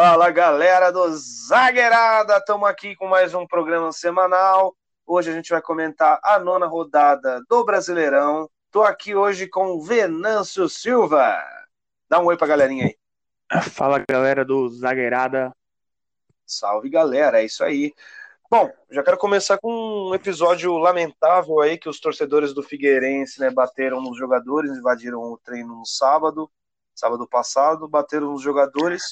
Fala 0.00 0.30
galera 0.30 0.92
do 0.92 1.12
Zagueirada, 1.12 2.36
estamos 2.36 2.68
aqui 2.68 2.94
com 2.94 3.08
mais 3.08 3.34
um 3.34 3.44
programa 3.44 3.90
semanal. 3.90 4.72
Hoje 5.04 5.28
a 5.28 5.32
gente 5.34 5.50
vai 5.50 5.60
comentar 5.60 6.20
a 6.22 6.38
nona 6.38 6.66
rodada 6.68 7.42
do 7.50 7.64
Brasileirão. 7.64 8.48
Tô 8.70 8.84
aqui 8.84 9.16
hoje 9.16 9.48
com 9.48 9.80
Venâncio 9.80 10.68
Silva. 10.68 11.36
Dá 12.08 12.20
um 12.20 12.26
oi 12.26 12.36
pra 12.36 12.46
galerinha 12.46 12.84
aí. 12.84 12.96
Fala 13.72 14.00
galera 14.08 14.44
do 14.44 14.68
Zagueirada. 14.68 15.52
Salve 16.46 16.88
galera, 16.88 17.42
é 17.42 17.46
isso 17.46 17.64
aí. 17.64 17.92
Bom, 18.48 18.70
já 18.92 19.02
quero 19.02 19.18
começar 19.18 19.58
com 19.58 20.10
um 20.10 20.14
episódio 20.14 20.78
lamentável 20.78 21.58
aí 21.58 21.76
que 21.76 21.88
os 21.88 21.98
torcedores 21.98 22.54
do 22.54 22.62
Figueirense 22.62 23.40
né, 23.40 23.50
bateram 23.50 24.00
nos 24.00 24.16
jogadores, 24.16 24.70
invadiram 24.70 25.18
o 25.18 25.36
treino 25.38 25.74
no 25.74 25.84
sábado, 25.84 26.48
sábado 26.94 27.26
passado, 27.26 27.88
bateram 27.88 28.30
nos 28.30 28.42
jogadores 28.42 29.02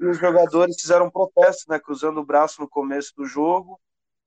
e 0.00 0.06
os 0.06 0.18
jogadores 0.18 0.80
fizeram 0.80 1.06
um 1.06 1.10
protesto, 1.10 1.70
né, 1.70 1.78
cruzando 1.78 2.20
o 2.20 2.24
braço 2.24 2.60
no 2.60 2.68
começo 2.68 3.12
do 3.14 3.26
jogo. 3.26 3.78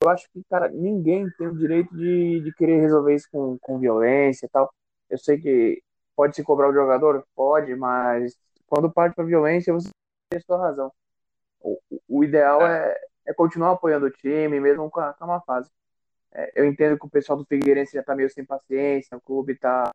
Eu 0.04 0.10
acho 0.10 0.30
que, 0.32 0.44
cara, 0.48 0.70
ninguém 0.70 1.28
tem 1.32 1.48
o 1.48 1.58
direito 1.58 1.96
de, 1.96 2.42
de 2.42 2.54
querer 2.54 2.80
resolver 2.80 3.16
isso 3.16 3.28
com, 3.32 3.58
com 3.60 3.80
violência 3.80 4.46
e 4.46 4.50
tal. 4.50 4.72
Eu 5.10 5.18
sei 5.18 5.40
que 5.40 5.82
pode 6.16 6.36
se 6.36 6.44
cobrar 6.44 6.70
o 6.70 6.74
jogador? 6.74 7.26
Pode, 7.36 7.76
mas 7.76 8.38
quando 8.68 8.92
parte 8.92 9.16
para 9.16 9.26
violência, 9.26 9.74
você 9.74 9.90
tem 10.30 10.38
a 10.38 10.42
sua 10.42 10.60
razão. 10.60 10.92
O, 11.60 11.80
o 12.08 12.24
ideal 12.24 12.62
é. 12.62 12.92
é. 13.26 13.32
é, 13.32 13.34
continuar 13.34 13.72
apoiando 13.72 14.06
o 14.06 14.12
time, 14.12 14.60
mesmo 14.60 14.92
com 14.92 15.00
a, 15.00 15.14
com 15.14 15.24
a 15.24 15.28
má 15.28 15.42
fase. 15.42 15.72
É, 16.34 16.52
eu 16.56 16.66
entendo 16.66 17.00
que 17.00 17.06
o 17.08 17.10
pessoal 17.10 17.38
do 17.38 17.46
Figueirense 17.46 17.94
já 17.94 18.04
tá 18.04 18.16
meio 18.16 18.30
sem 18.30 18.46
paciência, 18.46 19.18
o 19.18 19.22
clube 19.22 19.56
tá, 19.58 19.90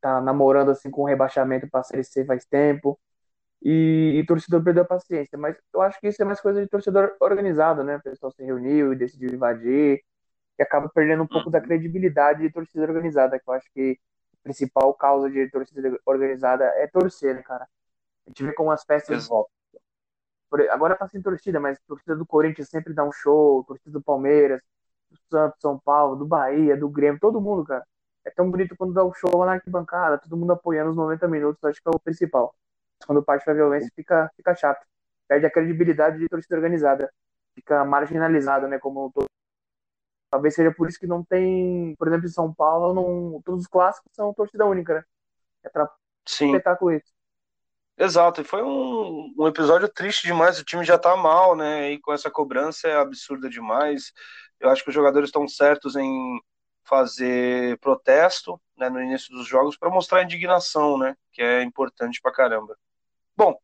tá 0.00 0.20
namorando 0.20 0.70
assim 0.70 0.90
com 0.90 1.02
o 1.02 1.06
rebaixamento 1.06 1.68
para 1.68 1.80
a 1.80 1.84
Série 1.84 2.04
C 2.04 2.24
faz 2.24 2.44
tempo 2.44 2.96
e, 3.62 4.18
e 4.20 4.26
torcedor 4.26 4.62
perdeu 4.62 4.82
a 4.82 4.86
paciência. 4.86 5.38
Mas 5.38 5.56
eu 5.72 5.82
acho 5.82 6.00
que 6.00 6.08
isso 6.08 6.20
é 6.22 6.24
mais 6.24 6.40
coisa 6.40 6.60
de 6.60 6.68
torcedor 6.68 7.16
organizado, 7.20 7.84
né? 7.84 7.96
O 7.96 8.02
pessoal 8.02 8.32
se 8.32 8.42
reuniu 8.42 8.92
e 8.92 8.96
decidiu 8.96 9.30
invadir, 9.30 10.02
e 10.58 10.62
acaba 10.62 10.88
perdendo 10.88 11.22
um 11.22 11.26
pouco 11.26 11.50
da 11.50 11.58
uhum. 11.58 11.64
credibilidade 11.64 12.42
de 12.42 12.50
torcida 12.50 12.82
organizada, 12.84 13.38
que 13.38 13.48
eu 13.48 13.54
acho 13.54 13.70
que 13.72 13.98
a 14.34 14.42
principal 14.44 14.92
causa 14.94 15.30
de 15.30 15.50
torcida 15.50 15.98
organizada 16.06 16.64
é 16.64 16.86
torcer, 16.86 17.34
né, 17.34 17.42
cara? 17.42 17.66
A 18.26 18.30
gente 18.30 18.44
vê 18.44 18.52
como 18.54 18.70
as 18.70 18.84
festas. 18.84 19.28
Agora 20.70 20.96
tá 20.96 21.06
sem 21.08 21.22
torcida, 21.22 21.60
mas 21.60 21.78
a 21.78 21.80
torcida 21.86 22.16
do 22.16 22.26
Corinthians 22.26 22.68
sempre 22.68 22.92
dá 22.92 23.04
um 23.04 23.12
show, 23.12 23.64
torcida 23.64 23.92
do 23.92 24.02
Palmeiras, 24.02 24.60
do 25.10 25.18
Santos, 25.30 25.60
São 25.60 25.78
Paulo, 25.78 26.16
do 26.16 26.26
Bahia, 26.26 26.76
do 26.76 26.88
Grêmio, 26.88 27.20
todo 27.20 27.40
mundo, 27.40 27.64
cara. 27.64 27.86
É 28.24 28.30
tão 28.30 28.50
bonito 28.50 28.76
quando 28.76 28.92
dá 28.92 29.04
um 29.04 29.14
show 29.14 29.34
lá 29.38 29.46
na 29.46 29.52
arquibancada, 29.52 30.18
todo 30.18 30.36
mundo 30.36 30.52
apoiando 30.52 30.90
os 30.90 30.96
90 30.96 31.28
minutos, 31.28 31.62
acho 31.64 31.80
que 31.80 31.88
é 31.88 31.92
o 31.94 32.00
principal 32.00 32.54
quando 33.06 33.22
parte 33.22 33.44
para 33.44 33.54
violência 33.54 33.90
fica, 33.94 34.30
fica 34.36 34.54
chato. 34.54 34.86
Perde 35.28 35.46
a 35.46 35.50
credibilidade 35.50 36.18
de 36.18 36.28
torcida 36.28 36.56
organizada. 36.56 37.12
Fica 37.54 37.84
marginalizado, 37.84 38.68
né? 38.68 38.78
Como 38.78 39.10
todo... 39.12 39.26
Talvez 40.30 40.54
seja 40.54 40.72
por 40.72 40.88
isso 40.88 40.98
que 40.98 41.06
não 41.06 41.24
tem, 41.24 41.94
por 41.96 42.08
exemplo, 42.08 42.26
em 42.26 42.30
São 42.30 42.52
Paulo, 42.54 42.94
não... 42.94 43.42
todos 43.42 43.62
os 43.62 43.66
clássicos 43.66 44.10
são 44.14 44.32
torcida 44.32 44.64
única, 44.64 44.94
né? 44.94 45.04
É 45.64 45.70
Sim. 46.26 46.46
espetáculo 46.46 46.92
isso. 46.92 47.12
Exato, 47.98 48.40
e 48.40 48.44
foi 48.44 48.62
um, 48.62 49.34
um 49.38 49.46
episódio 49.46 49.86
triste 49.86 50.26
demais. 50.26 50.58
O 50.58 50.64
time 50.64 50.84
já 50.84 50.98
tá 50.98 51.14
mal, 51.16 51.54
né? 51.54 51.92
E 51.92 52.00
com 52.00 52.12
essa 52.12 52.30
cobrança 52.30 52.88
é 52.88 52.96
absurda 52.96 53.50
demais. 53.50 54.12
Eu 54.58 54.70
acho 54.70 54.82
que 54.82 54.88
os 54.88 54.94
jogadores 54.94 55.28
estão 55.28 55.46
certos 55.46 55.96
em 55.96 56.40
fazer 56.82 57.78
protesto 57.78 58.60
né, 58.76 58.88
no 58.88 59.02
início 59.02 59.32
dos 59.34 59.46
jogos 59.46 59.76
para 59.76 59.90
mostrar 59.90 60.22
indignação, 60.22 60.96
né? 60.96 61.14
Que 61.30 61.42
é 61.42 61.62
importante 61.62 62.20
pra 62.22 62.32
caramba. 62.32 62.76
Bom, 63.40 63.58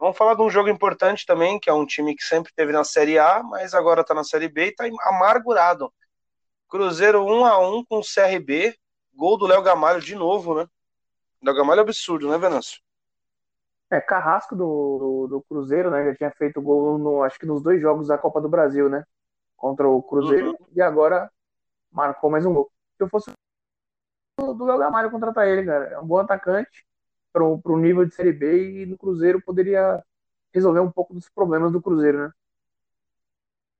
vamos 0.00 0.16
falar 0.16 0.34
de 0.34 0.42
um 0.42 0.50
jogo 0.50 0.68
importante 0.68 1.24
também, 1.24 1.60
que 1.60 1.70
é 1.70 1.72
um 1.72 1.86
time 1.86 2.16
que 2.16 2.24
sempre 2.24 2.52
teve 2.52 2.72
na 2.72 2.82
Série 2.82 3.20
A, 3.20 3.40
mas 3.40 3.72
agora 3.72 4.00
está 4.00 4.12
na 4.12 4.24
Série 4.24 4.48
B 4.48 4.64
e 4.64 4.68
está 4.70 4.84
amargurado. 5.04 5.94
Cruzeiro 6.68 7.24
1 7.24 7.44
a 7.44 7.56
1 7.56 7.84
com 7.84 7.98
o 7.98 8.02
CRB, 8.02 8.76
gol 9.14 9.38
do 9.38 9.46
Léo 9.46 9.62
Gamalho 9.62 10.00
de 10.00 10.16
novo, 10.16 10.56
né? 10.56 10.66
Léo 11.40 11.54
Gamalho 11.54 11.78
é 11.78 11.82
absurdo, 11.82 12.28
né, 12.28 12.36
Venâncio? 12.36 12.80
É, 13.92 14.00
Carrasco 14.00 14.56
do, 14.56 14.98
do, 14.98 15.26
do, 15.28 15.42
Cruzeiro, 15.42 15.88
né? 15.88 16.04
Já 16.06 16.16
tinha 16.16 16.30
feito 16.32 16.60
gol, 16.60 16.98
no, 16.98 17.22
acho 17.22 17.38
que 17.38 17.46
nos 17.46 17.62
dois 17.62 17.80
jogos 17.80 18.08
da 18.08 18.18
Copa 18.18 18.40
do 18.40 18.48
Brasil, 18.48 18.88
né? 18.88 19.04
Contra 19.56 19.88
o 19.88 20.02
Cruzeiro, 20.02 20.48
uhum. 20.48 20.66
e 20.74 20.82
agora 20.82 21.30
marcou 21.92 22.28
mais 22.28 22.44
um 22.44 22.52
gol. 22.52 22.72
Se 22.96 23.04
eu 23.04 23.08
fosse 23.08 23.30
do 24.36 24.64
Léo 24.64 24.78
Gamalho 24.78 25.12
contratar 25.12 25.46
ele, 25.46 25.64
cara. 25.64 25.90
É 25.90 26.00
um 26.00 26.06
bom 26.08 26.18
atacante, 26.18 26.84
para 27.32 27.44
o 27.44 27.76
nível 27.78 28.04
de 28.04 28.14
Série 28.14 28.32
B 28.32 28.82
e 28.82 28.86
no 28.86 28.98
Cruzeiro 28.98 29.40
poderia 29.40 30.02
resolver 30.52 30.80
um 30.80 30.90
pouco 30.90 31.14
dos 31.14 31.28
problemas 31.28 31.72
do 31.72 31.80
Cruzeiro, 31.80 32.18
né? 32.18 32.32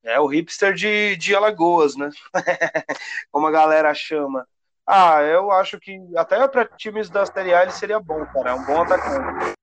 É 0.04 0.18
o 0.18 0.26
hipster 0.26 0.74
de, 0.74 1.14
de 1.16 1.34
Alagoas, 1.34 1.96
né? 1.96 2.10
Como 3.30 3.46
a 3.46 3.50
galera 3.50 3.94
chama. 3.94 4.46
Ah, 4.84 5.22
eu 5.22 5.52
acho 5.52 5.78
que 5.78 5.96
até 6.16 6.46
para 6.48 6.64
times 6.64 7.08
da 7.08 7.24
Série 7.24 7.54
A 7.54 7.62
ele 7.62 7.70
seria 7.70 8.00
bom, 8.00 8.26
cara. 8.26 8.50
É 8.50 8.54
um 8.54 8.64
bom 8.64 8.82
atacante. 8.82 9.54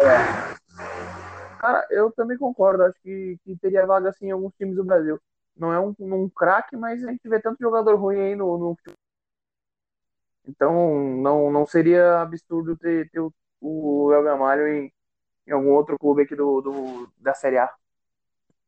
É. 0.00 0.52
Cara, 1.58 1.86
eu 1.90 2.12
também 2.12 2.38
concordo. 2.38 2.84
Acho 2.84 3.00
que, 3.02 3.36
que 3.44 3.56
teria 3.56 3.84
vaga 3.84 4.10
assim 4.10 4.26
em 4.26 4.30
alguns 4.30 4.54
times 4.54 4.76
do 4.76 4.84
Brasil. 4.84 5.20
Não 5.56 5.72
é 5.72 5.80
um, 5.80 5.94
um 5.98 6.28
craque, 6.28 6.76
mas 6.76 7.02
a 7.04 7.10
gente 7.10 7.28
vê 7.28 7.40
tanto 7.40 7.60
jogador 7.60 7.96
ruim 7.96 8.20
aí 8.20 8.36
no, 8.36 8.56
no 8.56 8.76
então, 10.46 11.16
não, 11.16 11.50
não 11.50 11.66
seria 11.66 12.20
absurdo 12.20 12.76
ter, 12.76 13.08
ter 13.10 13.20
o, 13.20 13.32
o 13.60 14.12
El 14.12 14.24
Gamalho 14.24 14.66
em, 14.66 14.92
em 15.46 15.52
algum 15.52 15.70
outro 15.70 15.98
clube 15.98 16.22
aqui 16.22 16.34
do, 16.34 16.60
do, 16.60 17.12
da 17.18 17.34
Série 17.34 17.58
A. 17.58 17.72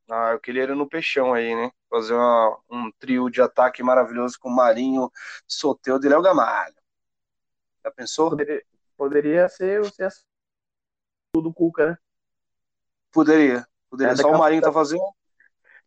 Ah, 0.08 0.32
eu 0.32 0.40
queria 0.40 0.64
ele 0.64 0.74
no 0.74 0.88
Peixão 0.88 1.32
aí, 1.32 1.54
né? 1.54 1.72
Fazer 1.88 2.14
uma, 2.14 2.58
um 2.70 2.92
trio 2.98 3.30
de 3.30 3.40
ataque 3.40 3.82
maravilhoso 3.82 4.38
com 4.38 4.50
Marinho, 4.50 5.10
Soteudo 5.46 6.06
e 6.06 6.08
Léo 6.08 6.22
Gamalho. 6.22 6.74
Já 7.82 7.90
pensou? 7.90 8.30
Poderia, 8.30 8.62
poderia 8.96 9.48
ser 9.48 9.80
o 9.80 9.90
ser 9.90 10.12
do 11.34 11.52
Cuca, 11.52 11.90
né? 11.90 11.98
Poderia. 13.10 13.66
Poderia. 13.88 14.12
É, 14.12 14.16
Só 14.16 14.30
o 14.30 14.38
Marinho 14.38 14.62
tá 14.62 14.72
fazendo. 14.72 15.02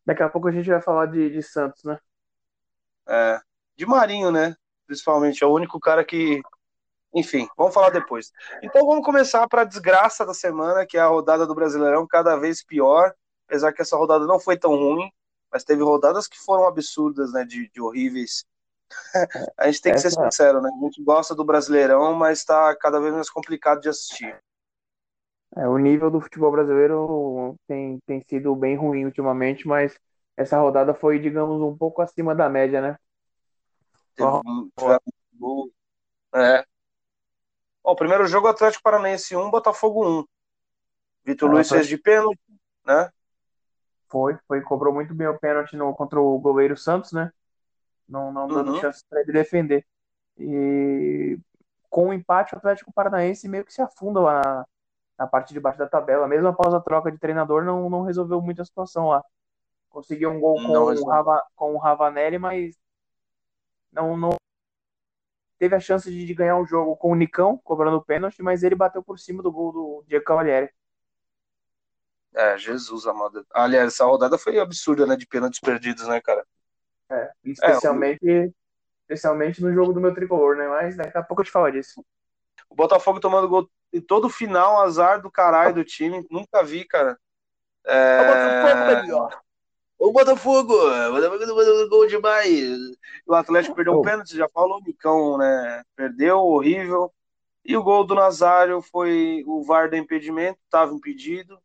Daqui 0.05 0.23
a 0.23 0.29
pouco 0.29 0.47
a 0.47 0.51
gente 0.51 0.69
vai 0.69 0.81
falar 0.81 1.05
de, 1.07 1.29
de 1.29 1.43
Santos, 1.43 1.83
né? 1.83 1.99
É. 3.07 3.39
De 3.75 3.85
Marinho, 3.85 4.31
né? 4.31 4.55
Principalmente. 4.87 5.43
É 5.43 5.47
o 5.47 5.53
único 5.53 5.79
cara 5.79 6.03
que. 6.03 6.41
Enfim, 7.13 7.47
vamos 7.57 7.73
falar 7.73 7.89
depois. 7.89 8.31
Então 8.63 8.85
vamos 8.85 9.05
começar 9.05 9.47
para 9.47 9.61
a 9.61 9.65
desgraça 9.65 10.25
da 10.25 10.33
semana, 10.33 10.85
que 10.85 10.97
é 10.97 11.01
a 11.01 11.07
rodada 11.07 11.45
do 11.45 11.55
Brasileirão, 11.55 12.07
cada 12.07 12.35
vez 12.35 12.63
pior. 12.63 13.13
Apesar 13.47 13.71
que 13.71 13.81
essa 13.81 13.95
rodada 13.95 14.25
não 14.25 14.39
foi 14.39 14.57
tão 14.57 14.71
ruim, 14.71 15.09
mas 15.51 15.63
teve 15.63 15.83
rodadas 15.83 16.27
que 16.27 16.37
foram 16.37 16.67
absurdas, 16.67 17.31
né? 17.31 17.45
De, 17.45 17.69
de 17.69 17.81
horríveis. 17.81 18.45
a 19.57 19.67
gente 19.67 19.81
tem 19.81 19.93
que 19.93 19.99
ser 19.99 20.11
sincero, 20.11 20.61
né? 20.61 20.69
A 20.69 20.83
gente 20.85 21.03
gosta 21.03 21.35
do 21.35 21.45
Brasileirão, 21.45 22.13
mas 22.13 22.39
está 22.39 22.75
cada 22.75 22.99
vez 22.99 23.13
mais 23.13 23.29
complicado 23.29 23.81
de 23.81 23.89
assistir. 23.89 24.37
É, 25.55 25.67
o 25.67 25.77
nível 25.77 26.11
do 26.11 26.21
futebol 26.21 26.51
brasileiro 26.51 27.55
tem, 27.67 27.99
tem 28.05 28.21
sido 28.29 28.55
bem 28.55 28.75
ruim 28.75 29.05
ultimamente, 29.05 29.67
mas 29.67 29.97
essa 30.35 30.59
rodada 30.59 30.93
foi, 30.93 31.19
digamos, 31.19 31.61
um 31.61 31.75
pouco 31.75 32.01
acima 32.01 32.35
da 32.35 32.49
média, 32.49 32.81
né? 32.81 32.97
Teve 34.17 34.29
um, 34.29 34.69
gol. 35.37 35.71
É. 36.33 36.65
Ó, 37.83 37.91
o 37.93 37.95
primeiro 37.95 38.25
jogo 38.25 38.47
Atlético 38.47 38.83
Paranaense 38.83 39.35
1, 39.35 39.49
Botafogo 39.51 40.21
1. 40.21 40.25
Vitor 41.23 41.51
Luiz 41.51 41.69
fez 41.69 41.87
de 41.87 41.97
pênalti, 41.97 42.39
né? 42.85 43.11
Foi, 44.07 44.37
foi, 44.47 44.61
cobrou 44.61 44.93
muito 44.93 45.13
bem 45.13 45.27
o 45.27 45.37
pênalti 45.37 45.75
no, 45.75 45.93
contra 45.93 46.19
o 46.19 46.39
goleiro 46.39 46.75
Santos, 46.75 47.11
né? 47.11 47.31
Não, 48.07 48.31
não 48.31 48.47
dando 48.47 48.73
uhum. 48.73 48.79
chance 48.79 49.03
para 49.07 49.21
ele 49.21 49.31
defender. 49.31 49.85
E 50.37 51.37
com 51.89 52.09
o 52.09 52.13
empate, 52.13 52.55
o 52.55 52.57
Atlético 52.57 52.91
Paranaense 52.93 53.47
meio 53.47 53.65
que 53.65 53.73
se 53.73 53.81
afunda 53.81 54.19
lá 54.19 54.41
na, 54.41 54.65
na 55.19 55.27
parte 55.27 55.53
de 55.53 55.59
baixo 55.59 55.77
da 55.77 55.87
tabela. 55.87 56.27
Mesmo 56.27 56.47
após 56.47 56.73
a 56.73 56.79
troca 56.79 57.11
de 57.11 57.19
treinador, 57.19 57.63
não, 57.63 57.89
não 57.89 58.03
resolveu 58.03 58.41
muito 58.41 58.61
a 58.61 58.65
situação 58.65 59.09
lá. 59.09 59.23
Conseguiu 59.89 60.31
um 60.31 60.39
gol 60.39 60.55
com, 60.55 60.71
o, 60.71 61.09
Rava, 61.09 61.43
com 61.55 61.75
o 61.75 61.77
Ravanelli, 61.77 62.39
mas 62.39 62.77
não, 63.91 64.17
não 64.17 64.35
teve 65.57 65.75
a 65.75 65.79
chance 65.79 66.09
de, 66.09 66.33
ganhar 66.33 66.57
o 66.57 66.65
jogo 66.65 66.95
com 66.95 67.11
o 67.11 67.15
Nicão, 67.15 67.57
cobrando 67.63 67.97
o 67.97 68.03
pênalti, 68.03 68.41
mas 68.41 68.63
ele 68.63 68.75
bateu 68.75 69.01
por 69.01 69.19
cima 69.19 69.41
do 69.41 69.51
gol 69.51 69.71
do 69.71 70.03
Diego 70.07 70.25
Cavalieri. 70.25 70.69
É, 72.33 72.57
Jesus 72.57 73.07
amado. 73.07 73.45
Aliás, 73.51 73.93
essa 73.93 74.05
rodada 74.05 74.37
foi 74.37 74.59
absurda, 74.59 75.07
né? 75.07 75.15
De 75.15 75.25
pênaltis 75.25 75.59
perdidos, 75.59 76.07
né, 76.07 76.21
cara? 76.21 76.45
É, 77.09 77.31
especialmente, 77.43 78.29
é, 78.29 78.45
o... 78.45 78.53
especialmente 79.01 79.61
no 79.61 79.73
jogo 79.73 79.93
do 79.93 80.01
meu 80.01 80.13
tricolor, 80.13 80.55
né? 80.55 80.67
Mas 80.67 80.95
daqui 80.95 81.17
a 81.17 81.23
pouco 81.23 81.41
eu 81.41 81.45
te 81.45 81.51
falo 81.51 81.71
disso. 81.71 82.05
O 82.69 82.75
Botafogo 82.75 83.19
tomando 83.19 83.49
gol 83.49 83.67
e 83.91 84.01
todo 84.01 84.29
final, 84.29 84.81
azar 84.81 85.21
do 85.21 85.31
caralho 85.31 85.73
do 85.73 85.83
time. 85.83 86.27
Nunca 86.29 86.63
vi, 86.63 86.85
cara. 86.85 87.17
É... 87.85 88.21
O 88.21 88.25
Botafogo 88.25 89.01
melhor. 89.01 89.41
O 89.99 90.11
Botafogo, 90.11 90.73
o 90.73 91.11
Botafogo 91.11 91.55
mandou 91.55 91.89
gol 91.89 92.07
demais. 92.07 92.77
O 93.25 93.33
Atlético 93.33 93.75
perdeu 93.75 93.99
um 93.99 94.01
pênalti, 94.01 94.37
já 94.37 94.47
falou, 94.47 94.77
o 94.77 94.83
Micão, 94.83 95.37
né? 95.37 95.83
Perdeu, 95.95 96.37
horrível. 96.37 97.11
E 97.65 97.75
o 97.75 97.83
gol 97.83 98.05
do 98.05 98.15
Nazário 98.15 98.81
foi 98.81 99.43
o 99.45 99.63
VAR 99.63 99.89
do 99.89 99.95
impedimento, 99.95 100.59
estava 100.63 100.93
impedido. 100.93 101.59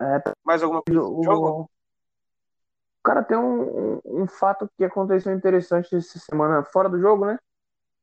É, 0.00 0.22
Mais 0.44 0.62
alguma 0.62 0.82
coisa 0.82 1.00
do 1.00 1.18
o, 1.18 1.22
jogo? 1.22 1.70
Cara, 3.04 3.22
tem 3.22 3.36
um, 3.36 4.00
um, 4.04 4.26
fato 4.26 4.70
que 4.76 4.84
aconteceu 4.84 5.34
interessante 5.34 5.94
essa 5.94 6.18
semana 6.18 6.62
fora 6.64 6.88
do 6.88 6.98
jogo, 6.98 7.26
né? 7.26 7.38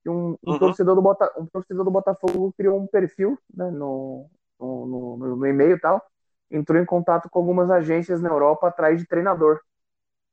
Um, 0.06 0.38
um 0.44 0.54
Uhum. 0.54 0.60
torcedor 0.60 0.96
do 0.96 1.02
Bota, 1.02 1.32
um 1.38 1.46
torcedor 1.46 1.84
do 1.84 1.92
Botafogo 1.92 2.54
criou 2.58 2.80
um 2.80 2.88
perfil, 2.88 3.38
né, 3.54 3.70
no, 3.70 4.30
no, 4.60 4.86
no, 5.18 5.36
no 5.36 5.46
e-mail 5.46 5.76
e 5.76 5.80
tal, 5.80 6.02
entrou 6.50 6.82
em 6.82 6.86
contato 6.86 7.30
com 7.30 7.40
algumas 7.40 7.70
agências 7.70 8.22
na 8.22 8.30
Europa 8.30 8.68
atrás 8.68 9.00
de 9.00 9.08
treinador. 9.08 9.62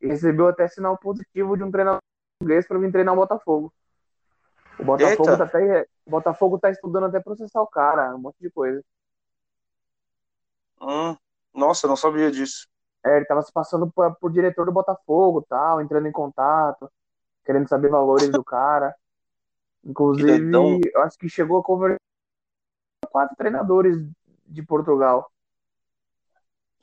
E 0.01 0.07
recebeu 0.07 0.49
até 0.49 0.69
sinal 0.69 0.99
positivo 0.99 1.57
de 1.57 1.63
um 1.63 1.71
treinador 1.71 2.01
português 2.39 2.67
para 2.67 2.79
vir 2.79 2.93
treinar 2.93 3.15
o 3.15 3.19
Botafogo. 3.19 3.73
O 4.79 4.85
Botafogo 4.85 5.31
Eita. 5.31 5.39
tá 5.39 5.45
até, 5.45 5.87
o 6.05 6.11
Botafogo 6.11 6.59
tá 6.59 6.71
estudando 6.71 7.05
até 7.05 7.21
processar 7.21 7.63
o 7.63 7.67
cara, 7.67 8.15
um 8.15 8.19
monte 8.19 8.37
de 8.41 8.51
coisa. 8.51 8.83
Hum. 10.81 11.17
Nossa, 11.55 11.87
não 11.87 11.97
sabia 11.97 12.31
disso. 12.31 12.67
É, 13.07 13.17
ele 13.17 13.27
tava 13.27 13.43
se 13.43 13.53
passando 13.53 13.91
por, 13.91 14.15
por 14.17 14.33
diretor 14.33 14.67
do 14.67 14.73
Botafogo, 14.73 15.45
tal, 15.49 15.81
entrando 15.81 16.09
em 16.09 16.13
contato, 16.13 16.91
querendo 17.45 17.69
saber 17.69 17.89
valores 17.89 18.29
do 18.31 18.43
cara. 18.43 18.95
Inclusive, 19.85 20.81
eu 20.93 21.03
acho 21.03 21.19
que 21.19 21.29
chegou 21.29 21.59
a 21.59 21.63
conversar 21.63 22.01
com 23.05 23.11
quatro 23.11 23.37
treinadores 23.37 23.97
de 24.47 24.63
Portugal. 24.63 25.31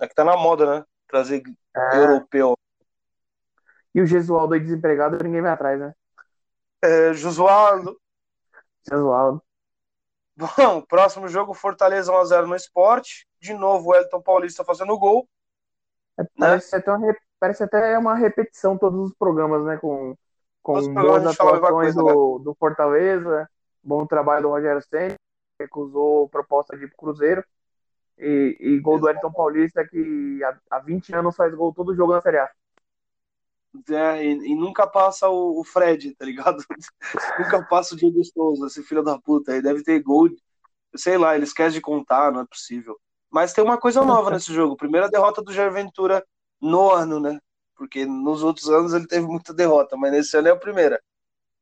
É 0.01 0.07
que 0.07 0.15
tá 0.15 0.23
na 0.25 0.35
moda, 0.35 0.79
né? 0.79 0.85
Trazer 1.07 1.43
É, 1.75 1.97
europeu. 1.97 2.55
e 3.93 4.01
o 4.01 4.05
Gesualdo 4.05 4.53
aí 4.53 4.59
desempregado, 4.59 5.23
ninguém 5.23 5.41
vai 5.41 5.51
atrás, 5.51 5.79
né? 5.79 5.93
É, 6.81 7.13
Josualdo. 7.13 7.99
Gesualdo. 8.89 9.41
Bom, 10.35 10.81
próximo 10.81 11.27
jogo, 11.27 11.53
Fortaleza 11.53 12.11
1x0 12.11 12.47
no 12.47 12.55
esporte. 12.55 13.27
De 13.39 13.53
novo, 13.53 13.89
o 13.89 13.95
Elton 13.95 14.21
Paulista 14.21 14.63
fazendo 14.63 14.97
gol. 14.97 15.27
É, 16.17 16.23
Né? 16.23 16.29
parece, 16.39 16.75
até 16.75 16.91
uma, 16.91 17.05
re- 17.05 17.19
parece 17.39 17.63
até 17.63 17.97
uma 17.97 18.15
repetição 18.15 18.77
todos 18.77 19.09
os 19.11 19.15
programas, 19.15 19.63
né? 19.65 19.77
Com, 19.77 20.11
os 20.11 20.17
com 20.87 20.93
programas 20.93 21.23
boas 21.23 21.35
atuações 21.35 21.95
coisa, 21.95 22.03
né? 22.03 22.11
do, 22.13 22.39
do 22.39 22.55
Fortaleza, 22.55 23.49
bom 23.83 24.05
trabalho 24.05 24.43
do 24.43 24.49
Rogério 24.49 24.81
Ceni, 24.81 25.15
recusou 25.59 26.29
proposta 26.29 26.77
de 26.77 26.85
ir 26.85 26.87
pro 26.87 26.97
Cruzeiro. 26.97 27.43
E, 28.17 28.57
e 28.59 28.79
gol 28.79 28.99
do 28.99 29.09
Elton 29.09 29.31
Paulista, 29.31 29.87
que 29.87 30.39
há, 30.43 30.57
há 30.71 30.79
20 30.79 31.13
anos 31.13 31.35
faz 31.35 31.53
gol 31.55 31.73
todo 31.73 31.95
jogo 31.95 32.13
na 32.13 32.21
Série 32.21 32.37
A. 32.37 32.49
É, 33.89 34.25
e, 34.25 34.51
e 34.51 34.55
nunca 34.55 34.85
passa 34.85 35.29
o, 35.29 35.59
o 35.59 35.63
Fred, 35.63 36.13
tá 36.15 36.25
ligado? 36.25 36.63
nunca 37.39 37.63
passa 37.63 37.95
o 37.95 37.97
Diego 37.97 38.23
Souza, 38.23 38.67
esse 38.67 38.83
filho 38.83 39.01
da 39.03 39.17
puta. 39.19 39.53
Ele 39.53 39.61
deve 39.61 39.83
ter 39.83 40.01
gol, 40.03 40.29
sei 40.95 41.17
lá, 41.17 41.35
ele 41.35 41.45
esquece 41.45 41.75
de 41.75 41.81
contar, 41.81 42.31
não 42.31 42.41
é 42.41 42.45
possível. 42.45 42.99
Mas 43.29 43.53
tem 43.53 43.63
uma 43.63 43.77
coisa 43.79 44.03
nova 44.03 44.29
nesse 44.31 44.53
jogo. 44.53 44.75
Primeira 44.75 45.09
derrota 45.09 45.41
do 45.41 45.53
Jair 45.53 45.71
Ventura 45.71 46.23
no 46.61 46.91
ano, 46.91 47.19
né? 47.19 47.39
Porque 47.75 48.05
nos 48.05 48.43
outros 48.43 48.69
anos 48.69 48.93
ele 48.93 49.07
teve 49.07 49.25
muita 49.25 49.53
derrota, 49.53 49.95
mas 49.97 50.11
nesse 50.11 50.37
ano 50.37 50.49
é 50.49 50.51
a 50.51 50.55
primeira, 50.55 51.01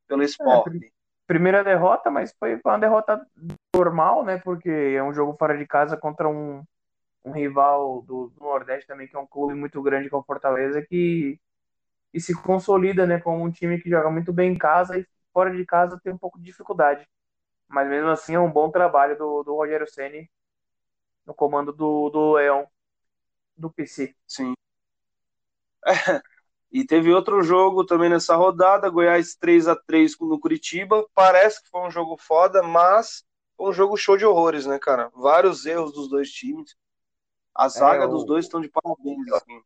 pelo 0.08 0.24
Sport. 0.24 0.64
pri- 0.64 0.92
Primeira 1.28 1.64
derrota, 1.64 2.10
mas 2.10 2.34
foi 2.40 2.60
uma 2.66 2.80
derrota 2.80 3.24
normal, 3.80 4.24
né? 4.26 4.38
Porque 4.38 4.70
é 4.70 5.04
um 5.04 5.14
jogo 5.14 5.36
fora 5.38 5.58
de 5.58 5.66
casa 5.68 5.98
contra 5.98 6.28
um, 6.30 6.64
um 7.26 7.32
rival 7.32 8.02
do, 8.04 8.30
do 8.30 8.40
Nordeste 8.44 8.88
também, 8.88 9.08
que 9.08 9.16
é 9.16 9.20
um 9.20 9.28
clube 9.28 9.54
muito 9.56 9.82
grande, 9.82 10.10
que 10.10 10.16
é 10.16 10.24
Fortaleza, 10.24 10.82
que 10.82 11.40
e 12.14 12.20
se 12.22 12.34
consolida, 12.42 13.06
né, 13.06 13.20
como 13.20 13.44
um 13.44 13.52
time 13.52 13.80
que 13.82 13.90
joga 13.90 14.10
muito 14.10 14.34
bem 14.34 14.52
em 14.54 14.58
casa 14.58 14.98
e 14.98 15.06
fora 15.34 15.56
de 15.56 15.66
casa 15.66 16.00
tem 16.04 16.14
um 16.14 16.18
pouco 16.18 16.40
de 16.40 16.46
dificuldade. 16.46 17.08
Mas 17.68 17.90
mesmo 17.90 18.10
assim 18.10 18.36
é 18.36 18.40
um 18.40 18.52
bom 18.52 18.72
trabalho 18.72 19.18
do, 19.18 19.44
do 19.44 19.56
Rogério 19.56 19.88
Ceni 19.88 20.30
no 21.26 21.34
comando 21.34 21.72
do, 21.74 22.10
do 22.10 22.34
Leão, 22.34 22.68
do 23.58 23.72
PC. 23.72 24.16
Sim. 24.28 24.54
E 26.72 26.86
teve 26.86 27.12
outro 27.12 27.42
jogo 27.42 27.84
também 27.84 28.10
nessa 28.10 28.36
rodada, 28.36 28.90
Goiás 28.90 29.36
3 29.36 29.68
a 29.68 29.76
3 29.76 30.16
no 30.20 30.40
Curitiba. 30.40 31.04
Parece 31.16 31.64
que 31.64 31.70
foi 31.70 31.82
um 31.82 31.90
jogo 31.90 32.16
foda, 32.16 32.62
mas 32.62 33.26
um 33.60 33.74
jogo 33.74 33.98
show 33.98 34.16
de 34.18 34.26
horrores, 34.26 34.66
né, 34.66 34.80
cara? 34.80 35.10
Vários 35.16 35.66
erros 35.66 35.92
dos 35.94 36.10
dois 36.10 36.30
times. 36.32 36.76
A 37.54 37.68
zaga 37.68 38.06
É, 38.06 38.08
dos 38.08 38.24
o- 38.24 38.26
dois 38.26 38.46
estão 38.46 38.62
de 38.62 38.70
parabéns, 38.70 39.32
assim. 39.34 39.62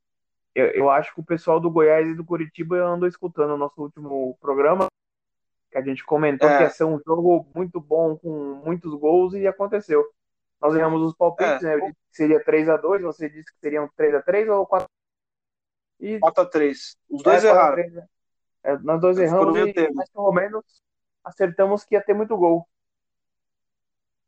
Eu, 0.55 0.67
eu 0.67 0.89
acho 0.89 1.13
que 1.13 1.19
o 1.21 1.25
pessoal 1.25 1.59
do 1.59 1.69
Goiás 1.69 2.07
e 2.07 2.13
do 2.15 2.23
Curitiba 2.25 2.77
andou 2.77 3.07
escutando 3.07 3.51
o 3.53 3.57
nosso 3.57 3.81
último 3.81 4.37
programa, 4.39 4.87
que 5.71 5.77
a 5.77 5.81
gente 5.81 6.03
comentou 6.05 6.47
É. 6.47 6.57
que 6.57 6.63
ia 6.63 6.69
ser 6.69 6.83
um 6.85 6.99
jogo 7.05 7.47
muito 7.55 7.79
bom, 7.79 8.17
com 8.17 8.29
muitos 8.63 8.93
gols, 8.95 9.33
e 9.33 9.47
aconteceu. 9.47 10.03
Nós 10.61 10.75
erramos 10.75 11.01
os 11.01 11.13
palpites, 11.15 11.63
É. 11.63 11.67
né? 11.67 11.75
Eu 11.75 11.79
disse 11.81 11.93
que 11.93 12.15
seria 12.17 12.43
3 12.43 12.69
a 12.69 12.77
2 12.77 13.01
você 13.01 13.29
disse 13.29 13.51
que 13.51 13.59
seriam 13.59 13.89
3 13.95 14.13
a 14.15 14.21
3 14.21 14.47
ou 14.49 14.65
4 14.65 14.87
e 15.99 16.19
4 16.19 16.43
a 16.43 16.45
3 16.45 16.95
Os 17.09 17.21
dois 17.23 17.43
É, 17.43 17.47
4 17.47 17.59
a 17.59 17.61
erraram. 17.61 17.75
3, 17.75 17.93
né? 17.93 18.07
É, 18.63 18.77
nós 18.77 19.01
dois 19.01 19.17
erramos 19.17 19.57
e 19.57 19.91
mas 19.93 20.09
pelo 20.09 20.31
menos 20.31 20.63
acertamos 21.23 21.83
que 21.83 21.95
ia 21.95 22.01
ter 22.01 22.13
muito 22.13 22.37
gol. 22.37 22.65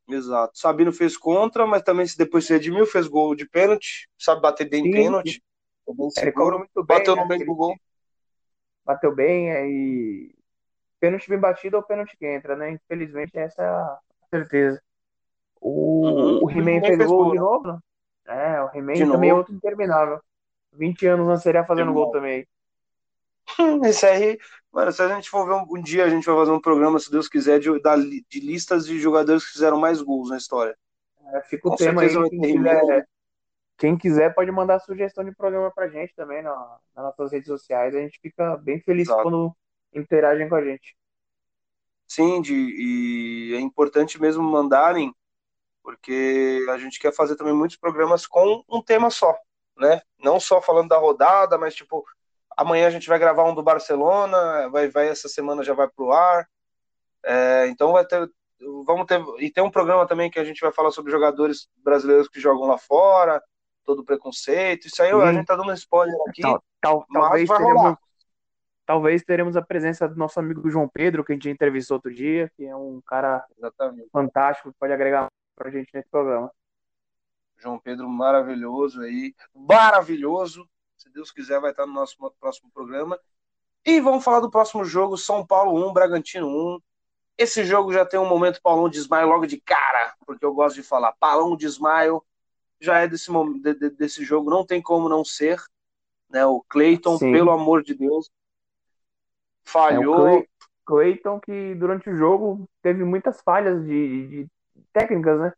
Exato. 0.08 0.58
Sabino 0.58 0.94
fez 0.94 1.18
contra, 1.18 1.66
mas 1.66 1.82
também 1.82 2.06
se 2.06 2.18
depois 2.18 2.46
se 2.46 2.54
redimiu, 2.54 2.86
fez 2.86 3.08
gol 3.08 3.36
de 3.36 3.48
pênalti, 3.48 4.08
sabe 4.18 4.42
bater 4.42 4.70
bem 4.70 4.84
Sim, 4.84 4.92
pênalti. 4.92 5.42
Bem 5.88 6.10
Ele 6.18 6.32
cobrou 6.32 6.60
muito 6.60 6.84
bem, 6.84 6.98
Bateu 6.98 7.16
né? 7.16 7.22
no 7.22 7.28
meio 7.28 7.46
do 7.46 7.56
gol. 7.56 7.76
bateu 8.86 9.14
bem 9.16 9.52
é, 9.52 9.68
e 9.68 10.36
pênalti 11.00 11.30
bem 11.30 11.40
batido 11.40 11.78
é 11.78 11.80
o 11.80 11.84
pênalti 11.84 12.18
que 12.18 12.26
entra, 12.26 12.56
né? 12.56 12.72
Infelizmente 12.72 13.38
essa 13.38 13.62
é 13.64 13.68
a 13.68 14.00
certeza. 14.32 14.82
O, 15.62 16.10
Uhum. 16.10 16.46
o 16.46 16.52
He-Man 16.52 16.84
fez 16.84 17.00
gol 17.04 17.26
gol, 17.26 17.32
de 17.32 17.38
né? 17.38 17.42
novo, 17.42 17.68
né? 17.68 17.80
É, 18.28 18.62
o 18.64 18.70
He-Man 18.74 19.08
também 19.10 19.30
é 19.30 19.34
novo. 19.34 19.36
outro 19.36 19.54
interminável. 19.54 20.22
20 20.74 21.06
anos 21.08 21.28
na 21.28 21.38
Série 21.38 21.58
A 21.60 21.66
fazendo 21.66 21.94
gol 21.94 22.12
também. 22.12 22.48
Esse 23.86 24.06
aí, 24.06 24.38
mano, 24.72 24.92
se 24.92 25.02
a 25.02 25.08
gente 25.08 25.30
for 25.30 25.46
ver 25.46 25.54
um, 25.54 25.78
um 25.78 25.82
dia, 25.82 26.06
a 26.06 26.10
gente 26.10 26.26
vai 26.26 26.36
fazer 26.36 26.52
um 26.52 26.60
programa, 26.60 27.00
se 27.00 27.12
Deus 27.12 27.28
quiser, 27.28 27.60
de, 27.60 27.80
da 27.82 27.96
de 27.96 28.40
listas 28.40 28.86
de 28.86 29.00
jogadores 29.00 29.46
que 29.46 29.54
fizeram 29.54 29.80
mais 29.80 30.02
gols 30.02 30.30
na 30.30 30.38
história. 30.38 30.78
É, 31.34 31.42
fica 31.44 31.68
o 31.68 31.72
Com 31.72 31.78
tema 31.78 32.02
aí, 32.02 32.10
quem 32.30 32.40
quiser, 32.42 33.08
quem 33.78 33.98
quiser 33.98 34.34
pode 34.34 34.52
mandar 34.52 34.80
sugestão 34.80 35.24
de 35.24 35.34
programa 35.34 35.72
pra 35.72 35.88
gente 35.88 36.14
também 36.16 36.42
na, 36.42 36.78
nas 36.96 37.06
nossas 37.06 37.32
redes 37.32 37.48
sociais. 37.48 37.96
A 37.96 38.00
gente 38.00 38.20
fica 38.22 38.58
bem 38.58 38.80
feliz 38.80 39.08
Exato. 39.08 39.24
quando 39.24 39.56
interagem 39.94 40.48
com 40.48 40.56
a 40.56 40.64
gente. 40.64 40.96
Sim, 42.08 42.42
de, 42.42 42.54
e 42.54 43.56
é 43.56 43.60
importante 43.60 44.22
mesmo 44.22 44.44
mandarem, 44.44 45.14
porque 45.82 46.66
a 46.70 46.78
gente 46.78 47.00
quer 47.00 47.14
fazer 47.14 47.36
também 47.36 47.54
muitos 47.54 47.78
programas 47.78 48.28
com 48.28 48.64
um 48.70 48.82
tema 48.82 49.10
só, 49.10 49.36
né? 49.78 50.02
Não 50.20 50.40
só 50.40 50.62
falando 50.62 50.90
da 50.90 50.98
rodada, 50.98 51.58
mas 51.58 51.74
tipo, 51.76 52.06
amanhã 52.58 52.88
a 52.88 52.92
gente 52.92 53.08
vai 53.08 53.20
gravar 53.20 53.44
um 53.46 53.56
do 53.56 53.64
Barcelona, 53.64 54.70
vai, 54.70 54.88
vai 54.90 55.08
essa 55.10 55.28
semana 55.28 55.64
já 55.64 55.74
vai 55.74 55.88
pro 55.88 56.12
ar. 56.12 56.48
É, 57.24 57.68
então 57.68 57.92
vai 57.94 58.06
ter, 58.06 58.30
vamos 58.86 59.06
ter, 59.06 59.20
e 59.40 59.52
tem 59.52 59.64
um 59.64 59.72
programa 59.72 60.08
também 60.08 60.30
que 60.30 60.40
a 60.40 60.44
gente 60.44 60.62
vai 60.62 60.72
falar 60.72 60.92
sobre 60.92 61.12
jogadores 61.12 61.68
brasileiros 61.78 62.28
que 62.28 62.40
jogam 62.40 62.68
lá 62.68 62.78
fora, 62.78 63.42
todo 63.84 64.00
o 64.00 64.06
preconceito. 64.06 64.88
Isso 64.88 65.02
aí 65.02 65.12
a 65.12 65.28
Sim. 65.30 65.34
gente 65.38 65.46
tá 65.46 65.56
dando 65.56 65.74
spoiler 65.74 66.16
aqui, 66.28 66.42
Tal- 66.42 66.64
tal- 66.82 67.06
talvez 67.12 67.50
teremos, 67.50 67.74
rolar. 67.82 68.00
talvez 68.86 69.24
teremos 69.24 69.58
a 69.58 69.62
presença 69.62 70.08
do 70.08 70.16
nosso 70.16 70.40
amigo 70.40 70.70
João 70.70 70.88
Pedro, 70.88 71.24
que 71.24 71.32
a 71.32 71.36
gente 71.36 71.50
entrevistou 71.50 71.96
outro 71.96 72.14
dia, 72.14 72.52
que 72.56 72.66
é 72.66 72.76
um 72.76 73.02
cara 73.06 73.44
Exatamente. 73.58 74.10
fantástico 74.12 74.72
que 74.72 74.78
pode 74.80 74.94
agregar 74.94 75.28
pra 75.56 75.72
gente 75.72 75.90
nesse 75.94 76.10
programa. 76.10 76.52
João 77.58 77.80
Pedro 77.80 78.08
maravilhoso 78.10 79.02
aí, 79.02 79.34
maravilhoso. 79.54 80.68
Se 81.06 81.14
Deus 81.14 81.32
quiser, 81.32 81.62
vai 81.62 81.70
estar 81.70 81.86
no 81.86 81.94
nosso 81.94 82.18
próximo 82.40 82.72
programa. 82.74 83.20
E 83.86 84.02
vamos 84.02 84.24
falar 84.24 84.40
do 84.40 84.50
próximo 84.50 84.84
jogo: 84.84 85.16
São 85.18 85.46
Paulo 85.46 85.88
1, 85.88 85.94
Bragantino 85.94 86.48
1. 86.48 86.80
Esse 87.38 87.64
jogo 87.64 87.94
já 87.94 88.04
tem 88.06 88.20
um 88.20 88.28
momento 88.28 88.60
Paulão 88.62 88.90
desmaio 88.90 89.28
logo 89.28 89.46
de 89.46 89.60
cara, 89.62 90.16
porque 90.26 90.44
eu 90.44 90.54
gosto 90.54 90.76
de 90.78 90.84
falar. 90.84 91.14
Paulão 91.20 91.56
desmaio 91.56 92.24
já 92.80 93.00
é 93.00 93.08
desse, 93.08 93.32
de- 93.62 93.74
de- 93.76 93.90
desse 93.92 94.24
jogo, 94.24 94.50
não 94.50 94.66
tem 94.66 94.82
como 94.82 95.08
não 95.08 95.24
ser. 95.24 95.62
Né? 96.30 96.44
O 96.46 96.62
Cleiton, 96.68 97.20
pelo 97.20 97.52
amor 97.52 97.84
de 97.84 97.94
Deus, 97.94 98.32
É 99.66 99.70
falhou. 99.70 100.16
Clay- 100.16 100.50
Clayton 100.86 101.40
que 101.40 101.76
durante 101.76 102.10
o 102.10 102.16
jogo 102.16 102.68
teve 102.82 103.04
muitas 103.04 103.42
falhas 103.42 103.84
de, 103.86 104.28
de 104.28 104.50
técnicas, 104.94 105.40
né? 105.40 105.54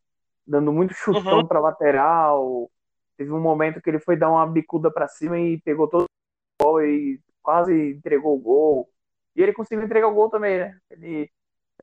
Dando 0.45 0.71
muito 0.73 0.93
chutão 0.93 1.39
Uhum. 1.39 1.47
pra 1.47 1.59
lateral. 1.59 2.69
Teve 3.17 3.31
um 3.31 3.41
momento 3.41 3.81
que 3.81 3.89
ele 3.89 3.99
foi 3.99 4.15
dar 4.15 4.29
uma 4.29 4.45
bicuda 4.45 4.91
pra 4.91 5.07
cima 5.07 5.39
e 5.39 5.59
pegou 5.61 5.87
todo 5.87 6.03
o 6.05 6.63
gol 6.63 6.83
e 6.83 7.19
quase 7.41 7.91
entregou 7.91 8.35
o 8.35 8.39
gol. 8.39 8.89
E 9.35 9.41
ele 9.41 9.53
conseguiu 9.53 9.83
entregar 9.83 10.07
o 10.07 10.13
gol 10.13 10.29
também, 10.29 10.59
né? 10.59 10.79
Ele, 10.89 11.31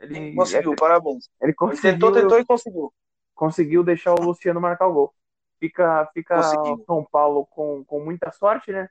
ele, 0.01 0.35
Conseguiu, 0.35 0.75
parabéns. 0.77 1.29
ele 1.41 1.53
Ele 1.53 1.57
conseguiu, 1.57 1.93
tentou, 1.93 2.13
tentou 2.13 2.39
e 2.39 2.45
conseguiu. 2.45 2.95
conseguiu 3.35 3.85
deixar 3.85 4.15
o 4.15 4.23
Luciano 4.23 4.61
marcar 4.61 4.87
o 4.87 4.93
gol. 4.93 5.15
Fica, 5.59 6.07
fica 6.13 6.37
Conseguiu. 6.37 6.85
São 6.87 7.05
Paulo 7.05 7.47
com, 7.47 7.85
com 7.85 8.01
muita 8.01 8.31
sorte, 8.31 8.73
né? 8.73 8.89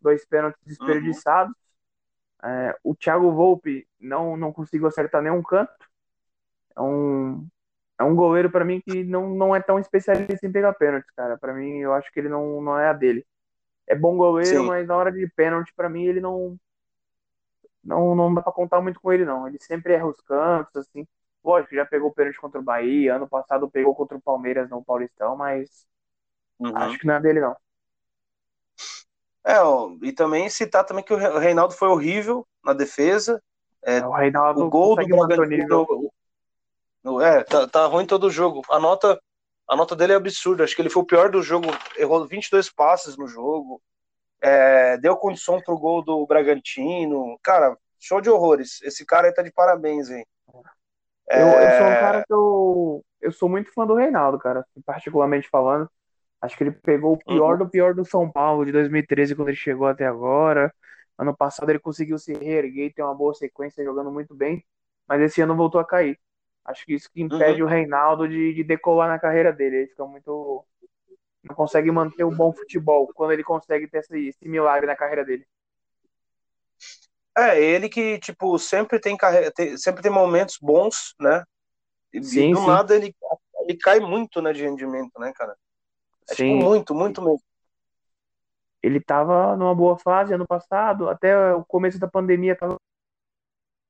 Dois 0.00 0.24
pênaltis 0.26 0.60
Uhum. 0.62 0.68
desperdiçados. 0.68 1.54
É, 2.42 2.76
o 2.82 2.94
Thiago 2.94 3.32
Volpe 3.32 3.86
não, 3.98 4.36
não 4.36 4.52
conseguiu 4.52 4.86
acertar 4.86 5.22
nenhum 5.22 5.42
canto. 5.42 5.72
É 6.76 6.80
um, 6.80 7.46
é 8.04 8.06
um 8.06 8.14
goleiro 8.14 8.50
para 8.50 8.64
mim 8.64 8.80
que 8.80 9.02
não, 9.02 9.30
não 9.30 9.56
é 9.56 9.60
tão 9.60 9.78
especialista 9.78 10.46
em 10.46 10.52
pegar 10.52 10.74
pênalti, 10.74 11.06
cara. 11.16 11.38
Para 11.38 11.54
mim, 11.54 11.78
eu 11.78 11.92
acho 11.94 12.12
que 12.12 12.20
ele 12.20 12.28
não, 12.28 12.60
não 12.60 12.78
é 12.78 12.88
a 12.88 12.92
dele. 12.92 13.26
É 13.86 13.94
bom 13.94 14.16
goleiro, 14.16 14.60
Sim. 14.60 14.66
mas 14.66 14.86
na 14.86 14.96
hora 14.96 15.10
de 15.10 15.26
pênalti, 15.28 15.72
para 15.74 15.88
mim, 15.88 16.04
ele 16.04 16.20
não, 16.20 16.58
não 17.82 18.14
não 18.14 18.32
dá 18.32 18.42
para 18.42 18.52
contar 18.52 18.80
muito 18.80 19.00
com 19.00 19.12
ele 19.12 19.24
não. 19.24 19.46
Ele 19.48 19.58
sempre 19.60 19.94
erra 19.94 20.06
os 20.06 20.20
cantos, 20.20 20.76
assim. 20.76 21.06
Lógico, 21.42 21.74
já 21.74 21.84
pegou 21.84 22.12
pênalti 22.12 22.40
contra 22.40 22.60
o 22.60 22.64
Bahia, 22.64 23.16
ano 23.16 23.28
passado 23.28 23.70
pegou 23.70 23.94
contra 23.94 24.16
o 24.16 24.22
Palmeiras 24.22 24.70
no 24.70 24.84
Paulistão, 24.84 25.36
mas 25.36 25.86
uhum. 26.58 26.76
acho 26.76 26.98
que 26.98 27.06
não 27.06 27.14
é 27.14 27.20
dele 27.20 27.40
não. 27.40 27.56
É, 29.46 29.60
ó, 29.60 29.94
e 30.02 30.10
também 30.10 30.48
citar 30.48 30.84
também 30.84 31.04
que 31.04 31.12
o 31.12 31.38
Reinaldo 31.38 31.74
foi 31.74 31.88
horrível 31.88 32.46
na 32.64 32.72
defesa. 32.72 33.42
É, 33.82 34.04
o 34.04 34.10
Reinaldo 34.10 34.64
o 34.64 34.70
gol 34.70 34.96
do 34.96 35.06
Bragantino. 35.06 36.10
É, 37.22 37.44
tá, 37.44 37.66
tá 37.68 37.86
ruim 37.86 38.06
todo 38.06 38.24
o 38.24 38.30
jogo. 38.30 38.62
A 38.70 38.78
nota, 38.78 39.20
a 39.68 39.76
nota 39.76 39.94
dele 39.94 40.12
é 40.12 40.16
absurda. 40.16 40.64
Acho 40.64 40.74
que 40.74 40.82
ele 40.82 40.90
foi 40.90 41.02
o 41.02 41.06
pior 41.06 41.30
do 41.30 41.42
jogo. 41.42 41.66
Errou 41.96 42.26
22 42.26 42.70
passes 42.70 43.16
no 43.16 43.26
jogo. 43.26 43.80
É, 44.40 44.96
deu 44.98 45.16
condição 45.16 45.60
pro 45.60 45.78
gol 45.78 46.02
do 46.02 46.26
Bragantino. 46.26 47.38
Cara, 47.42 47.76
show 47.98 48.20
de 48.20 48.30
horrores. 48.30 48.80
Esse 48.82 49.04
cara 49.04 49.26
aí 49.26 49.34
tá 49.34 49.42
de 49.42 49.52
parabéns, 49.52 50.10
hein? 50.10 50.24
É... 51.28 51.42
Eu, 51.42 51.46
eu 51.46 51.78
sou 51.78 51.86
um 51.86 52.00
cara 52.00 52.24
que 52.26 52.32
eu, 52.32 53.04
eu 53.20 53.32
sou 53.32 53.48
muito 53.48 53.72
fã 53.72 53.86
do 53.86 53.94
Reinaldo, 53.94 54.38
cara, 54.38 54.64
particularmente 54.84 55.48
falando. 55.48 55.88
Acho 56.40 56.56
que 56.56 56.64
ele 56.64 56.72
pegou 56.72 57.14
o 57.14 57.18
pior 57.18 57.52
uhum. 57.52 57.58
do 57.58 57.70
pior 57.70 57.94
do 57.94 58.04
São 58.04 58.30
Paulo 58.30 58.66
de 58.66 58.72
2013 58.72 59.34
quando 59.34 59.48
ele 59.48 59.56
chegou 59.56 59.86
até 59.86 60.06
agora. 60.06 60.72
Ano 61.18 61.34
passado 61.34 61.70
ele 61.70 61.78
conseguiu 61.78 62.18
se 62.18 62.34
reerguer 62.34 62.86
e 62.86 62.92
ter 62.92 63.02
uma 63.02 63.14
boa 63.14 63.32
sequência 63.34 63.84
jogando 63.84 64.10
muito 64.10 64.34
bem, 64.34 64.62
mas 65.08 65.22
esse 65.22 65.40
ano 65.40 65.56
voltou 65.56 65.80
a 65.80 65.86
cair. 65.86 66.18
Acho 66.64 66.86
que 66.86 66.94
isso 66.94 67.10
que 67.10 67.22
impede 67.22 67.62
uhum. 67.62 67.68
o 67.68 67.70
Reinaldo 67.70 68.26
de, 68.26 68.54
de 68.54 68.64
decolar 68.64 69.08
na 69.08 69.18
carreira 69.18 69.52
dele. 69.52 69.76
Ele 69.76 69.86
fica 69.88 70.04
muito. 70.06 70.64
Não 71.42 71.54
consegue 71.54 71.90
manter 71.90 72.24
um 72.24 72.34
bom 72.34 72.52
futebol 72.52 73.10
quando 73.14 73.32
ele 73.32 73.44
consegue 73.44 73.86
ter 73.86 73.98
esse, 73.98 74.28
esse 74.28 74.48
milagre 74.48 74.86
na 74.86 74.96
carreira 74.96 75.24
dele. 75.24 75.46
É, 77.36 77.60
ele 77.60 77.88
que, 77.88 78.18
tipo, 78.18 78.58
sempre 78.58 78.98
tem, 78.98 79.16
carreira, 79.16 79.50
tem, 79.50 79.76
sempre 79.76 80.00
tem 80.02 80.10
momentos 80.10 80.56
bons, 80.60 81.14
né? 81.20 81.44
E 82.12 82.22
sim, 82.22 82.52
do 82.52 82.60
sim. 82.60 82.66
nada 82.66 82.94
ele, 82.94 83.14
ele 83.62 83.76
cai 83.76 83.98
muito 83.98 84.40
né, 84.40 84.52
de 84.52 84.62
rendimento, 84.62 85.18
né, 85.18 85.32
cara? 85.34 85.56
É, 86.30 86.34
tipo, 86.34 86.64
muito, 86.64 86.94
muito 86.94 87.20
mesmo. 87.20 87.42
Ele 88.82 88.98
estava 88.98 89.56
numa 89.56 89.74
boa 89.74 89.98
fase 89.98 90.32
ano 90.32 90.46
passado, 90.46 91.08
até 91.08 91.52
o 91.52 91.64
começo 91.64 91.98
da 91.98 92.06
pandemia 92.06 92.52
estava 92.52 92.76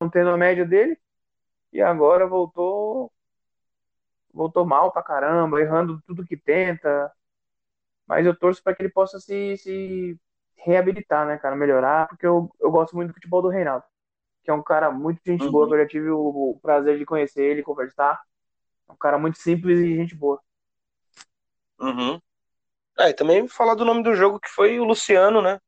mantendo 0.01 0.31
a 0.31 0.37
média 0.37 0.65
dele, 0.65 0.99
e 1.75 1.83
agora 1.83 2.25
voltou 2.27 3.13
voltou 4.33 4.65
mal 4.65 4.93
pra 4.93 5.03
caramba, 5.03 5.61
errando 5.61 6.01
tudo 6.07 6.25
que 6.25 6.37
tenta. 6.37 7.13
Mas 8.07 8.25
eu 8.25 8.37
torço 8.37 8.63
para 8.63 8.75
que 8.75 8.83
ele 8.83 8.91
possa 8.91 9.19
se, 9.19 9.57
se 9.57 10.21
reabilitar, 10.57 11.27
né, 11.27 11.37
cara, 11.37 11.57
melhorar, 11.57 12.09
porque 12.09 12.27
eu, 12.27 12.51
eu 12.61 12.71
gosto 12.71 12.95
muito 12.95 13.09
do 13.09 13.15
futebol 13.15 13.43
do 13.43 13.49
Reinaldo, 13.49 13.85
que 14.43 14.51
é 14.51 14.55
um 14.55 14.63
cara 14.63 14.91
muito 14.91 15.21
gente 15.25 15.45
uhum. 15.45 15.51
boa, 15.51 15.69
que 15.69 15.75
eu 15.75 15.79
já 15.79 15.87
tive 15.87 16.11
o, 16.11 16.19
o 16.19 16.59
prazer 16.61 16.99
de 16.99 17.05
conhecer 17.05 17.45
ele, 17.45 17.63
conversar. 17.63 18.21
É 18.89 18.93
um 18.93 18.97
cara 18.97 19.19
muito 19.19 19.39
simples 19.39 19.79
e 19.79 19.97
gente 19.97 20.15
boa. 20.15 20.41
Uhum. 21.81 22.21
É, 22.99 23.11
e 23.11 23.15
também 23.15 23.49
falar 23.49 23.75
do 23.75 23.85
nome 23.85 24.03
do 24.03 24.15
jogo 24.15 24.39
que 24.39 24.49
foi 24.49 24.79
o 24.79 24.85
Luciano, 24.85 25.43
né? 25.43 25.61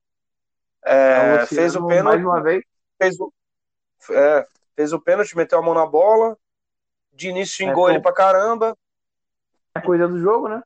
É, 0.84 0.94
é 0.94 1.40
Luciano, 1.40 1.46
fez 1.46 1.76
o 1.76 1.86
pênalti. 1.86 2.04
Mais 2.04 2.24
uma 2.24 2.42
vez. 2.42 2.64
Fez 2.98 3.20
o, 3.20 3.32
é, 4.10 4.46
fez 4.76 4.92
o 4.92 5.00
pênalti, 5.00 5.36
meteu 5.36 5.58
a 5.58 5.62
mão 5.62 5.74
na 5.74 5.86
bola. 5.86 6.38
De 7.12 7.30
início 7.30 7.56
xingou 7.56 7.88
é, 7.88 7.92
ele 7.92 8.02
pra 8.02 8.12
caramba. 8.12 8.76
É 9.74 9.80
coisa 9.80 10.06
do 10.06 10.20
jogo, 10.20 10.48
né? 10.48 10.62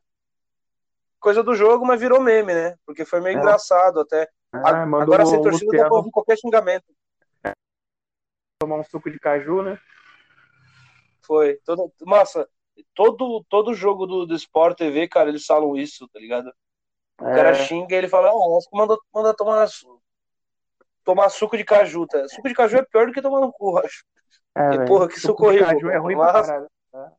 Coisa 1.20 1.42
do 1.42 1.54
jogo, 1.54 1.86
mas 1.86 2.00
virou 2.00 2.20
meme, 2.20 2.52
né? 2.52 2.76
Porque 2.84 3.04
foi 3.04 3.20
meio 3.20 3.36
é. 3.36 3.38
engraçado 3.38 4.00
até. 4.00 4.28
É, 4.52 4.58
Agora 4.58 5.24
sem 5.24 5.40
torcida 5.40 5.76
dá 5.76 5.86
pra 5.86 5.96
ouvir 5.96 6.10
qualquer 6.10 6.36
xingamento. 6.36 6.86
Tomar 8.60 8.76
um 8.76 8.84
suco 8.84 9.10
de 9.10 9.18
caju, 9.18 9.62
né? 9.62 9.78
Foi. 11.22 11.56
Todo, 11.64 11.92
nossa, 12.00 12.48
todo, 12.94 13.44
todo 13.48 13.74
jogo 13.74 14.06
do, 14.06 14.26
do 14.26 14.34
Sport 14.34 14.76
TV, 14.76 15.08
cara, 15.08 15.28
eles 15.28 15.46
falam 15.46 15.76
isso, 15.76 16.08
tá 16.08 16.18
ligado? 16.18 16.52
O 17.20 17.28
é. 17.28 17.34
cara 17.34 17.54
xinga 17.54 17.94
e 17.94 17.98
ele 17.98 18.08
fala, 18.08 18.30
ah, 18.30 18.58
manda, 18.72 18.96
manda 19.14 19.34
tomar, 19.34 19.68
tomar 21.10 21.28
suco 21.28 21.56
de 21.56 21.64
caju, 21.64 22.06
tá? 22.06 22.26
Suco 22.28 22.48
de 22.48 22.54
caju 22.54 22.76
é 22.76 22.82
pior 22.82 23.06
do 23.06 23.12
que 23.12 23.22
tomar 23.22 23.40
no 23.40 23.52
cu, 23.52 23.78
acho. 23.78 24.04
É, 24.56 24.74
e, 24.74 24.84
porra, 24.86 25.08
que 25.08 25.14
suco, 25.14 25.32
suco 25.32 25.46
horrível. 25.46 25.66
caju 25.66 25.90
é 25.90 25.96
ruim 25.98 26.16
mas... 26.16 26.32
pra 26.32 26.42
caralho. 26.42 26.70
Tá? 26.92 27.12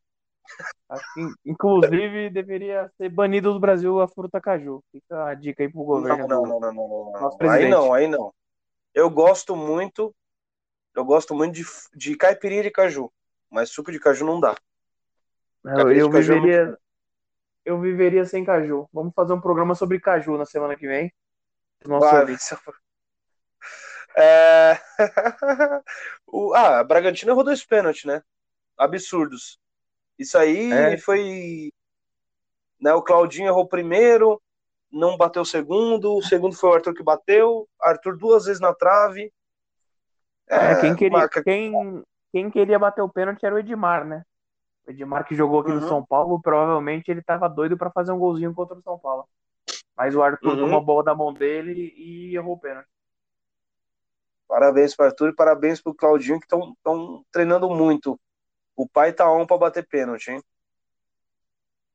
Inclusive, 1.45 2.29
deveria 2.29 2.89
ser 2.98 3.10
banido 3.10 3.53
do 3.53 3.60
Brasil 3.60 4.00
a 4.01 4.07
fruta 4.07 4.41
caju. 4.41 4.83
Fica 4.91 5.25
a 5.25 5.33
dica 5.33 5.63
aí 5.63 5.69
pro 5.69 5.83
governo. 5.83 6.27
Não, 6.27 6.43
não, 6.43 6.60
não, 6.60 6.74
não, 6.74 7.12
não. 7.13 7.50
Aí 7.50 7.69
não, 7.69 7.93
aí 7.93 8.07
não. 8.07 8.33
Eu 8.93 9.10
gosto 9.10 9.55
muito, 9.55 10.13
eu 10.93 11.05
gosto 11.05 11.33
muito 11.33 11.55
de, 11.55 11.63
de 11.95 12.15
caipirinha 12.17 12.63
de 12.63 12.71
caju, 12.71 13.12
mas 13.50 13.69
suco 13.69 13.91
de 13.91 14.00
caju 14.00 14.25
não 14.25 14.39
dá. 14.39 14.55
Eu, 15.63 15.91
eu 15.91 16.10
viveria, 16.10 16.77
eu 17.63 17.79
viveria 17.79 18.25
sem 18.25 18.43
caju. 18.43 18.89
Vamos 18.91 19.13
fazer 19.13 19.31
um 19.31 19.39
programa 19.39 19.75
sobre 19.75 20.00
caju 20.00 20.38
na 20.38 20.45
semana 20.45 20.75
que 20.75 20.88
vem. 20.88 21.13
Nossa, 21.86 22.25
é... 24.15 24.80
o, 26.27 26.53
ah, 26.53 26.80
a 26.80 26.84
Bragantino 26.84 27.32
errou 27.32 27.44
dois 27.44 27.65
pênaltis, 27.65 28.06
né? 28.06 28.22
Absurdos. 28.77 29.60
Isso 30.18 30.38
aí 30.38 30.72
é. 30.72 30.98
foi. 30.98 31.72
Né, 32.80 32.94
o 32.94 33.01
Claudinho 33.01 33.48
errou 33.48 33.63
o 33.63 33.68
primeiro, 33.68 34.41
não 34.91 35.15
bateu 35.15 35.44
o 35.44 35.46
segundo, 35.46 36.15
o 36.15 36.22
segundo 36.24 36.56
foi 36.56 36.70
o 36.70 36.74
Arthur 36.74 36.94
que 36.96 37.03
bateu, 37.03 37.68
Arthur 37.80 38.18
duas 38.18 38.46
vezes 38.46 38.60
na 38.60 38.74
trave. 38.74 39.32
É, 40.50 40.72
é 40.72 40.82
quem, 40.82 40.96
queria, 40.96 41.18
marca... 41.18 41.44
quem, 41.44 42.03
quem 42.32 42.50
queria 42.50 42.80
bater 42.80 43.01
o 43.01 43.10
pênalti 43.10 43.46
era 43.46 43.56
o 43.56 43.60
Edmar, 43.60 44.06
né? 44.06 44.24
O 44.88 44.91
Edmar 44.91 45.25
que 45.25 45.36
jogou 45.36 45.62
aqui 45.62 45.72
uhum. 45.72 45.80
no 45.80 45.88
São 45.88 46.06
Paulo, 46.06 46.41
provavelmente 46.41 47.10
ele 47.10 47.22
tava 47.22 47.48
doido 47.48 47.77
para 47.77 47.91
fazer 47.91 48.12
um 48.12 48.20
golzinho 48.20 48.53
contra 48.53 48.77
o 48.77 48.82
São 48.82 49.00
Paulo. 49.00 49.27
Mas 49.96 50.15
o 50.15 50.22
Arthur 50.22 50.53
uhum. 50.53 50.60
tomou 50.60 50.80
a 50.80 50.84
bola 50.84 51.03
da 51.03 51.15
mão 51.15 51.34
dele 51.34 51.94
e 51.96 52.36
errou 52.36 52.56
o 52.56 52.60
pênalti. 52.60 52.90
Parabéns 54.51 54.93
para 54.93 55.05
Arthur 55.05 55.29
e 55.29 55.34
parabéns 55.34 55.79
para 55.81 55.93
o 55.93 55.96
Claudinho 55.96 56.38
que 56.38 56.46
estão 56.46 57.25
treinando 57.31 57.70
muito. 57.70 58.20
O 58.75 58.86
pai 58.86 59.13
tá 59.13 59.31
on 59.31 59.48
para 59.48 59.58
bater 59.58 59.88
pênalti, 59.88 60.29
hein? 60.29 60.43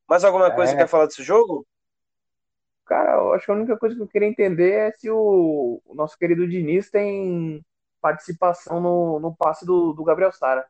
Mais 0.09 0.25
alguma 0.25 0.51
coisa 0.51 0.73
é. 0.73 0.75
que 0.75 0.81
quer 0.81 0.89
falar 0.89 1.05
desse 1.05 1.23
jogo? 1.23 1.67
Cara, 2.87 3.17
eu 3.17 3.35
acho 3.35 3.45
que 3.45 3.51
a 3.51 3.55
única 3.55 3.77
coisa 3.77 3.95
que 3.95 4.01
eu 4.01 4.09
queria 4.09 4.27
entender 4.27 4.73
é 4.73 4.91
se 4.93 5.11
o, 5.11 5.83
o 5.85 5.95
nosso 5.95 6.17
querido 6.17 6.49
Diniz 6.49 6.91
tem 6.91 7.63
participação 8.01 8.81
no, 8.81 9.21
no 9.21 9.37
passe 9.37 9.67
do, 9.67 9.93
do 9.93 10.03
Gabriel 10.03 10.33
Sara. 10.33 10.67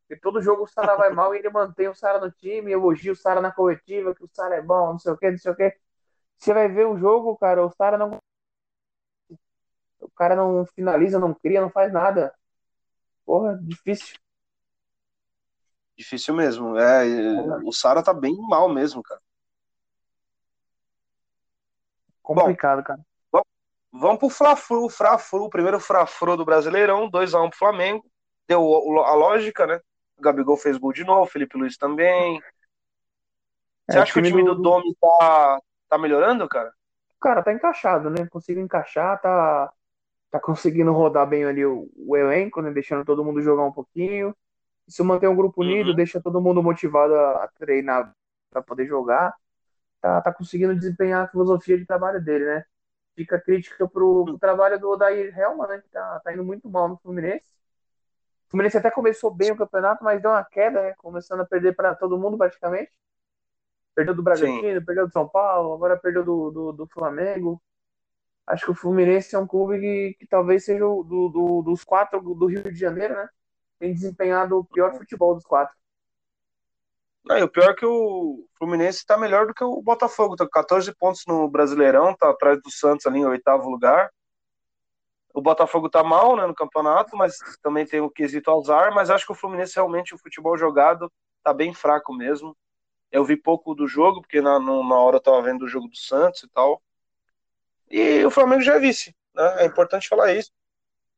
Porque 0.00 0.20
todo 0.20 0.42
jogo 0.42 0.64
o 0.64 0.66
Sara 0.66 0.96
vai 0.96 1.10
mal 1.10 1.32
e 1.32 1.38
ele 1.38 1.48
mantém 1.48 1.86
o 1.86 1.94
Sara 1.94 2.18
no 2.18 2.32
time, 2.32 2.72
elogia 2.72 3.12
o 3.12 3.16
Sara 3.16 3.40
na 3.40 3.52
coletiva, 3.52 4.16
que 4.16 4.24
o 4.24 4.30
Sara 4.32 4.56
é 4.56 4.62
bom, 4.62 4.94
não 4.94 4.98
sei 4.98 5.12
o 5.12 5.16
que, 5.16 5.30
não 5.30 5.38
sei 5.38 5.52
o 5.52 5.54
que. 5.54 5.76
Você 6.38 6.52
vai 6.52 6.68
ver 6.68 6.88
o 6.88 6.98
jogo, 6.98 7.36
cara, 7.36 7.64
o 7.64 7.70
Sara 7.70 7.96
não. 7.96 8.19
O 10.20 10.22
cara 10.22 10.36
não 10.36 10.66
finaliza, 10.66 11.18
não 11.18 11.32
cria, 11.32 11.62
não 11.62 11.70
faz 11.70 11.90
nada. 11.90 12.34
Porra, 13.24 13.58
difícil. 13.62 14.18
Difícil 15.96 16.34
mesmo. 16.34 16.76
É, 16.76 17.04
o 17.64 17.72
Sara 17.72 18.02
tá 18.02 18.12
bem 18.12 18.36
mal 18.36 18.68
mesmo, 18.68 19.02
cara. 19.02 19.22
Complicado, 22.22 22.80
Bom, 22.80 22.84
cara. 22.84 23.00
Vamos 23.90 24.18
pro 24.18 24.28
Fla-Flu, 24.28 24.90
Fla-Flu, 24.90 25.48
primeiro 25.48 25.80
Fla-Flu 25.80 26.36
do 26.36 26.44
Brasileirão, 26.44 27.10
2x1 27.10 27.48
pro 27.48 27.58
Flamengo. 27.58 28.04
Deu 28.46 28.60
a 29.02 29.14
lógica, 29.14 29.66
né? 29.66 29.80
O 30.18 30.20
Gabigol 30.20 30.58
fez 30.58 30.76
gol 30.76 30.92
de 30.92 31.02
novo, 31.02 31.30
Felipe 31.30 31.56
Luiz 31.56 31.78
também. 31.78 32.42
Você 33.88 33.96
é, 33.96 34.02
acha 34.02 34.12
que 34.12 34.18
o 34.18 34.22
time 34.22 34.44
do, 34.44 34.54
do 34.54 34.60
Domi 34.60 34.94
tá, 35.00 35.60
tá 35.88 35.96
melhorando, 35.96 36.46
cara? 36.46 36.70
Cara, 37.18 37.42
tá 37.42 37.54
encaixado, 37.54 38.10
né? 38.10 38.26
Consigo 38.26 38.60
encaixar, 38.60 39.18
tá, 39.18 39.72
tá 40.30 40.38
conseguindo 40.38 40.92
rodar 40.92 41.26
bem 41.26 41.44
ali 41.44 41.64
o, 41.64 41.90
o 41.96 42.16
elenco, 42.16 42.62
né? 42.62 42.70
Deixando 42.70 43.04
todo 43.04 43.24
mundo 43.24 43.42
jogar 43.42 43.64
um 43.64 43.72
pouquinho. 43.72 44.34
Se 44.86 45.02
manter 45.02 45.28
um 45.28 45.36
grupo 45.36 45.62
unido, 45.62 45.90
uhum. 45.90 45.96
deixa 45.96 46.20
todo 46.20 46.40
mundo 46.40 46.62
motivado 46.62 47.14
a, 47.14 47.44
a 47.44 47.48
treinar 47.48 48.14
para 48.50 48.62
poder 48.62 48.86
jogar. 48.86 49.34
Tá, 50.00 50.20
tá 50.20 50.32
conseguindo 50.32 50.74
desempenhar 50.74 51.24
a 51.24 51.28
filosofia 51.28 51.76
de 51.76 51.84
trabalho 51.84 52.22
dele, 52.22 52.44
né? 52.44 52.64
Fica 53.14 53.40
crítica 53.40 53.86
pro, 53.88 54.24
pro 54.24 54.38
trabalho 54.38 54.78
do 54.78 54.88
Odair 54.88 55.36
Helman, 55.38 55.68
né? 55.68 55.78
Que 55.80 55.88
tá, 55.90 56.20
tá 56.20 56.32
indo 56.32 56.44
muito 56.44 56.68
mal 56.68 56.88
no 56.88 56.96
Fluminense. 56.98 57.50
O 58.46 58.50
Fluminense 58.50 58.78
até 58.78 58.90
começou 58.90 59.32
bem 59.32 59.52
o 59.52 59.56
campeonato, 59.56 60.02
mas 60.02 60.22
deu 60.22 60.30
uma 60.30 60.44
queda, 60.44 60.82
né? 60.82 60.94
Começando 60.96 61.40
a 61.40 61.44
perder 61.44 61.74
para 61.74 61.94
todo 61.94 62.18
mundo 62.18 62.38
praticamente. 62.38 62.90
Perdeu 63.94 64.14
do 64.14 64.22
Bragantino, 64.22 64.80
Sim. 64.80 64.84
perdeu 64.84 65.06
do 65.06 65.12
São 65.12 65.28
Paulo, 65.28 65.74
agora 65.74 65.96
perdeu 65.96 66.24
do, 66.24 66.50
do, 66.50 66.72
do, 66.72 66.86
Flamengo. 66.86 67.60
Acho 68.50 68.64
que 68.64 68.70
o 68.72 68.74
Fluminense 68.74 69.36
é 69.36 69.38
um 69.38 69.46
clube 69.46 69.78
que, 69.78 70.16
que 70.18 70.26
talvez 70.26 70.64
seja 70.64 70.84
o, 70.84 71.04
do, 71.04 71.28
do, 71.28 71.62
dos 71.62 71.84
quatro 71.84 72.20
do 72.20 72.46
Rio 72.46 72.64
de 72.64 72.74
Janeiro, 72.78 73.14
né? 73.14 73.28
Tem 73.78 73.94
desempenhado 73.94 74.58
o 74.58 74.64
pior 74.64 74.92
futebol 74.92 75.36
dos 75.36 75.44
quatro. 75.44 75.72
Não, 77.24 77.38
e 77.38 77.42
o 77.44 77.48
pior 77.48 77.70
é 77.70 77.74
que 77.74 77.86
o 77.86 78.44
Fluminense 78.58 78.98
está 78.98 79.16
melhor 79.16 79.46
do 79.46 79.54
que 79.54 79.62
o 79.62 79.80
Botafogo. 79.80 80.34
Tá 80.34 80.44
com 80.44 80.50
14 80.50 80.92
pontos 80.96 81.24
no 81.28 81.48
Brasileirão, 81.48 82.12
tá 82.16 82.28
atrás 82.28 82.60
do 82.60 82.72
Santos 82.72 83.06
ali 83.06 83.20
em 83.20 83.24
oitavo 83.24 83.70
lugar. 83.70 84.10
O 85.32 85.40
Botafogo 85.40 85.88
tá 85.88 86.02
mal 86.02 86.34
né, 86.34 86.44
no 86.44 86.54
campeonato, 86.54 87.16
mas 87.16 87.38
também 87.62 87.86
tem 87.86 88.00
o 88.00 88.10
quesito 88.10 88.50
azar. 88.50 88.92
Mas 88.92 89.10
acho 89.10 89.26
que 89.26 89.32
o 89.32 89.36
Fluminense 89.36 89.76
realmente, 89.76 90.12
o 90.12 90.18
futebol 90.18 90.58
jogado, 90.58 91.08
tá 91.44 91.54
bem 91.54 91.72
fraco 91.72 92.12
mesmo. 92.12 92.56
Eu 93.12 93.24
vi 93.24 93.36
pouco 93.36 93.76
do 93.76 93.86
jogo, 93.86 94.20
porque 94.22 94.40
na, 94.40 94.58
na 94.58 94.96
hora 94.96 95.18
eu 95.18 95.22
tava 95.22 95.40
vendo 95.40 95.62
o 95.62 95.68
jogo 95.68 95.86
do 95.86 95.96
Santos 95.96 96.42
e 96.42 96.48
tal. 96.48 96.82
E 97.90 98.24
o 98.24 98.30
Flamengo 98.30 98.62
já 98.62 98.76
é 98.76 98.78
vice, 98.78 99.14
né? 99.34 99.62
É 99.62 99.66
importante 99.66 100.08
falar 100.08 100.32
isso. 100.32 100.52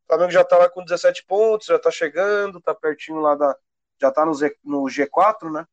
O 0.04 0.08
Flamengo 0.08 0.30
já 0.30 0.42
tá 0.42 0.56
lá 0.56 0.68
com 0.68 0.82
17 0.82 1.24
pontos, 1.26 1.66
já 1.66 1.78
tá 1.78 1.90
chegando, 1.90 2.60
tá 2.60 2.74
pertinho 2.74 3.20
lá 3.20 3.34
da. 3.34 3.56
Já 4.00 4.10
tá 4.10 4.24
no, 4.24 4.34
Z, 4.34 4.56
no 4.64 4.84
G4, 4.84 5.52
né? 5.52 5.66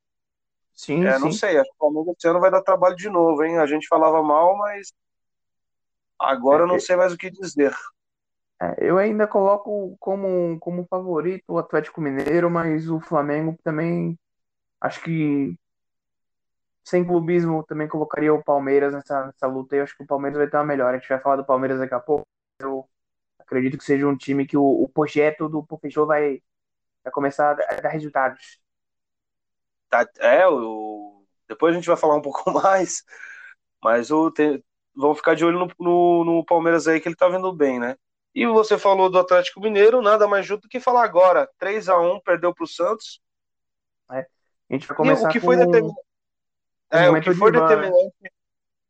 Sim, 0.74 1.06
é, 1.06 1.16
sim. 1.16 1.24
não 1.24 1.32
sei, 1.32 1.58
acho 1.58 1.70
que 1.70 1.76
o 1.76 1.80
Flamengo 1.80 2.16
esse 2.18 2.28
ano 2.28 2.40
vai 2.40 2.52
dar 2.52 2.62
trabalho 2.62 2.96
de 2.96 3.10
novo, 3.10 3.44
hein? 3.44 3.58
A 3.58 3.66
gente 3.66 3.88
falava 3.88 4.22
mal, 4.22 4.56
mas 4.58 4.94
agora 6.18 6.64
eu 6.64 6.68
não 6.68 6.80
sei 6.80 6.96
mais 6.96 7.12
o 7.12 7.18
que 7.18 7.30
dizer. 7.30 7.76
É, 8.62 8.76
eu 8.80 8.98
ainda 8.98 9.26
coloco 9.26 9.96
como, 10.00 10.60
como 10.60 10.86
favorito 10.90 11.46
o 11.50 11.58
Atlético 11.58 12.02
Mineiro, 12.02 12.50
mas 12.50 12.90
o 12.90 13.00
Flamengo 13.00 13.58
também 13.64 14.18
acho 14.82 15.02
que 15.02 15.56
sem 16.90 17.06
clubismo 17.06 17.64
também 17.64 17.88
colocaria 17.88 18.34
o 18.34 18.44
Palmeiras 18.44 18.94
nessa, 18.94 19.28
nessa 19.28 19.48
luta. 19.48 19.76
Eu 19.76 19.84
acho 19.84 19.96
que 19.96 20.04
o 20.04 20.08
Palmeiras 20.08 20.38
vai 20.40 20.50
ter 20.50 20.58
uma 20.58 20.66
melhor. 20.66 20.94
A 20.94 20.98
gente 20.98 21.08
vai 21.08 21.20
falar 21.20 21.36
do 21.36 21.46
Palmeiras 21.46 21.80
daqui 21.80 21.94
a 21.94 22.00
pouco. 22.00 22.26
Eu 22.60 22.90
acredito 23.38 23.78
que 23.78 23.84
seja 23.84 24.08
um 24.08 24.18
time 24.18 24.48
que 24.48 24.58
o, 24.58 24.64
o 24.64 24.90
projeto 24.90 25.48
do 25.48 25.64
Pofechou 25.64 26.08
vai, 26.08 26.42
vai 27.04 27.14
começar 27.14 27.52
a 27.52 27.76
dar 27.82 27.90
resultados. 27.90 28.60
Tá, 29.88 30.08
é, 30.20 30.48
o, 30.48 31.24
depois 31.48 31.74
a 31.74 31.78
gente 31.78 31.88
vai 31.88 31.98
falar 31.98 32.16
um 32.16 32.22
pouco 32.24 32.52
mais, 32.52 33.04
mas 33.84 34.10
o, 34.12 34.32
tem, 34.32 34.64
vamos 34.96 35.18
ficar 35.18 35.36
de 35.36 35.46
olho 35.46 35.60
no, 35.60 35.72
no, 35.80 36.26
no 36.26 36.46
Palmeiras 36.46 36.88
aí 36.88 37.00
que 37.00 37.08
ele 37.08 37.16
tá 37.16 37.30
vendo 37.30 37.54
bem, 37.54 37.80
né? 37.80 37.96
E 38.34 38.46
você 38.48 38.78
falou 38.78 39.10
do 39.10 39.20
Atlético 39.20 39.62
Mineiro, 39.62 40.02
nada 40.02 40.28
mais 40.28 40.46
justo 40.46 40.64
do 40.64 40.70
que 40.70 40.80
falar 40.80 41.04
agora. 41.04 41.50
3 41.58 41.90
a 41.90 42.00
1 42.00 42.22
perdeu 42.22 42.54
para 42.54 42.64
o 42.64 42.68
Santos. 42.68 43.22
É. 44.12 44.28
A 44.70 44.74
gente 44.74 44.88
vai 44.88 44.96
começar 44.96 45.30
o 45.30 45.32
que 45.32 45.40
com 45.40 45.46
foi 45.48 45.56
determinante, 45.58 45.96
com 45.96 46.09
é, 46.92 47.10
o 47.10 47.22
que 47.22 47.34
for 47.34 47.52
né? 47.52 47.60
determinante, 47.60 48.16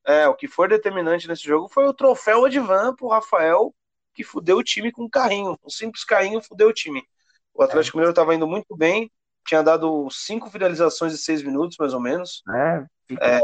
é, 0.05 0.27
o 0.27 0.35
que 0.35 0.47
for 0.47 0.69
determinante 0.69 1.27
nesse 1.27 1.43
jogo 1.43 1.67
foi 1.67 1.85
o 1.85 1.93
troféu 1.93 2.45
Advan 2.45 2.95
pro 2.95 3.07
Rafael, 3.09 3.73
que 4.13 4.23
fudeu 4.23 4.57
o 4.57 4.63
time 4.63 4.91
com 4.91 5.03
um 5.03 5.09
carrinho. 5.09 5.57
Um 5.63 5.69
simples 5.69 6.03
carrinho 6.03 6.41
fudeu 6.41 6.69
o 6.69 6.73
time. 6.73 7.03
O 7.53 7.63
Atlético 7.63 7.97
Mineiro 7.97 8.11
estava 8.11 8.33
indo 8.33 8.47
muito 8.47 8.75
bem, 8.75 9.11
tinha 9.45 9.61
dado 9.61 10.09
cinco 10.09 10.49
finalizações 10.49 11.13
em 11.13 11.17
seis 11.17 11.43
minutos, 11.43 11.77
mais 11.77 11.93
ou 11.93 11.99
menos. 11.99 12.43
É, 12.49 12.85
fica, 13.07 13.41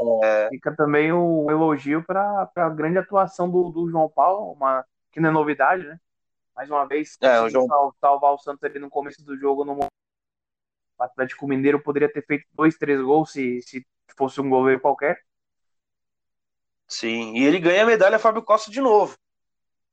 fica 0.50 0.76
também 0.76 1.12
o 1.12 1.50
elogio 1.50 2.04
para 2.04 2.50
a 2.56 2.70
grande 2.70 2.98
atuação 2.98 3.50
do, 3.50 3.70
do 3.70 3.90
João 3.90 4.10
Paulo, 4.10 4.54
uma, 4.54 4.86
que 5.12 5.20
não 5.20 5.30
é 5.30 5.32
novidade, 5.34 5.86
né? 5.86 6.00
Mais 6.56 6.70
uma 6.70 6.86
vez, 6.88 7.18
É, 7.22 7.42
o 7.42 7.50
João- 7.50 7.68
sal- 7.68 7.96
salvar 8.00 8.34
o 8.34 8.38
Santos 8.38 8.64
ali 8.64 8.80
no 8.80 8.90
começo 8.90 9.24
do 9.24 9.38
jogo. 9.38 9.66
No... 9.66 9.78
O 10.98 11.04
Atlético 11.04 11.48
Mineiro 11.48 11.82
poderia 11.82 12.12
ter 12.12 12.26
feito 12.26 12.46
dois, 12.54 12.78
três 12.78 13.02
gols 13.02 13.32
se, 13.32 13.62
se 13.62 13.86
fosse 14.18 14.40
um 14.42 14.50
goleiro 14.50 14.80
qualquer. 14.82 15.20
Sim, 16.88 17.36
e 17.36 17.44
ele 17.44 17.60
ganha 17.60 17.84
a 17.84 17.86
medalha 17.86 18.20
Fábio 18.20 18.44
Costa 18.44 18.70
de 18.70 18.80
novo. 18.80 19.18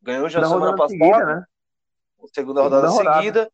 Ganhou 0.00 0.29
já 0.29 0.41
Da 0.41 0.49
semana 0.49 0.76
passada, 0.76 0.88
seguida, 0.99 1.26
né? 1.26 1.45
segunda 2.33 2.62
rodada 2.62 2.88
rodada. 2.88 3.17
seguida. 3.19 3.52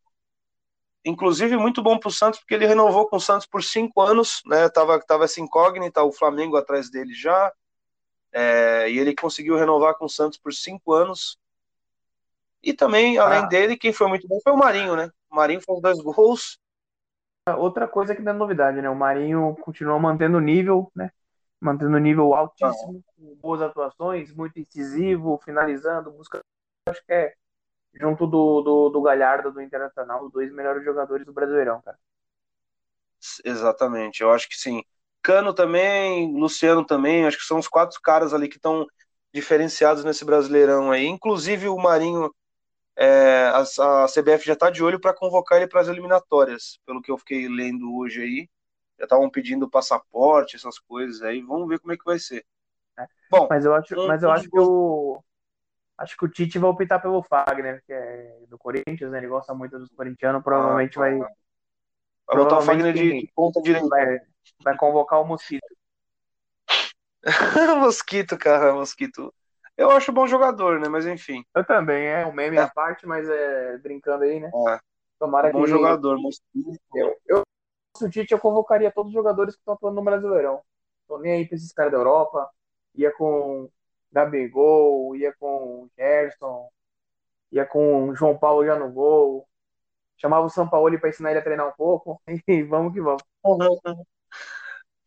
Inclusive, 1.05 1.57
muito 1.57 1.83
bom 1.83 1.99
pro 1.99 2.11
Santos, 2.11 2.41
porque 2.41 2.55
ele 2.55 2.67
renovou 2.67 3.09
com 3.09 3.17
o 3.17 3.21
Santos 3.21 3.47
por 3.47 3.63
cinco 3.63 4.01
anos, 4.01 4.43
né? 4.45 4.69
Tava, 4.69 4.99
tava 5.01 5.25
essa 5.25 5.41
incógnita, 5.41 6.03
o 6.03 6.13
Flamengo 6.13 6.57
atrás 6.57 6.91
dele 6.91 7.15
já. 7.15 7.53
É, 8.33 8.91
e 8.91 8.99
ele 8.99 9.15
conseguiu 9.15 9.57
renovar 9.57 9.95
com 9.95 10.05
o 10.05 10.09
Santos 10.11 10.39
por 10.39 10.53
cinco 10.53 10.93
anos. 10.93 11.39
E 12.63 12.75
também, 12.75 13.17
além 13.19 13.39
Ah. 13.41 13.47
dele, 13.47 13.77
quem 13.77 13.93
foi 13.93 14.09
muito 14.09 14.27
bem 14.29 14.41
foi 14.43 14.53
o 14.53 14.57
Marinho, 14.57 14.97
né? 14.97 15.11
O 15.31 15.37
Marinho 15.37 15.61
fez 15.63 15.81
dois 15.81 15.99
gols. 16.03 16.59
Outra 17.57 17.87
coisa 17.89 18.15
que 18.15 18.23
não 18.23 18.33
é 18.33 18.35
novidade, 18.35 18.81
né? 18.81 18.89
O 18.89 18.95
Marinho 18.95 19.57
continua 19.61 19.99
mantendo 19.99 20.39
o 20.39 20.41
nível, 20.41 20.91
né? 20.95 21.11
Mantendo 21.61 21.97
o 21.97 22.01
nível 22.01 22.35
altíssimo, 22.35 23.03
com 23.17 23.35
boas 23.37 23.61
atuações, 23.61 24.33
muito 24.33 24.59
incisivo, 24.59 25.41
finalizando, 25.45 26.11
busca. 26.11 26.41
Acho 26.89 27.05
que 27.05 27.13
é 27.13 27.35
junto 27.95 28.27
do, 28.27 28.63
do, 28.63 28.89
do 28.91 29.03
Galhardo 29.03 29.53
do 29.53 29.61
Internacional, 29.61 30.25
os 30.25 30.33
dois 30.33 30.53
melhores 30.53 30.85
jogadores 30.85 31.27
do 31.27 31.33
Brasileirão, 31.33 31.81
cara. 31.83 31.99
Exatamente, 33.45 34.23
eu 34.23 34.31
acho 34.31 34.49
que 34.49 34.57
sim. 34.57 34.83
Cano 35.21 35.53
também, 35.53 36.33
Luciano 36.39 36.85
também, 36.85 37.27
acho 37.27 37.39
que 37.39 37.45
são 37.45 37.59
os 37.59 37.69
quatro 37.69 38.01
caras 38.01 38.33
ali 38.33 38.49
que 38.49 38.57
estão 38.57 38.87
diferenciados 39.33 40.05
nesse 40.05 40.25
Brasileirão 40.25 40.91
aí. 40.91 41.07
Inclusive 41.07 41.69
o 41.69 41.77
Marinho, 41.77 42.33
é, 42.99 43.45
a, 43.49 44.05
a 44.05 44.09
CBF 44.09 44.47
já 44.47 44.55
está 44.55 44.71
de 44.71 44.83
olho 44.85 45.01
para 45.01 45.15
convocar 45.15 45.59
ele 45.59 45.69
para 45.69 45.81
as 45.83 45.89
eliminatórias, 45.89 46.81
pelo 46.87 47.03
que 47.03 47.11
eu 47.13 47.19
fiquei 47.19 47.49
lendo 47.49 47.97
hoje 47.97 48.23
aí. 48.23 48.51
Já 48.99 49.05
estavam 49.05 49.31
pedindo 49.31 49.71
passaporte, 49.71 50.57
essas 50.57 50.79
coisas 50.81 51.23
aí. 51.23 51.43
Vamos 51.43 51.69
ver 51.69 51.79
como 51.81 51.93
é 51.95 51.97
que 51.99 52.05
vai 52.05 52.19
ser. 52.19 52.45
É. 52.99 53.07
Bom, 53.31 53.49
Mas 53.49 53.65
eu 53.65 53.75
acho, 53.75 53.95
Um- 53.97 54.07
mas 54.07 54.23
eu 54.23 54.31
um 54.31 54.33
acho 54.33 54.49
que 54.51 54.59
o 54.61 55.23
acho 55.99 56.17
que 56.17 56.25
o 56.27 56.29
Tite 56.31 56.59
vai 56.59 56.71
optar 56.71 57.01
pelo 57.01 57.23
Fagner, 57.23 57.83
que 57.87 57.93
é 57.93 58.47
do 58.49 58.59
Corinthians, 58.59 59.11
né? 59.13 59.19
Ele 59.19 59.29
gosta 59.29 59.55
muito 59.55 59.79
dos 59.79 59.91
corintianos, 59.91 60.43
provavelmente 60.45 60.97
Ah, 60.97 61.01
vai, 61.01 61.19
vai 62.27 62.37
botar 62.37 62.59
o 62.59 62.63
Fagner 62.63 62.95
de, 62.95 63.15
de 63.15 63.29
ponta 63.35 63.61
direita. 63.63 63.89
vai, 63.89 64.19
vai 64.63 64.77
convocar 64.77 65.21
o 65.21 65.27
Mosquito. 65.27 65.67
Mosquito, 67.81 68.37
cara, 68.39 68.73
Mosquito. 68.75 69.33
Eu 69.79 69.93
acho 69.93 70.11
bom 70.11 70.27
jogador, 70.27 70.81
né? 70.81 70.89
Mas 70.89 71.07
enfim, 71.07 71.45
Eu 71.55 71.65
também, 71.65 72.05
é 72.09 72.27
um 72.27 72.33
meme 72.33 72.59
à 72.59 72.69
parte, 72.69 73.07
mas 73.07 73.29
é 73.29 73.79
brincando 73.79 74.25
aí, 74.25 74.41
né? 74.41 74.51
é, 74.69 74.81
Tomara 75.21 75.53
bom 75.53 75.63
que 75.63 75.71
jogador. 75.71 76.19
Mosquito. 76.19 76.81
eu, 76.93 77.17
eu 77.27 77.43
se 77.97 78.05
o 78.05 78.11
Tite 78.11 78.33
eu 78.33 78.41
convocaria 78.41 78.91
todos 78.91 79.11
os 79.11 79.15
jogadores 79.15 79.55
que 79.55 79.61
estão 79.61 79.75
atuando 79.75 79.95
no 79.97 80.03
Brasileirão. 80.03 80.61
Tô 81.07 81.19
nem 81.19 81.33
aí 81.33 81.47
pra 81.47 81.57
esses 81.57 81.73
caras 81.73 81.93
da 81.93 81.99
Europa. 81.99 82.51
Ia 82.97 83.13
com 83.13 83.71
Gabigol, 84.13 85.15
ia 85.15 85.33
com 85.39 85.89
Gerson, 85.97 86.69
ia 87.53 87.65
com 87.65 88.13
João 88.17 88.37
Paulo 88.37 88.67
já 88.67 88.77
no 88.77 88.91
gol. 88.91 89.47
Chamava 90.17 90.45
o 90.45 90.51
São 90.51 90.69
Paulo 90.69 90.99
para 90.99 91.09
ensinar 91.09 91.31
ele 91.31 91.39
a 91.39 91.43
treinar 91.43 91.69
um 91.69 91.73
pouco. 91.77 92.21
E 92.49 92.63
vamos 92.65 92.93
que 92.93 93.01
vamos. 93.01 93.23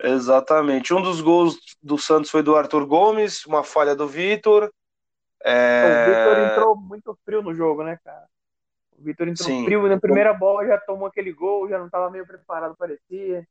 Exatamente. 0.03 0.93
Um 0.93 1.01
dos 1.01 1.21
gols 1.21 1.57
do 1.81 1.97
Santos 1.97 2.31
foi 2.31 2.41
do 2.41 2.55
Arthur 2.55 2.85
Gomes, 2.85 3.45
uma 3.45 3.63
falha 3.63 3.95
do 3.95 4.07
Vitor. 4.07 4.71
É, 5.43 5.83
O 5.85 6.05
Vitor 6.05 6.37
entrou 6.51 6.75
muito 6.75 7.17
frio 7.25 7.41
no 7.41 7.53
jogo, 7.53 7.83
né, 7.83 7.97
cara? 8.03 8.25
O 8.97 9.03
Vitor 9.03 9.27
entrou 9.27 9.47
Sim. 9.47 9.65
frio 9.65 9.87
na 9.87 9.99
primeira 9.99 10.33
bola 10.33 10.65
já 10.65 10.77
tomou 10.79 11.07
aquele 11.07 11.31
gol, 11.31 11.67
já 11.67 11.77
não 11.77 11.85
estava 11.87 12.09
meio 12.09 12.25
preparado, 12.25 12.75
parecia. 12.75 13.45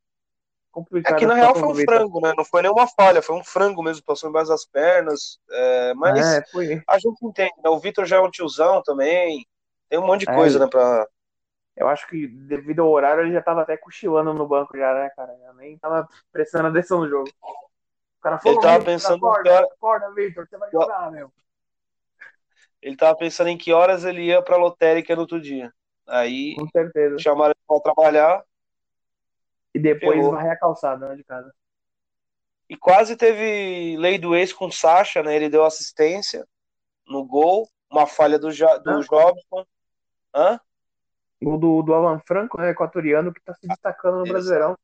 Complicado. 0.71 1.15
É 1.15 1.19
que 1.19 1.27
na 1.27 1.35
real 1.35 1.55
foi 1.55 1.69
um 1.69 1.75
frango, 1.75 2.21
né? 2.21 2.33
Não 2.37 2.45
foi 2.45 2.63
nenhuma 2.63 2.87
falha, 2.87 3.21
foi 3.21 3.35
um 3.35 3.43
frango 3.43 3.83
mesmo, 3.83 4.05
passou 4.05 4.29
embaixo 4.29 4.51
das 4.51 4.65
pernas. 4.65 5.41
É, 5.51 5.95
mas 5.95 6.25
É, 6.25 6.45
a 6.87 6.99
gente 6.99 7.25
entende, 7.25 7.55
né? 7.63 7.69
O 7.71 7.81
Vitor 7.81 8.07
já 8.07 8.17
é 8.17 8.21
um 8.21 8.31
tiozão 8.31 8.81
também. 8.83 9.45
Tem 9.89 9.99
um 9.99 10.07
monte 10.07 10.21
de 10.21 10.31
É, 10.31 10.35
coisa, 10.35 10.61
né? 10.61 10.69
Pra... 10.69 11.07
Eu 11.81 11.89
acho 11.89 12.07
que 12.09 12.27
devido 12.29 12.83
ao 12.83 12.91
horário 12.91 13.23
ele 13.23 13.33
já 13.33 13.41
tava 13.41 13.63
até 13.63 13.75
cochilando 13.75 14.35
no 14.35 14.47
banco 14.47 14.77
já, 14.77 14.93
né, 14.93 15.09
cara? 15.17 15.35
Já 15.39 15.53
nem 15.55 15.79
tava 15.79 16.07
prestando 16.31 16.69
atenção 16.69 17.01
no 17.01 17.09
jogo. 17.09 17.31
O 17.43 18.21
cara 18.21 18.39
falou, 18.39 18.59
Ele 18.59 18.63
tava 18.63 18.79
"Vitor, 18.81 18.93
pensando 18.93 19.27
acorda, 19.27 19.43
que 19.43 19.49
hora- 19.57 19.67
acorda, 19.73 20.11
Vitor, 20.15 20.47
você 20.47 20.59
vai 20.59 20.71
jogar, 20.71 21.11
meu. 21.11 21.33
Ele 22.83 22.97
tava 22.97 23.17
pensando 23.17 23.49
em 23.49 23.57
que 23.57 23.73
horas 23.73 24.05
ele 24.05 24.25
ia 24.27 24.43
pra 24.43 24.59
lotérica 24.59 25.15
no 25.15 25.23
outro 25.23 25.41
dia. 25.41 25.73
Aí 26.07 26.55
Com 26.57 26.69
certeza. 26.69 27.19
chamaram 27.19 27.53
ele 27.53 27.65
pra 27.67 27.81
trabalhar 27.81 28.45
E 29.75 29.79
depois 29.79 30.19
ferrou. 30.19 30.33
varrer 30.33 30.53
a 30.53 30.57
calçada, 30.59 31.09
né, 31.09 31.17
de 31.17 31.25
casa. 31.25 31.51
e 32.69 32.77
quase 32.77 33.17
teve 33.17 33.97
lei 33.97 34.19
do 34.19 34.37
ex 34.37 34.53
com 34.53 34.67
o 34.67 34.73
Sacha, 34.73 35.23
né? 35.23 35.35
Ele 35.35 35.49
deu 35.49 35.65
assistência 35.65 36.47
no 37.07 37.25
gol, 37.25 37.69
uma 37.91 38.07
falha 38.07 38.39
do, 38.39 38.51
ja 38.53 38.77
do? 38.77 39.01
Jobson. 39.01 39.65
Hã? 40.35 40.61
Gol 41.43 41.59
do, 41.59 41.83
do 41.83 41.95
Alan 41.95 42.21
Franco, 42.27 42.59
né, 42.61 42.71
equatoriano, 42.71 43.33
que 43.33 43.41
tá 43.43 43.55
se 43.55 43.67
destacando 43.69 44.19
no 44.19 44.25
Exato. 44.25 44.33
Brasileirão. 44.33 44.77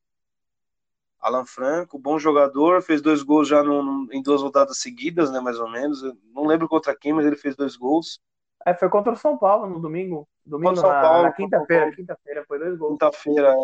Alan 1.20 1.44
Franco, 1.44 1.98
bom 1.98 2.18
jogador, 2.18 2.82
fez 2.82 3.02
dois 3.02 3.22
gols 3.22 3.48
já 3.48 3.62
no- 3.62 4.06
em 4.12 4.22
duas 4.22 4.42
rodadas 4.42 4.78
seguidas, 4.78 5.30
né? 5.30 5.40
Mais 5.40 5.58
ou 5.58 5.68
menos. 5.68 6.02
Eu 6.02 6.16
não 6.32 6.46
lembro 6.46 6.68
contra 6.68 6.96
quem, 6.96 7.12
mas 7.12 7.26
ele 7.26 7.36
fez 7.36 7.56
dois 7.56 7.76
gols. 7.76 8.20
É, 8.66 8.74
foi 8.74 8.88
contra 8.88 9.12
o 9.12 9.16
São 9.16 9.36
Paulo 9.38 9.68
no 9.68 9.80
domingo. 9.80 10.28
Domingo, 10.44 10.74
Contra 10.74 10.88
o 10.88 10.90
São 10.90 10.90
na, 10.92 11.00
Paulo, 11.02 11.22
na 11.24 11.28
o 11.30 11.32
quinta-feira. 11.34 11.92
Quinta-feira, 11.92 12.44
foi 12.46 12.58
dois 12.58 12.76
gols. 12.78 12.92
Quinta-feira, 12.92 13.54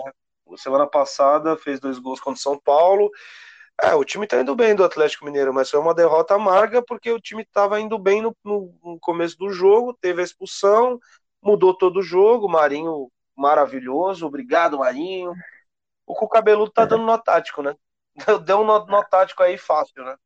é. 0.48 0.56
semana 0.56 0.86
passada, 0.86 1.56
fez 1.56 1.80
dois 1.80 1.98
gols 1.98 2.20
contra 2.20 2.38
o 2.38 2.42
São 2.42 2.58
Paulo. 2.58 3.10
É, 3.82 3.94
o 3.94 4.04
time 4.04 4.26
tá 4.26 4.40
indo 4.40 4.54
bem 4.54 4.74
do 4.74 4.84
Atlético 4.84 5.24
Mineiro, 5.24 5.52
mas 5.52 5.70
foi 5.70 5.80
uma 5.80 5.94
derrota 5.94 6.34
amarga 6.34 6.82
porque 6.82 7.10
o 7.10 7.20
time 7.20 7.44
tava 7.44 7.80
indo 7.80 7.98
bem 7.98 8.22
no, 8.22 8.36
no- 8.44 8.74
no 8.84 8.98
começo 9.00 9.36
do 9.38 9.50
jogo, 9.50 9.94
teve 10.00 10.20
a 10.20 10.24
expulsão, 10.24 11.00
mudou 11.42 11.76
todo 11.76 11.98
o 11.98 12.02
jogo. 12.02 12.48
Marinho 12.48 13.10
maravilhoso, 13.36 14.26
obrigado, 14.26 14.78
Marinho. 14.78 15.34
O 16.06 16.14
Cuca 16.14 16.38
Cabeludo 16.38 16.70
tá 16.70 16.84
dando 16.84 17.04
nó 17.04 17.18
tático, 17.18 17.62
né? 17.62 17.74
Deu 18.46 18.60
um 18.60 18.64
nó, 18.64 18.86
nó 18.86 19.02
tático 19.04 19.42
aí 19.42 19.58
fácil, 19.58 20.04
né? 20.04 20.16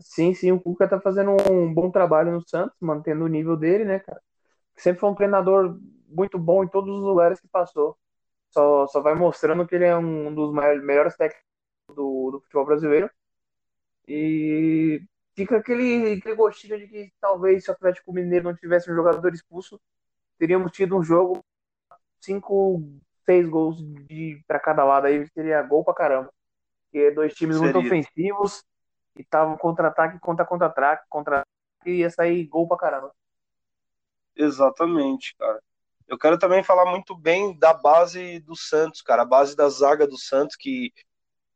Sim, 0.00 0.34
sim, 0.34 0.52
o 0.52 0.60
Cuca 0.60 0.88
tá 0.88 1.00
fazendo 1.00 1.32
um 1.50 1.72
bom 1.72 1.90
trabalho 1.90 2.32
no 2.32 2.48
Santos, 2.48 2.76
mantendo 2.80 3.24
o 3.24 3.28
nível 3.28 3.56
dele, 3.56 3.84
né, 3.84 3.98
cara? 4.00 4.20
Sempre 4.76 5.00
foi 5.00 5.10
um 5.10 5.14
treinador 5.14 5.78
muito 6.08 6.38
bom 6.38 6.64
em 6.64 6.68
todos 6.68 6.94
os 6.96 7.02
lugares 7.04 7.40
que 7.40 7.48
passou. 7.48 7.98
Só, 8.50 8.86
só 8.88 9.00
vai 9.02 9.14
mostrando 9.14 9.66
que 9.66 9.74
ele 9.74 9.84
é 9.86 9.96
um 9.96 10.34
dos 10.34 10.52
maiores, 10.52 10.82
melhores 10.84 11.16
técnicos 11.16 11.44
do, 11.94 12.30
do 12.32 12.40
futebol 12.42 12.66
brasileiro. 12.66 13.10
E 14.06 15.02
fica 15.36 15.58
aquele, 15.58 16.14
aquele 16.14 16.34
gostinho 16.34 16.78
de 16.78 16.88
que 16.88 17.12
talvez 17.20 17.64
se 17.64 17.70
o 17.70 17.74
Atlético 17.74 18.12
Mineiro 18.12 18.46
não 18.46 18.56
tivesse 18.56 18.90
um 18.90 18.94
jogador 18.94 19.32
expulso, 19.34 19.80
teríamos 20.38 20.72
tido 20.72 20.96
um 20.96 21.02
jogo 21.02 21.44
cinco, 22.20 22.82
seis 23.24 23.48
gols 23.48 23.76
de 24.06 24.42
para 24.46 24.60
cada 24.60 24.84
lado 24.84 25.06
aí 25.06 25.26
seria 25.28 25.62
gol 25.62 25.84
pra 25.84 25.94
caramba. 25.94 26.32
Porque 26.84 27.10
dois 27.10 27.34
times 27.34 27.56
seria. 27.56 27.72
muito 27.72 27.86
ofensivos 27.86 28.64
e 29.16 29.22
estavam 29.22 29.56
contra-ataque 29.56 30.18
contra 30.20 30.44
contra-ataque, 30.44 31.04
contra 31.08 31.42
e 31.84 31.96
ia 31.98 32.10
sair 32.10 32.44
gol 32.46 32.66
pra 32.66 32.76
caramba. 32.76 33.12
Exatamente, 34.34 35.34
cara. 35.36 35.60
Eu 36.06 36.18
quero 36.18 36.38
também 36.38 36.62
falar 36.62 36.90
muito 36.90 37.14
bem 37.14 37.58
da 37.58 37.74
base 37.74 38.40
do 38.40 38.56
Santos, 38.56 39.02
cara, 39.02 39.22
a 39.22 39.26
base 39.26 39.54
da 39.54 39.68
zaga 39.68 40.06
do 40.06 40.16
Santos 40.16 40.56
que 40.56 40.92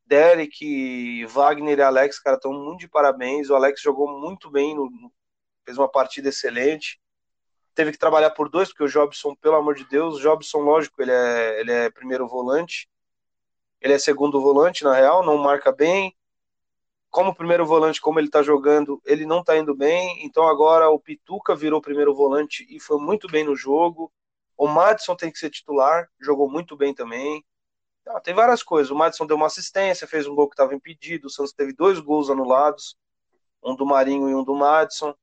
Derek, 0.04 1.24
Wagner 1.26 1.78
e 1.78 1.82
Alex, 1.82 2.18
cara, 2.18 2.36
estão 2.36 2.52
muito 2.52 2.80
de 2.80 2.88
parabéns. 2.88 3.48
O 3.48 3.54
Alex 3.54 3.80
jogou 3.80 4.20
muito 4.20 4.50
bem, 4.50 4.74
no, 4.74 4.90
fez 5.64 5.78
uma 5.78 5.90
partida 5.90 6.28
excelente. 6.28 7.00
Teve 7.74 7.92
que 7.92 7.98
trabalhar 7.98 8.30
por 8.30 8.48
dois, 8.48 8.68
porque 8.68 8.84
o 8.84 8.88
Jobson, 8.88 9.34
pelo 9.36 9.56
amor 9.56 9.74
de 9.74 9.84
Deus, 9.84 10.20
Jobson, 10.20 10.58
lógico, 10.58 11.00
ele 11.00 11.12
é, 11.12 11.60
ele 11.60 11.72
é 11.72 11.90
primeiro 11.90 12.28
volante. 12.28 12.88
Ele 13.80 13.94
é 13.94 13.98
segundo 13.98 14.40
volante, 14.40 14.84
na 14.84 14.94
real, 14.94 15.24
não 15.24 15.38
marca 15.38 15.72
bem. 15.72 16.14
Como 17.10 17.34
primeiro 17.34 17.66
volante, 17.66 18.00
como 18.00 18.18
ele 18.20 18.30
tá 18.30 18.42
jogando, 18.42 19.00
ele 19.04 19.26
não 19.26 19.42
tá 19.42 19.56
indo 19.56 19.74
bem. 19.74 20.24
Então 20.24 20.46
agora 20.46 20.88
o 20.88 20.98
Pituca 20.98 21.54
virou 21.54 21.80
primeiro 21.80 22.14
volante 22.14 22.66
e 22.70 22.78
foi 22.78 22.98
muito 22.98 23.26
bem 23.26 23.44
no 23.44 23.56
jogo. 23.56 24.12
O 24.56 24.68
Madison 24.68 25.16
tem 25.16 25.30
que 25.30 25.38
ser 25.38 25.50
titular, 25.50 26.08
jogou 26.20 26.48
muito 26.48 26.76
bem 26.76 26.94
também. 26.94 27.44
Ah, 28.06 28.20
tem 28.20 28.34
várias 28.34 28.62
coisas. 28.62 28.90
O 28.90 28.94
Madison 28.94 29.26
deu 29.26 29.36
uma 29.36 29.46
assistência, 29.46 30.06
fez 30.06 30.26
um 30.26 30.34
gol 30.34 30.48
que 30.48 30.54
estava 30.54 30.74
impedido. 30.74 31.26
O 31.26 31.30
Santos 31.30 31.52
teve 31.52 31.72
dois 31.72 31.98
gols 31.98 32.30
anulados, 32.30 32.96
um 33.62 33.74
do 33.74 33.86
Marinho 33.86 34.28
e 34.28 34.34
um 34.34 34.44
do 34.44 34.54
Madison. 34.54 35.14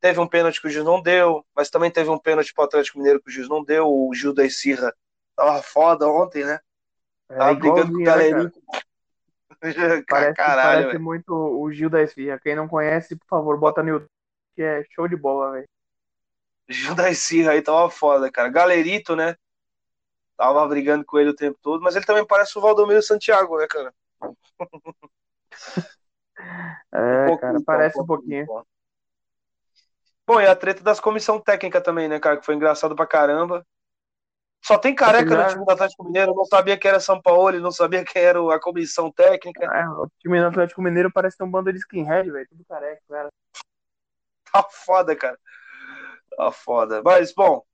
Teve 0.00 0.20
um 0.20 0.28
pênalti 0.28 0.60
que 0.60 0.68
o 0.68 0.70
juiz 0.70 0.84
não 0.84 1.02
deu, 1.02 1.44
mas 1.54 1.70
também 1.70 1.90
teve 1.90 2.08
um 2.08 2.18
pênalti 2.18 2.54
para 2.54 2.62
o 2.62 2.64
Atlético 2.66 2.98
Mineiro 2.98 3.20
que 3.20 3.28
o 3.28 3.32
juiz 3.32 3.48
não 3.48 3.64
deu. 3.64 3.86
O 3.88 4.14
Gil 4.14 4.32
da 4.32 4.44
Esirra 4.44 4.94
tava 5.34 5.62
foda 5.62 6.06
ontem, 6.06 6.44
né? 6.44 6.60
É, 7.28 7.36
tava 7.36 7.54
brigando 7.54 7.92
com 7.92 8.00
o 8.00 8.04
galerinho. 8.04 8.52
parece, 10.08 10.34
Caralho, 10.34 10.84
parece 10.84 10.98
muito 10.98 11.34
o 11.34 11.72
Gil 11.72 11.90
da 11.90 12.02
Esfirra. 12.02 12.38
Quem 12.38 12.54
não 12.54 12.68
conhece, 12.68 13.16
por 13.16 13.26
favor, 13.26 13.58
bota 13.58 13.82
no 13.82 13.88
YouTube, 13.88 14.10
que 14.54 14.62
é 14.62 14.84
show 14.90 15.08
de 15.08 15.16
bola, 15.16 15.52
velho. 15.52 15.68
Gil 16.68 16.94
da 16.94 17.10
Esfirra 17.10 17.52
aí 17.52 17.62
tava 17.62 17.90
foda, 17.90 18.30
cara. 18.30 18.48
Galerito, 18.48 19.16
né? 19.16 19.34
tava 20.38 20.64
brigando 20.68 21.04
com 21.04 21.18
ele 21.18 21.30
o 21.30 21.36
tempo 21.36 21.58
todo, 21.60 21.82
mas 21.82 21.96
ele 21.96 22.06
também 22.06 22.24
parece 22.24 22.56
o 22.56 22.60
Valdomiro 22.62 23.02
Santiago, 23.02 23.58
né, 23.58 23.66
cara? 23.68 23.92
É, 26.92 27.32
um 27.32 27.36
cara, 27.36 27.58
parece 27.66 28.00
um 28.00 28.06
pouquinho. 28.06 28.46
Bom, 30.28 30.38
e 30.38 30.46
a 30.46 30.54
treta 30.54 30.82
das 30.82 31.00
comissão 31.00 31.40
técnica 31.40 31.80
também, 31.80 32.06
né, 32.06 32.20
cara, 32.20 32.36
que 32.36 32.44
foi 32.44 32.54
engraçado 32.54 32.94
pra 32.94 33.06
caramba. 33.06 33.66
Só 34.62 34.76
tem 34.76 34.94
careca 34.94 35.34
no 35.34 35.48
time 35.48 35.64
do 35.64 35.70
Atlético 35.70 36.04
Mineiro, 36.04 36.34
não 36.34 36.44
sabia 36.44 36.76
que 36.76 36.86
era 36.86 37.00
São 37.00 37.18
Paulo, 37.18 37.58
não 37.58 37.70
sabia 37.70 38.04
que 38.04 38.18
era 38.18 38.38
a 38.54 38.60
comissão 38.60 39.10
técnica. 39.10 39.64
É, 39.64 39.88
o 39.88 40.06
time 40.18 40.38
do 40.38 40.48
Atlético 40.48 40.82
Mineiro 40.82 41.10
parece 41.10 41.38
ter 41.38 41.44
um 41.44 41.50
bando 41.50 41.72
de 41.72 41.78
skinhead, 41.78 42.30
velho, 42.30 42.46
tudo 42.46 42.62
careca, 42.68 43.00
cara. 43.08 43.28
Tá 44.52 44.62
foda, 44.70 45.16
cara. 45.16 45.38
Tá 46.36 46.52
foda. 46.52 47.00
Mas, 47.02 47.32
bom, 47.32 47.64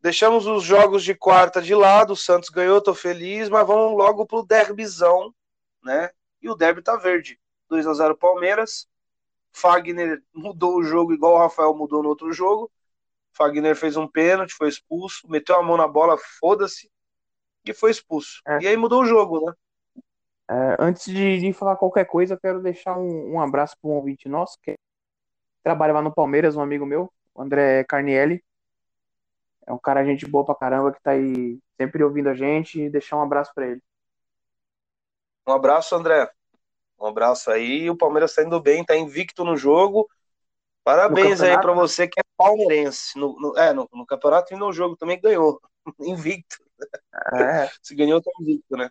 Deixamos 0.00 0.46
os 0.46 0.62
jogos 0.62 1.04
de 1.04 1.14
quarta 1.14 1.60
de 1.60 1.74
lado, 1.74 2.12
o 2.12 2.16
Santos 2.16 2.48
ganhou, 2.48 2.80
tô 2.80 2.94
feliz, 2.94 3.48
mas 3.50 3.66
vamos 3.66 3.98
logo 3.98 4.24
pro 4.24 4.46
derbizão, 4.46 5.34
né? 5.82 6.10
E 6.40 6.48
o 6.48 6.54
derby 6.54 6.80
tá 6.80 6.96
verde. 6.96 7.38
2 7.68 7.86
a 7.86 7.92
0 7.92 8.16
Palmeiras. 8.16 8.86
Fagner 9.56 10.22
mudou 10.34 10.76
o 10.76 10.82
jogo 10.82 11.14
igual 11.14 11.34
o 11.34 11.38
Rafael 11.38 11.74
mudou 11.74 12.02
no 12.02 12.10
outro 12.10 12.30
jogo. 12.30 12.70
Fagner 13.32 13.74
fez 13.74 13.96
um 13.96 14.06
pênalti, 14.06 14.52
foi 14.52 14.68
expulso, 14.68 15.26
meteu 15.30 15.56
a 15.56 15.62
mão 15.62 15.78
na 15.78 15.88
bola, 15.88 16.18
foda-se, 16.38 16.90
e 17.64 17.72
foi 17.72 17.90
expulso. 17.90 18.42
É. 18.46 18.58
E 18.60 18.66
aí 18.66 18.76
mudou 18.76 19.02
o 19.02 19.06
jogo, 19.06 19.46
né? 19.46 19.54
É, 20.48 20.76
antes 20.78 21.06
de, 21.06 21.40
de, 21.40 21.52
falar 21.54 21.76
qualquer 21.76 22.04
coisa, 22.04 22.34
eu 22.34 22.38
quero 22.38 22.62
deixar 22.62 22.98
um, 22.98 23.32
um 23.32 23.40
abraço 23.40 23.76
para 23.80 23.90
um 23.90 23.94
ouvinte 23.94 24.28
nosso 24.28 24.58
que 24.60 24.76
trabalha 25.64 25.94
lá 25.94 26.02
no 26.02 26.14
Palmeiras, 26.14 26.54
um 26.54 26.60
amigo 26.60 26.84
meu, 26.84 27.10
o 27.34 27.42
André 27.42 27.82
Carnielli. 27.84 28.44
É 29.66 29.72
um 29.72 29.78
cara 29.78 30.04
gente 30.04 30.26
boa 30.26 30.44
pra 30.44 30.54
caramba 30.54 30.92
que 30.92 31.02
tá 31.02 31.12
aí 31.12 31.58
sempre 31.80 32.04
ouvindo 32.04 32.28
a 32.28 32.34
gente 32.34 32.82
e 32.82 32.90
deixar 32.90 33.16
um 33.16 33.22
abraço 33.22 33.52
para 33.54 33.68
ele. 33.68 33.82
Um 35.46 35.52
abraço, 35.52 35.94
André. 35.94 36.30
Um 36.98 37.06
abraço 37.06 37.50
aí. 37.50 37.88
O 37.90 37.96
Palmeiras 37.96 38.34
tá 38.34 38.42
indo 38.42 38.60
bem, 38.60 38.84
tá 38.84 38.96
invicto 38.96 39.44
no 39.44 39.56
jogo. 39.56 40.08
Parabéns 40.84 41.40
aí 41.40 41.60
para 41.60 41.72
você 41.72 42.06
que 42.06 42.20
é 42.20 42.22
palmeirense. 42.36 43.18
No, 43.18 43.38
no 43.40 43.58
é, 43.58 43.72
no, 43.72 43.88
no, 43.92 44.06
campeonato 44.06 44.54
e 44.54 44.56
no 44.56 44.72
jogo 44.72 44.96
também 44.96 45.20
ganhou. 45.20 45.60
invicto. 46.00 46.56
É. 47.34 47.68
Se 47.82 47.94
ganhou, 47.94 48.22
tá 48.22 48.30
invicto, 48.40 48.76
né? 48.76 48.90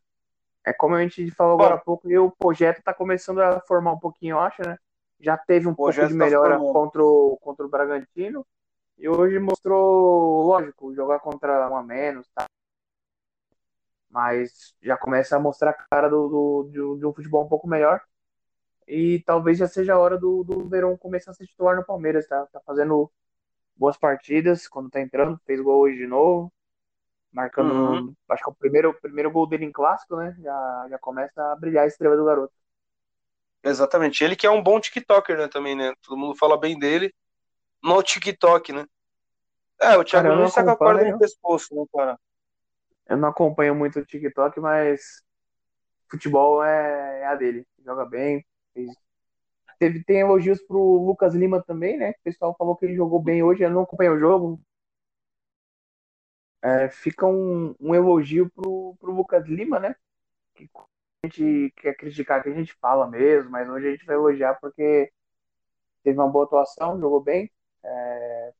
É 0.65 0.73
como 0.73 0.95
a 0.95 1.01
gente 1.01 1.29
falou 1.31 1.53
agora 1.53 1.75
há 1.75 1.77
pouco, 1.77 2.09
e 2.09 2.17
o 2.17 2.31
projeto 2.31 2.81
tá 2.81 2.91
começando 2.91 3.39
a 3.39 3.61
formar 3.61 3.93
um 3.93 3.99
pouquinho, 3.99 4.33
eu 4.33 4.39
acho, 4.39 4.63
né? 4.63 4.77
Já 5.19 5.37
teve 5.37 5.67
um 5.67 5.75
pouco 5.75 5.93
de 5.93 6.01
tá 6.01 6.09
melhora 6.09 6.55
tá 6.55 6.59
contra, 6.59 7.03
o, 7.03 7.37
contra 7.39 7.65
o 7.65 7.69
Bragantino. 7.69 8.45
E 8.97 9.07
hoje 9.07 9.39
mostrou, 9.39 10.43
lógico, 10.43 10.93
jogar 10.93 11.19
contra 11.19 11.69
um 11.69 11.75
a 11.75 11.83
menos, 11.83 12.27
tá? 12.33 12.45
Mas 14.15 14.73
já 14.81 14.95
começa 14.95 15.35
a 15.35 15.39
mostrar 15.41 15.71
a 15.71 15.73
cara 15.73 16.07
do, 16.07 16.29
do, 16.63 16.95
de, 16.97 17.05
um 17.05 17.11
futebol 17.13 17.43
um 17.43 17.49
pouco 17.49 17.67
melhor. 17.67 17.99
E 18.87 19.21
talvez 19.25 19.57
já 19.57 19.67
seja 19.67 19.93
a 19.93 19.99
hora 19.99 20.17
do, 20.17 20.41
do 20.41 20.69
Verão 20.69 20.95
começar 20.95 21.31
a 21.31 21.33
se 21.33 21.45
titular 21.45 21.75
no 21.75 21.85
Palmeiras, 21.85 22.25
tá? 22.25 22.45
Tá 22.45 22.61
fazendo 22.65 23.11
boas 23.75 23.97
partidas 23.97 24.69
quando 24.69 24.89
tá 24.89 25.01
entrando, 25.01 25.37
fez 25.45 25.59
gol 25.59 25.81
hoje 25.81 25.97
de 25.97 26.07
novo. 26.07 26.49
Marcando, 27.29 27.73
uhum. 27.73 28.15
acho 28.29 28.41
que 28.41 28.49
é 28.49 28.53
o 28.53 28.55
primeiro, 28.55 28.93
primeiro 28.93 29.29
gol 29.29 29.45
dele 29.45 29.65
em 29.65 29.71
clássico, 29.71 30.15
né? 30.15 30.33
Já, 30.41 30.87
já 30.91 30.97
começa 30.97 31.51
a 31.51 31.55
brilhar 31.57 31.83
a 31.83 31.87
estrela 31.87 32.15
do 32.15 32.23
garoto. 32.23 32.53
Exatamente. 33.61 34.23
Ele 34.23 34.37
que 34.37 34.47
é 34.47 34.49
um 34.49 34.63
bom 34.63 34.79
TikToker, 34.79 35.37
né? 35.37 35.49
Também, 35.49 35.75
né? 35.75 35.93
Todo 36.01 36.15
mundo 36.15 36.37
fala 36.37 36.57
bem 36.57 36.79
dele 36.79 37.13
no 37.83 38.01
TikTok, 38.01 38.71
né? 38.71 38.85
É, 39.81 39.97
o 39.97 40.05
Thiago 40.05 40.29
Nunes 40.29 40.53
tá 40.53 40.63
com 40.63 40.69
a 40.69 40.77
corda 40.77 41.03
no 41.03 41.19
pescoço, 41.19 41.75
né, 41.75 41.83
cara? 41.93 42.17
Eu 43.07 43.17
não 43.17 43.29
acompanho 43.29 43.75
muito 43.75 43.99
o 43.99 44.05
TikTok, 44.05 44.59
mas 44.59 45.23
futebol 46.09 46.63
é, 46.63 47.21
é 47.21 47.25
a 47.27 47.35
dele. 47.35 47.67
Joga 47.83 48.05
bem. 48.05 48.45
Fez... 48.73 48.91
Teve, 49.79 50.03
tem 50.03 50.19
elogios 50.21 50.61
pro 50.63 50.79
Lucas 50.79 51.33
Lima 51.35 51.61
também, 51.63 51.97
né? 51.97 52.11
O 52.11 52.23
pessoal 52.23 52.55
falou 52.57 52.75
que 52.77 52.85
ele 52.85 52.95
jogou 52.95 53.21
bem 53.21 53.43
hoje, 53.43 53.63
eu 53.63 53.69
não 53.69 53.81
acompanho 53.83 54.13
o 54.15 54.19
jogo. 54.19 54.61
É, 56.61 56.89
fica 56.89 57.27
um, 57.27 57.75
um 57.79 57.93
elogio 57.93 58.49
pro, 58.51 58.95
pro 58.99 59.11
Lucas 59.11 59.45
Lima, 59.47 59.79
né? 59.79 59.95
Que 60.55 60.69
a 61.23 61.27
gente 61.27 61.73
quer 61.77 61.95
criticar 61.95 62.41
que 62.41 62.49
a 62.49 62.53
gente 62.53 62.73
fala 62.75 63.07
mesmo, 63.07 63.51
mas 63.51 63.69
hoje 63.69 63.87
a 63.87 63.91
gente 63.91 64.05
vai 64.05 64.15
elogiar 64.15 64.55
porque 64.55 65.11
teve 66.03 66.17
uma 66.19 66.29
boa 66.29 66.45
atuação, 66.45 66.99
jogou 66.99 67.21
bem. 67.21 67.51
É, 67.83 68.53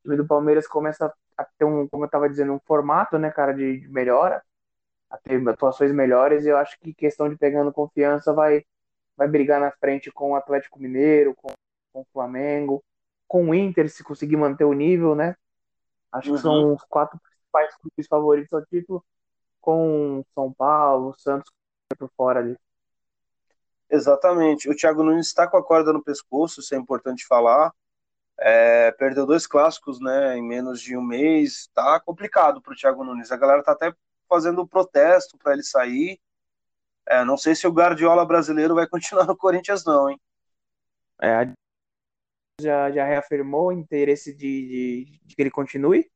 o 0.00 0.02
time 0.02 0.16
do 0.16 0.26
Palmeiras 0.26 0.66
começa 0.68 1.12
a 1.36 1.44
ter 1.44 1.64
um, 1.64 1.88
como 1.88 2.04
eu 2.04 2.06
estava 2.06 2.28
dizendo, 2.28 2.52
um 2.52 2.60
formato, 2.60 3.18
né, 3.18 3.30
cara, 3.30 3.52
de, 3.52 3.80
de 3.80 3.88
melhora, 3.88 4.42
a 5.10 5.18
ter 5.18 5.46
atuações 5.48 5.92
melhores. 5.92 6.44
E 6.44 6.48
eu 6.48 6.56
acho 6.56 6.78
que 6.80 6.94
questão 6.94 7.28
de 7.28 7.36
pegando 7.36 7.72
confiança 7.72 8.32
vai, 8.32 8.64
vai 9.16 9.28
brigar 9.28 9.60
na 9.60 9.70
frente 9.72 10.10
com 10.10 10.32
o 10.32 10.36
Atlético 10.36 10.80
Mineiro, 10.80 11.34
com, 11.34 11.52
com 11.92 12.00
o 12.00 12.06
Flamengo, 12.12 12.82
com 13.26 13.50
o 13.50 13.54
Inter, 13.54 13.90
se 13.90 14.04
conseguir 14.04 14.36
manter 14.36 14.64
o 14.64 14.72
nível, 14.72 15.14
né? 15.14 15.36
Acho 16.12 16.30
uhum. 16.30 16.36
que 16.36 16.42
são 16.42 16.52
uhum. 16.52 16.74
os 16.74 16.84
quatro 16.84 17.18
principais 17.20 17.74
clubes 17.76 18.06
favoritos 18.06 18.52
ao 18.52 18.64
título, 18.66 19.04
com 19.60 20.24
São 20.34 20.52
Paulo, 20.52 21.14
Santos 21.18 21.50
por 21.98 22.10
fora 22.16 22.40
ali. 22.40 22.56
Exatamente. 23.90 24.68
O 24.68 24.74
Thiago 24.74 25.02
Nunes 25.02 25.26
está 25.26 25.46
com 25.46 25.56
a 25.56 25.62
corda 25.62 25.92
no 25.92 26.02
pescoço, 26.02 26.60
isso 26.60 26.74
é 26.74 26.78
importante 26.78 27.26
falar. 27.26 27.72
É, 28.38 28.90
perdeu 28.92 29.26
dois 29.26 29.46
clássicos, 29.46 30.00
né, 30.00 30.36
em 30.36 30.42
menos 30.42 30.80
de 30.80 30.96
um 30.96 31.02
mês. 31.02 31.68
Tá 31.74 32.00
complicado 32.00 32.60
para 32.60 32.72
o 32.72 32.76
Thiago 32.76 33.04
Nunes. 33.04 33.30
A 33.30 33.36
galera 33.36 33.62
tá 33.62 33.72
até 33.72 33.92
fazendo 34.28 34.66
protesto 34.66 35.38
para 35.38 35.52
ele 35.52 35.62
sair. 35.62 36.20
É, 37.06 37.24
não 37.24 37.36
sei 37.36 37.54
se 37.54 37.66
o 37.66 37.72
Guardiola 37.72 38.24
brasileiro 38.24 38.74
vai 38.74 38.86
continuar 38.88 39.26
no 39.26 39.36
Corinthians, 39.36 39.84
não, 39.84 40.10
hein? 40.10 40.20
É, 41.20 41.52
já, 42.60 42.90
já 42.90 43.04
reafirmou 43.04 43.68
o 43.68 43.72
interesse 43.72 44.34
de, 44.34 44.68
de, 44.68 45.20
de 45.24 45.36
que 45.36 45.42
ele 45.42 45.50
continue. 45.50 46.08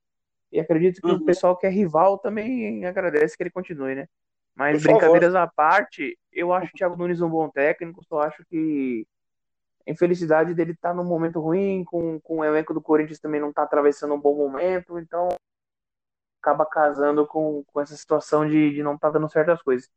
E 0.51 0.59
acredito 0.59 1.01
que 1.01 1.07
uhum. 1.07 1.17
o 1.17 1.25
pessoal 1.25 1.57
que 1.57 1.67
é 1.67 1.71
rival 1.71 2.19
também 2.19 2.85
agradece 2.87 3.37
que 3.37 3.43
ele 3.43 3.51
continue, 3.51 3.95
né? 3.95 4.09
Mas 4.55 4.83
Por 4.83 4.89
brincadeiras 4.89 5.33
favor. 5.35 5.45
à 5.45 5.47
parte, 5.47 6.19
eu 6.33 6.53
acho 6.53 6.73
o 6.73 6.77
Thiago 6.77 6.97
Nunes 6.97 7.21
um 7.21 7.29
bom 7.29 7.49
técnico, 7.49 8.03
só 8.05 8.23
acho 8.23 8.45
que 8.47 9.07
infelicidade 9.91 10.55
dele 10.55 10.77
tá 10.77 10.93
num 10.93 11.05
momento 11.05 11.41
ruim, 11.41 11.85
com, 11.85 12.21
com 12.21 12.39
o 12.39 12.45
elenco 12.45 12.75
do 12.75 12.81
Corinthians 12.81 13.21
também 13.21 13.41
não 13.41 13.53
tá 13.53 13.63
atravessando 13.63 14.15
um 14.15 14.21
bom 14.21 14.37
momento, 14.37 14.99
então 14.99 15.29
acaba 16.41 16.67
casando 16.67 17.27
com, 17.27 17.65
com 17.65 17.81
essa 17.81 17.97
situação 17.97 18.49
de, 18.49 18.73
de 18.73 18.83
não 18.83 18.95
estar 18.95 19.09
tá 19.09 19.15
dando 19.19 19.31
certas 19.31 19.63
coisas. 19.63 19.91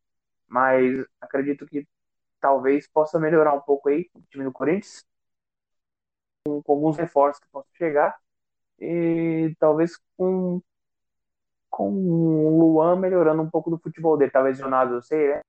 Mas 0.48 1.06
acredito 1.20 1.66
que 1.66 1.88
talvez 2.40 2.88
possa 2.88 3.20
melhorar 3.20 3.54
um 3.54 3.62
pouco 3.62 3.90
aí 3.90 4.10
o 4.14 4.22
time 4.30 4.44
do 4.44 4.52
Corinthians, 4.52 5.06
com, 6.46 6.62
com 6.64 6.72
alguns 6.74 6.98
reforços 6.98 7.40
que 7.40 7.50
possam 7.50 7.72
chegar, 7.76 8.18
e 8.80 9.56
talvez 9.60 10.00
com, 10.18 10.62
com 11.70 11.90
o 11.92 12.60
Luan 12.60 12.96
melhorando 12.98 13.42
um 13.44 13.50
pouco 13.50 13.70
do 13.70 13.78
futebol 13.78 14.18
dele, 14.18 14.32
talvez 14.32 14.58
Lesionado, 14.58 14.96
eu 14.96 15.02
sei, 15.02 15.36
né? 15.36 15.42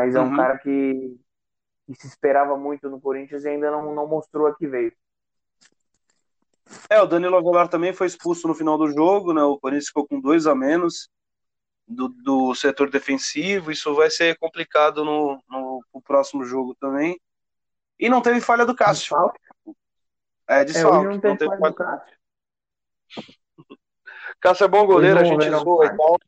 Mas 0.00 0.14
é 0.16 0.20
um 0.20 0.30
uhum. 0.30 0.36
cara 0.36 0.58
que, 0.58 1.16
que, 1.86 1.94
se 1.94 2.06
esperava 2.06 2.56
muito 2.56 2.88
no 2.88 3.00
Corinthians 3.00 3.44
e 3.44 3.48
ainda 3.48 3.70
não, 3.70 3.94
não 3.94 4.06
mostrou 4.06 4.46
a 4.46 4.54
que 4.54 4.66
veio. 4.66 4.92
É, 6.88 7.00
o 7.00 7.06
Danilo 7.06 7.36
Avelar 7.36 7.68
também 7.68 7.92
foi 7.92 8.06
expulso 8.06 8.48
no 8.48 8.54
final 8.54 8.78
do 8.78 8.90
jogo, 8.90 9.32
né? 9.32 9.42
O 9.42 9.58
Corinthians 9.58 9.88
ficou 9.88 10.06
com 10.06 10.20
dois 10.20 10.46
a 10.46 10.54
menos 10.54 11.10
do, 11.86 12.08
do 12.08 12.54
setor 12.54 12.90
defensivo. 12.90 13.70
Isso 13.70 13.94
vai 13.94 14.10
ser 14.10 14.38
complicado 14.38 15.04
no, 15.04 15.42
no, 15.48 15.84
no 15.94 16.02
próximo 16.02 16.44
jogo 16.44 16.74
também. 16.80 17.20
E 17.98 18.08
não 18.08 18.22
teve 18.22 18.40
falha 18.40 18.64
do 18.64 18.74
Cássio. 18.74 19.16
É, 20.48 20.64
de 20.64 20.76
é, 20.76 20.82
não, 20.82 21.04
não 21.04 21.20
teve 21.20 21.46
falha 21.46 21.70
do 21.70 21.74
Cássio. 21.74 22.18
Cássio 24.40 24.64
é 24.64 24.68
bom 24.68 24.86
goleiro, 24.86 25.20
a 25.20 25.24
gente 25.24 25.48
zoa 25.50 25.86
e 25.86 25.96
tal. 25.96 26.18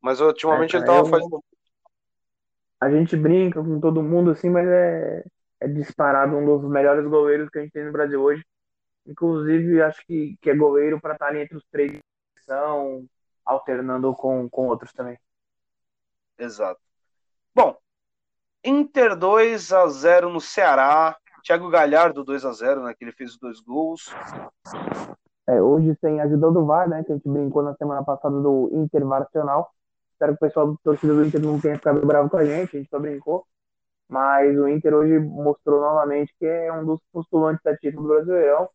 Mas 0.00 0.20
ultimamente 0.20 0.74
é, 0.74 0.78
ele 0.78 0.86
tava 0.86 1.08
fazendo. 1.08 1.44
A 2.80 2.90
gente 2.90 3.16
brinca 3.16 3.62
com 3.62 3.80
todo 3.80 4.02
mundo 4.02 4.30
assim, 4.30 4.48
mas 4.50 4.66
é, 4.66 5.24
é 5.60 5.68
disparado 5.68 6.36
um 6.36 6.44
dos 6.44 6.70
melhores 6.70 7.06
goleiros 7.06 7.48
que 7.48 7.58
a 7.58 7.62
gente 7.62 7.72
tem 7.72 7.84
no 7.84 7.92
Brasil 7.92 8.20
hoje. 8.20 8.44
Inclusive, 9.06 9.82
acho 9.82 10.04
que, 10.06 10.36
que 10.40 10.50
é 10.50 10.56
goleiro 10.56 11.00
para 11.00 11.14
estar 11.14 11.26
ali 11.26 11.40
entre 11.40 11.56
os 11.56 11.64
três 11.70 11.98
são 12.48 13.06
alternando 13.44 14.14
com, 14.14 14.48
com 14.48 14.68
outros 14.68 14.92
também. 14.92 15.18
Exato. 16.38 16.80
Bom, 17.54 17.76
Inter 18.64 19.16
2 19.16 19.72
a 19.72 19.86
0 19.88 20.30
no 20.30 20.40
Ceará. 20.40 21.16
Thiago 21.42 21.70
Galhardo 21.70 22.24
2 22.24 22.44
a 22.44 22.52
0 22.52 22.82
né? 22.84 22.94
Que 22.94 23.04
ele 23.04 23.12
fez 23.12 23.32
os 23.32 23.38
dois 23.38 23.60
gols. 23.60 24.12
É, 25.46 25.62
hoje 25.62 25.96
sem 26.00 26.20
ajuda 26.20 26.50
do 26.50 26.66
VAR, 26.66 26.88
né? 26.88 27.02
Que 27.04 27.12
a 27.12 27.14
gente 27.14 27.28
brincou 27.28 27.62
na 27.62 27.74
semana 27.74 28.04
passada 28.04 28.40
do 28.40 28.70
Inter 28.72 29.04
Nacional. 29.04 29.72
Espero 30.18 30.32
que 30.32 30.44
o 30.44 30.48
pessoal 30.48 30.66
do 30.66 30.78
torcida 30.82 31.14
do 31.14 31.24
Inter 31.24 31.40
não 31.40 31.60
tenha 31.60 31.76
ficado 31.76 32.04
bravo 32.04 32.28
com 32.28 32.38
a 32.38 32.44
gente, 32.44 32.76
a 32.76 32.80
gente 32.80 32.90
só 32.90 32.98
brincou. 32.98 33.46
Mas 34.08 34.58
o 34.58 34.66
Inter 34.66 34.92
hoje 34.92 35.16
mostrou 35.20 35.80
novamente 35.80 36.34
que 36.36 36.44
é 36.44 36.72
um 36.72 36.84
dos 36.84 37.00
postulantes 37.12 37.62
da 37.62 37.76
título 37.76 38.02
do 38.02 38.14
Brasileirão 38.14 38.68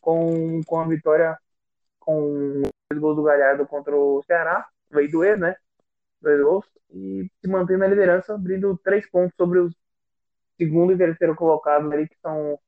com, 0.00 0.62
com 0.66 0.80
a 0.80 0.88
vitória 0.88 1.36
com 1.98 2.62
os 2.90 2.98
gols 2.98 3.16
do 3.16 3.22
Galhardo 3.22 3.66
contra 3.66 3.94
o 3.94 4.22
Ceará, 4.22 4.66
veio 4.90 5.10
do 5.10 5.22
ex, 5.22 5.38
né? 5.38 5.56
Dois 6.22 6.40
gols, 6.40 6.64
e 6.90 7.30
se 7.38 7.50
mantém 7.50 7.76
na 7.76 7.86
liderança, 7.86 8.34
abrindo 8.34 8.78
três 8.82 9.06
pontos 9.10 9.36
sobre 9.36 9.58
os 9.58 9.74
segundo 10.56 10.94
e 10.94 10.96
terceiro 10.96 11.36
colocados 11.36 11.92
ali, 11.92 12.08
que 12.08 12.16
são. 12.22 12.58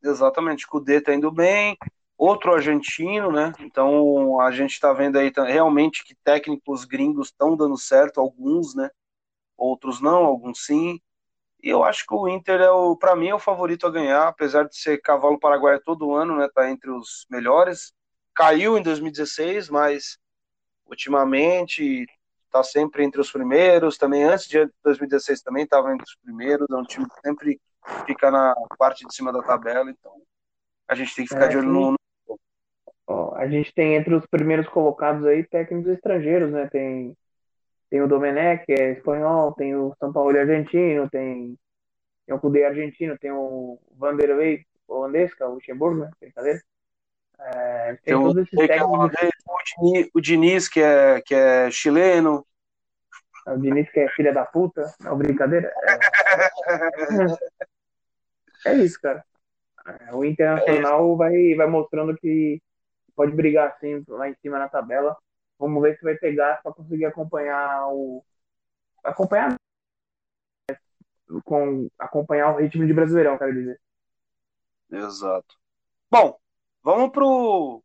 Exatamente, 0.00 0.64
o 0.64 0.68
Cudê 0.68 1.00
tá 1.00 1.12
indo 1.12 1.32
bem, 1.32 1.76
outro 2.18 2.52
argentino, 2.52 3.30
né? 3.30 3.52
Então 3.60 4.40
a 4.40 4.50
gente 4.50 4.72
está 4.72 4.92
vendo 4.92 5.16
aí 5.16 5.32
realmente 5.36 6.04
que 6.04 6.16
técnicos 6.16 6.84
gringos 6.84 7.28
estão 7.28 7.56
dando 7.56 7.78
certo, 7.78 8.20
alguns, 8.20 8.74
né? 8.74 8.90
Outros 9.56 10.00
não, 10.00 10.24
alguns 10.24 10.64
sim. 10.64 11.00
E 11.62 11.68
eu 11.68 11.84
acho 11.84 12.04
que 12.06 12.14
o 12.14 12.28
Inter 12.28 12.60
é 12.60 12.70
o, 12.70 12.96
para 12.96 13.16
mim, 13.16 13.28
é 13.28 13.34
o 13.34 13.38
favorito 13.38 13.86
a 13.86 13.90
ganhar, 13.90 14.28
apesar 14.28 14.64
de 14.64 14.76
ser 14.76 15.00
cavalo 15.00 15.38
paraguaio 15.38 15.80
todo 15.80 16.14
ano, 16.14 16.36
né? 16.36 16.48
Tá 16.52 16.68
entre 16.68 16.90
os 16.90 17.24
melhores. 17.30 17.92
Caiu 18.34 18.76
em 18.76 18.82
2016, 18.82 19.68
mas 19.70 20.18
ultimamente 20.86 22.06
tá 22.50 22.64
sempre 22.64 23.04
entre 23.04 23.20
os 23.20 23.30
primeiros. 23.30 23.96
Também 23.96 24.24
antes 24.24 24.48
de 24.48 24.68
2016 24.82 25.42
também 25.42 25.64
estava 25.64 25.92
entre 25.92 26.04
os 26.04 26.16
primeiros. 26.16 26.66
É 26.70 26.76
um 26.76 26.84
time 26.84 27.06
que 27.08 27.20
sempre 27.20 27.60
fica 28.06 28.30
na 28.30 28.54
parte 28.78 29.06
de 29.06 29.14
cima 29.14 29.32
da 29.32 29.42
tabela, 29.42 29.90
então 29.90 30.12
a 30.88 30.94
gente 30.94 31.14
tem 31.14 31.24
que 31.24 31.34
ficar 31.34 31.46
é, 31.46 31.48
de 31.48 31.58
olho 31.58 31.68
no, 31.68 31.97
Ó, 33.08 33.34
a 33.34 33.48
gente 33.48 33.74
tem 33.74 33.94
entre 33.94 34.14
os 34.14 34.26
primeiros 34.26 34.68
colocados 34.68 35.24
aí 35.24 35.42
técnicos 35.42 35.90
estrangeiros, 35.92 36.52
né? 36.52 36.68
Tem 36.70 37.16
tem 37.90 38.02
o 38.02 38.06
Domenech, 38.06 38.66
que 38.66 38.72
é 38.72 38.92
espanhol, 38.92 39.54
tem 39.54 39.74
o 39.74 39.94
São 39.98 40.12
Paulo 40.12 40.38
argentino, 40.38 41.08
tem, 41.08 41.58
tem 42.26 42.36
o 42.36 42.38
Cudê 42.38 42.64
argentino, 42.64 43.16
tem 43.18 43.32
o 43.32 43.80
Vanderlei 43.96 44.66
holandês, 44.86 45.32
que 45.32 45.42
é 45.42 45.46
o 45.46 45.54
Luxemburgo, 45.54 46.00
né? 46.00 46.10
Brincadeira. 46.20 46.62
É, 47.40 47.86
tem, 48.04 48.14
tem 48.14 48.22
todos 48.22 48.42
esses 48.42 48.66
técnicos. 48.66 49.10
O 50.12 50.20
Diniz, 50.20 50.68
que 50.68 50.80
é, 50.80 51.22
que 51.22 51.34
é 51.34 51.70
chileno. 51.70 52.44
É 53.46 53.52
o 53.52 53.58
Diniz, 53.58 53.90
que 53.90 54.00
é 54.00 54.08
filha 54.10 54.34
da 54.34 54.44
puta. 54.44 54.92
Não, 55.00 55.16
brincadeira. 55.16 55.72
É, 55.82 55.98
é 58.72 58.74
isso, 58.74 59.00
cara. 59.00 59.24
É, 59.86 60.14
o 60.14 60.22
Internacional 60.24 61.14
é 61.14 61.16
vai, 61.16 61.54
vai 61.54 61.66
mostrando 61.66 62.14
que 62.14 62.60
pode 63.18 63.32
brigar 63.32 63.72
assim 63.72 64.04
lá 64.06 64.28
em 64.28 64.34
cima 64.36 64.60
na 64.60 64.68
tabela. 64.68 65.16
Vamos 65.58 65.82
ver 65.82 65.98
se 65.98 66.04
vai 66.04 66.14
pegar 66.14 66.62
para 66.62 66.72
conseguir 66.72 67.04
acompanhar 67.04 67.88
o. 67.88 68.24
Acompanhar. 69.02 69.56
Com, 71.44 71.90
acompanhar 71.98 72.54
o 72.54 72.58
ritmo 72.58 72.86
de 72.86 72.94
Brasileirão, 72.94 73.36
quero 73.36 73.52
dizer. 73.52 73.80
Exato. 74.88 75.56
Bom, 76.08 76.38
vamos 76.80 77.10
pro, 77.10 77.82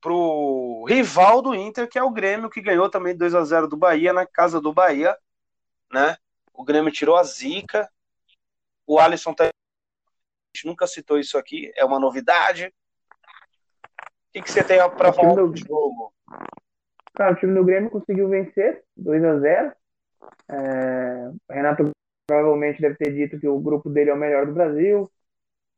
pro 0.00 0.84
rival 0.88 1.40
do 1.40 1.54
Inter, 1.54 1.88
que 1.88 1.98
é 1.98 2.02
o 2.02 2.10
Grêmio, 2.10 2.50
que 2.50 2.60
ganhou 2.60 2.90
também 2.90 3.16
2 3.16 3.36
a 3.36 3.44
0 3.44 3.68
do 3.68 3.76
Bahia 3.76 4.12
na 4.12 4.26
casa 4.26 4.60
do 4.60 4.72
Bahia, 4.72 5.16
né? 5.90 6.16
O 6.52 6.64
Grêmio 6.64 6.92
tirou 6.92 7.16
a 7.16 7.22
zica. 7.22 7.88
O 8.84 8.98
Alisson 8.98 9.32
tá... 9.32 9.48
nunca 10.64 10.88
citou 10.88 11.16
isso 11.16 11.38
aqui, 11.38 11.72
é 11.76 11.84
uma 11.84 12.00
novidade. 12.00 12.74
O 14.32 14.34
que, 14.34 14.40
que 14.40 14.50
você 14.50 14.64
tem 14.64 14.78
para 14.96 15.12
falar 15.12 15.34
do 15.34 15.54
jogo? 15.54 16.10
Cara, 17.12 17.34
o 17.34 17.36
time 17.36 17.52
do 17.52 17.62
Grêmio 17.62 17.90
conseguiu 17.90 18.30
vencer 18.30 18.82
2 18.96 19.22
a 19.22 19.38
0 19.38 19.72
é, 20.48 21.30
Renato 21.50 21.90
provavelmente 22.26 22.80
deve 22.80 22.96
ter 22.96 23.12
dito 23.12 23.38
que 23.38 23.46
o 23.46 23.60
grupo 23.60 23.90
dele 23.90 24.08
é 24.08 24.14
o 24.14 24.16
melhor 24.16 24.46
do 24.46 24.54
Brasil 24.54 25.10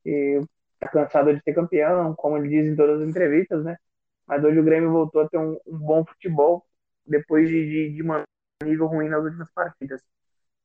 e 0.06 0.40
tá 0.78 0.88
cansado 0.88 1.34
de 1.34 1.42
ser 1.42 1.52
campeão, 1.52 2.14
como 2.14 2.36
ele 2.36 2.48
diz 2.48 2.66
em 2.68 2.76
todas 2.76 3.00
as 3.00 3.08
entrevistas, 3.08 3.64
né? 3.64 3.76
Mas 4.24 4.44
hoje 4.44 4.60
o 4.60 4.64
Grêmio 4.64 4.92
voltou 4.92 5.22
a 5.22 5.28
ter 5.28 5.38
um, 5.38 5.58
um 5.66 5.76
bom 5.76 6.04
futebol 6.04 6.64
depois 7.04 7.48
de, 7.48 7.90
de, 7.90 7.96
de 7.96 8.02
um 8.08 8.22
nível 8.62 8.86
ruim 8.86 9.08
nas 9.08 9.24
últimas 9.24 9.50
partidas. 9.52 10.00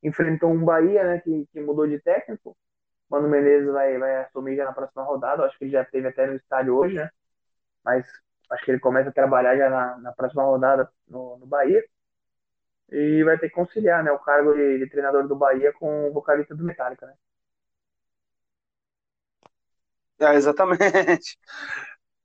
Enfrentou 0.03 0.51
um 0.51 0.63
Bahia, 0.63 1.03
né, 1.03 1.21
que, 1.21 1.47
que 1.51 1.59
mudou 1.59 1.87
de 1.87 1.99
técnico. 1.99 2.55
Mano 3.09 3.27
Menezes 3.27 3.71
vai, 3.71 3.97
vai 3.97 4.17
assumir 4.17 4.55
já 4.55 4.65
na 4.65 4.73
próxima 4.73 5.03
rodada. 5.03 5.43
Acho 5.43 5.57
que 5.57 5.65
ele 5.65 5.71
já 5.71 5.83
teve 5.83 6.07
até 6.07 6.27
no 6.27 6.35
estádio 6.35 6.75
hoje, 6.77 6.95
né? 6.95 7.09
Mas 7.83 8.05
Acho 8.49 8.65
que 8.65 8.71
ele 8.71 8.79
começa 8.79 9.09
a 9.09 9.13
trabalhar 9.13 9.55
já 9.55 9.69
na, 9.69 9.97
na 9.99 10.11
próxima 10.11 10.43
rodada 10.43 10.91
no, 11.07 11.37
no 11.37 11.45
Bahia. 11.45 11.83
E 12.91 13.23
vai 13.23 13.37
ter 13.37 13.49
que 13.49 13.55
conciliar 13.55 14.03
né, 14.03 14.11
o 14.11 14.17
cargo 14.17 14.53
de, 14.53 14.79
de 14.79 14.89
treinador 14.89 15.27
do 15.27 15.35
Bahia 15.35 15.71
com 15.73 16.09
o 16.09 16.13
vocalista 16.13 16.55
do 16.55 16.63
Metallica, 16.63 17.05
né? 17.05 17.13
É, 20.19 20.33
exatamente. 20.35 21.37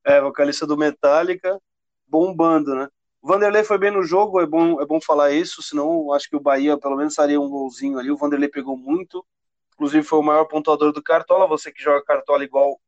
É, 0.07 0.21
vocalista 0.21 0.67
do 0.67 0.77
Metallica, 0.77 1.59
bombando, 2.07 2.75
né? 2.75 2.91
O 3.23 3.29
Vanderlei 3.29 3.65
foi 3.65 3.79
bem 3.79 3.91
no 3.91 4.03
jogo, 4.03 4.39
é 4.39 4.45
bom, 4.45 4.79
é 4.79 4.85
bom 4.85 5.01
falar 5.01 5.31
isso, 5.31 5.63
senão 5.63 6.13
acho 6.13 6.29
que 6.29 6.37
o 6.37 6.41
Bahia 6.41 6.77
pelo 6.77 6.95
menos 6.95 7.15
faria 7.15 7.41
um 7.41 7.49
golzinho 7.49 7.99
ali. 7.99 8.11
O 8.11 8.17
Vanderlei 8.19 8.51
pegou 8.51 8.77
muito, 8.77 9.27
inclusive 9.73 10.07
foi 10.07 10.19
o 10.19 10.23
maior 10.23 10.45
pontuador 10.45 10.93
do 10.93 11.03
Cartola. 11.03 11.47
Você 11.47 11.73
que 11.73 11.83
joga 11.83 12.05
Cartola 12.05 12.45
igual 12.45 12.79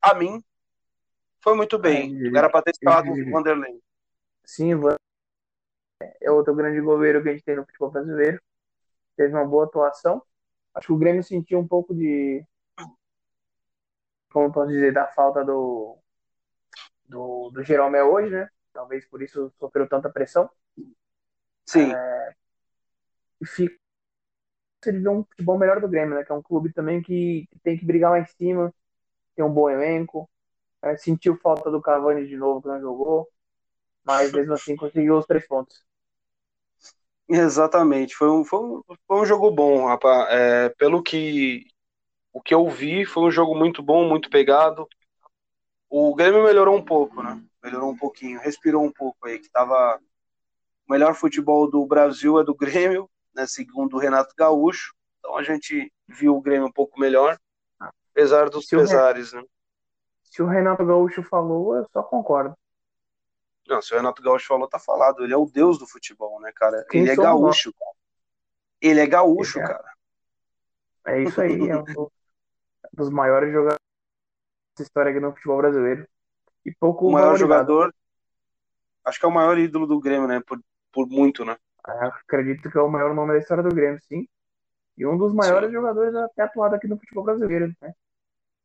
a 0.00 0.14
mim, 0.14 0.42
foi 1.42 1.54
muito 1.54 1.78
bem. 1.78 2.16
É, 2.26 2.38
Era 2.38 2.50
para 2.50 2.62
ter 2.62 2.70
escalado 2.72 3.10
o 3.12 3.30
Vanderlei. 3.30 3.80
Sim, 4.44 4.74
é 6.20 6.30
outro 6.30 6.54
grande 6.54 6.80
goleiro 6.80 7.22
que 7.22 7.28
a 7.28 7.32
gente 7.32 7.44
tem 7.44 7.56
no 7.56 7.64
futebol 7.64 7.90
brasileiro. 7.90 8.40
Teve 9.16 9.34
uma 9.34 9.44
boa 9.44 9.64
atuação. 9.64 10.22
Acho 10.74 10.88
que 10.88 10.92
o 10.92 10.98
Grêmio 10.98 11.24
sentiu 11.24 11.58
um 11.58 11.66
pouco 11.66 11.94
de. 11.94 12.44
Como 14.30 14.52
posso 14.52 14.70
dizer, 14.70 14.92
da 14.92 15.06
falta 15.08 15.44
do. 15.44 15.98
Do, 17.06 17.50
do 17.50 17.62
Jeromel 17.64 18.12
hoje, 18.12 18.30
né? 18.30 18.48
Talvez 18.72 19.06
por 19.06 19.22
isso 19.22 19.50
sofreu 19.58 19.88
tanta 19.88 20.10
pressão. 20.10 20.48
Sim. 21.66 21.92
É, 21.92 22.34
e 23.40 23.46
fica. 23.46 23.76
Ele 24.86 25.00
vê 25.00 25.08
um 25.08 25.24
futebol 25.24 25.58
melhor 25.58 25.80
do 25.80 25.88
Grêmio, 25.88 26.14
né? 26.14 26.24
Que 26.24 26.30
é 26.30 26.34
um 26.34 26.42
clube 26.42 26.72
também 26.72 27.02
que, 27.02 27.46
que 27.50 27.58
tem 27.60 27.76
que 27.76 27.84
brigar 27.84 28.12
lá 28.12 28.20
em 28.20 28.26
cima, 28.26 28.72
tem 29.34 29.44
um 29.44 29.52
bom 29.52 29.68
elenco, 29.68 30.30
É, 30.82 30.96
sentiu 30.96 31.36
falta 31.36 31.70
do 31.70 31.80
Cavani 31.80 32.26
de 32.26 32.36
novo 32.36 32.62
que 32.62 32.68
não 32.68 32.80
jogou, 32.80 33.28
mas 34.04 34.32
mesmo 34.32 34.54
assim 34.54 34.76
conseguiu 34.76 35.18
os 35.18 35.26
três 35.26 35.46
pontos. 35.46 35.84
Exatamente, 37.28 38.14
foi 38.14 38.30
um, 38.30 38.44
foi 38.44 38.58
um, 38.58 38.82
foi 39.06 39.20
um 39.20 39.26
jogo 39.26 39.50
bom, 39.50 39.86
rapaz. 39.86 40.28
É, 40.30 40.68
pelo 40.70 41.02
que 41.02 41.66
o 42.32 42.40
que 42.40 42.54
eu 42.54 42.68
vi, 42.68 43.04
foi 43.04 43.24
um 43.24 43.30
jogo 43.30 43.54
muito 43.54 43.82
bom, 43.82 44.08
muito 44.08 44.30
pegado. 44.30 44.86
O 45.90 46.14
Grêmio 46.14 46.44
melhorou 46.44 46.76
um 46.76 46.84
pouco, 46.84 47.22
né? 47.22 47.42
Melhorou 47.62 47.90
um 47.90 47.96
pouquinho, 47.96 48.38
respirou 48.38 48.84
um 48.84 48.92
pouco 48.92 49.26
aí, 49.26 49.38
que 49.38 49.50
tava 49.50 49.98
o 50.88 50.92
melhor 50.92 51.14
futebol 51.14 51.70
do 51.70 51.84
Brasil 51.84 52.38
é 52.38 52.44
do 52.44 52.54
Grêmio, 52.54 53.10
né, 53.34 53.46
segundo 53.46 53.96
o 53.96 53.98
Renato 53.98 54.34
Gaúcho. 54.36 54.94
Então 55.18 55.36
a 55.36 55.42
gente 55.42 55.92
viu 56.06 56.36
o 56.36 56.40
Grêmio 56.40 56.68
um 56.68 56.72
pouco 56.72 56.98
melhor, 56.98 57.38
apesar 58.10 58.48
dos 58.48 58.66
se 58.66 58.76
pesares, 58.76 59.32
né? 59.32 59.42
Se 60.30 60.42
o 60.42 60.46
Renato 60.46 60.84
Gaúcho 60.84 61.22
falou, 61.22 61.76
eu 61.76 61.86
só 61.92 62.02
concordo. 62.02 62.54
Não, 63.66 63.82
se 63.82 63.92
o 63.92 63.96
Renato 63.96 64.22
Gaúcho 64.22 64.46
falou, 64.46 64.68
tá 64.68 64.78
falado. 64.78 65.24
Ele 65.24 65.34
é 65.34 65.36
o 65.36 65.46
deus 65.46 65.78
do 65.78 65.86
futebol, 65.86 66.40
né, 66.40 66.52
cara? 66.54 66.84
Quem 66.90 67.02
ele 67.02 67.10
é 67.10 67.16
gaúcho, 67.16 67.72
cara. 67.74 67.96
Ele 68.80 69.00
é 69.00 69.06
gaúcho, 69.06 69.58
é... 69.58 69.66
cara. 69.66 69.92
É 71.06 71.22
isso 71.22 71.40
aí, 71.40 71.68
é 71.68 71.76
um 71.76 71.84
dos 72.92 73.08
maiores 73.10 73.50
jogadores 73.50 73.80
da 74.76 74.82
história 74.82 75.10
aqui 75.10 75.20
no 75.20 75.32
futebol 75.32 75.56
brasileiro. 75.56 76.06
E 76.64 76.74
pouco 76.74 77.08
o 77.08 77.12
maior 77.12 77.36
jogador. 77.36 77.94
Acho 79.04 79.18
que 79.18 79.24
é 79.24 79.28
o 79.28 79.32
maior 79.32 79.56
ídolo 79.58 79.86
do 79.86 80.00
Grêmio, 80.00 80.28
né? 80.28 80.42
Por, 80.46 80.60
por 80.92 81.08
muito, 81.08 81.44
né? 81.44 81.56
É, 81.86 82.06
acredito 82.06 82.70
que 82.70 82.76
é 82.76 82.80
o 82.82 82.90
maior 82.90 83.14
nome 83.14 83.32
da 83.32 83.38
história 83.38 83.62
do 83.62 83.74
Grêmio, 83.74 84.00
sim. 84.02 84.28
E 84.96 85.06
um 85.06 85.16
dos 85.16 85.32
maiores 85.32 85.68
sim. 85.68 85.74
jogadores 85.74 86.14
até 86.14 86.42
atuado 86.42 86.74
aqui 86.74 86.86
no 86.86 86.98
futebol 86.98 87.24
brasileiro, 87.24 87.74
né? 87.80 87.94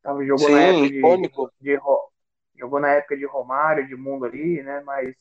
Tava, 0.04 0.24
jogou 0.26 0.48
sim, 0.48 0.54
na 0.54 0.62
época 0.62 0.90
de, 0.90 1.48
de, 1.62 1.80
jogou 2.58 2.80
na 2.80 2.90
época 2.90 3.16
de 3.16 3.26
Romário, 3.26 3.88
de 3.88 3.96
Mundo 3.96 4.26
ali, 4.26 4.62
né? 4.62 4.82
Mas 4.82 5.16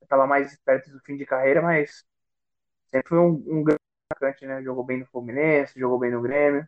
estava 0.00 0.28
mais 0.28 0.56
perto 0.64 0.90
do 0.90 1.00
fim 1.00 1.16
de 1.16 1.26
carreira, 1.26 1.60
mas 1.60 2.04
sempre 2.88 3.08
foi 3.08 3.18
um, 3.18 3.42
um 3.48 3.64
grande 3.64 3.80
atacante, 4.08 4.46
né? 4.46 4.62
Jogou 4.62 4.84
bem 4.84 5.00
no 5.00 5.06
Fluminense, 5.06 5.78
jogou 5.78 5.98
bem 5.98 6.12
no 6.12 6.22
Grêmio. 6.22 6.66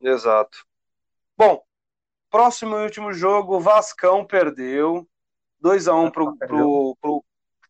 Exato. 0.00 0.66
Bom, 1.36 1.62
próximo 2.28 2.76
e 2.76 2.82
último 2.82 3.12
jogo, 3.12 3.60
Vascão 3.60 4.26
perdeu 4.26 5.08
2 5.60 5.86
a 5.86 5.94
1 5.94 6.04
um 6.06 6.10
pro, 6.10 6.36
pro, 6.36 6.96
pro, 7.00 7.24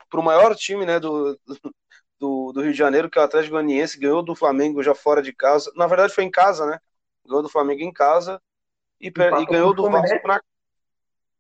pro 0.09 0.23
maior 0.23 0.57
time, 0.57 0.87
né, 0.87 0.99
do, 0.99 1.39
do, 2.19 2.53
do 2.53 2.63
Rio 2.63 2.73
de 2.73 2.79
Janeiro, 2.79 3.11
que 3.11 3.19
é 3.19 3.21
o 3.21 3.25
Atlético 3.25 3.53
Goianiense, 3.53 3.99
ganhou 3.99 4.23
do 4.23 4.35
Flamengo 4.35 4.83
já 4.83 4.95
fora 4.95 5.21
de 5.21 5.33
casa. 5.33 5.71
Na 5.77 5.87
verdade 5.87 6.15
foi 6.15 6.25
em 6.25 6.31
casa, 6.31 6.65
né? 6.65 6.81
Ganhou 7.25 7.43
do 7.43 7.51
Flamengo 7.51 7.83
em 7.83 7.93
casa 7.93 8.41
e, 9.01 9.09
e 9.09 9.47
ganhou 9.47 9.75
do 9.75 9.91
Vasco 9.91 10.27
na 10.27 10.41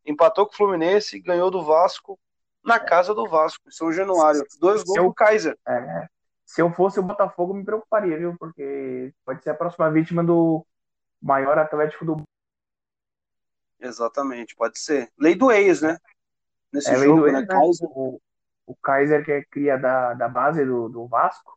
empatou 0.05 0.47
com 0.47 0.53
o 0.53 0.57
Fluminense 0.57 1.16
e 1.16 1.21
ganhou 1.21 1.51
do 1.51 1.64
Vasco 1.64 2.19
na 2.64 2.79
casa 2.79 3.14
do 3.14 3.29
Vasco, 3.29 3.71
São 3.71 3.92
Januário. 3.92 4.45
Dois 4.61 4.83
gols 4.83 5.03
do 5.03 5.14
Kaiser. 5.14 5.57
É, 5.66 6.09
se 6.45 6.62
eu 6.62 6.71
fosse 6.73 6.99
o 6.99 7.03
Botafogo, 7.03 7.55
me 7.55 7.64
preocuparia, 7.64 8.16
viu? 8.16 8.37
Porque 8.38 9.12
pode 9.25 9.42
ser 9.42 9.51
a 9.51 9.55
próxima 9.55 9.90
vítima 9.90 10.23
do 10.23 10.64
maior 11.21 11.59
Atlético 11.59 12.05
do 12.05 12.23
Exatamente, 13.79 14.55
pode 14.57 14.79
ser. 14.79 15.11
Lei 15.19 15.35
do 15.35 15.53
ex, 15.53 15.83
né? 15.83 15.99
Nesse 16.73 16.90
é, 16.90 16.97
jogo, 16.97 17.27
né? 17.27 17.40
né? 17.40 17.47
Kaiser. 17.47 17.88
O, 17.90 18.21
o 18.66 18.75
Kaiser, 18.77 19.25
que 19.25 19.33
é 19.33 19.45
cria 19.45 19.77
da, 19.77 20.14
da 20.14 20.29
base 20.29 20.64
do, 20.64 20.88
do 20.88 21.07
Vasco. 21.07 21.56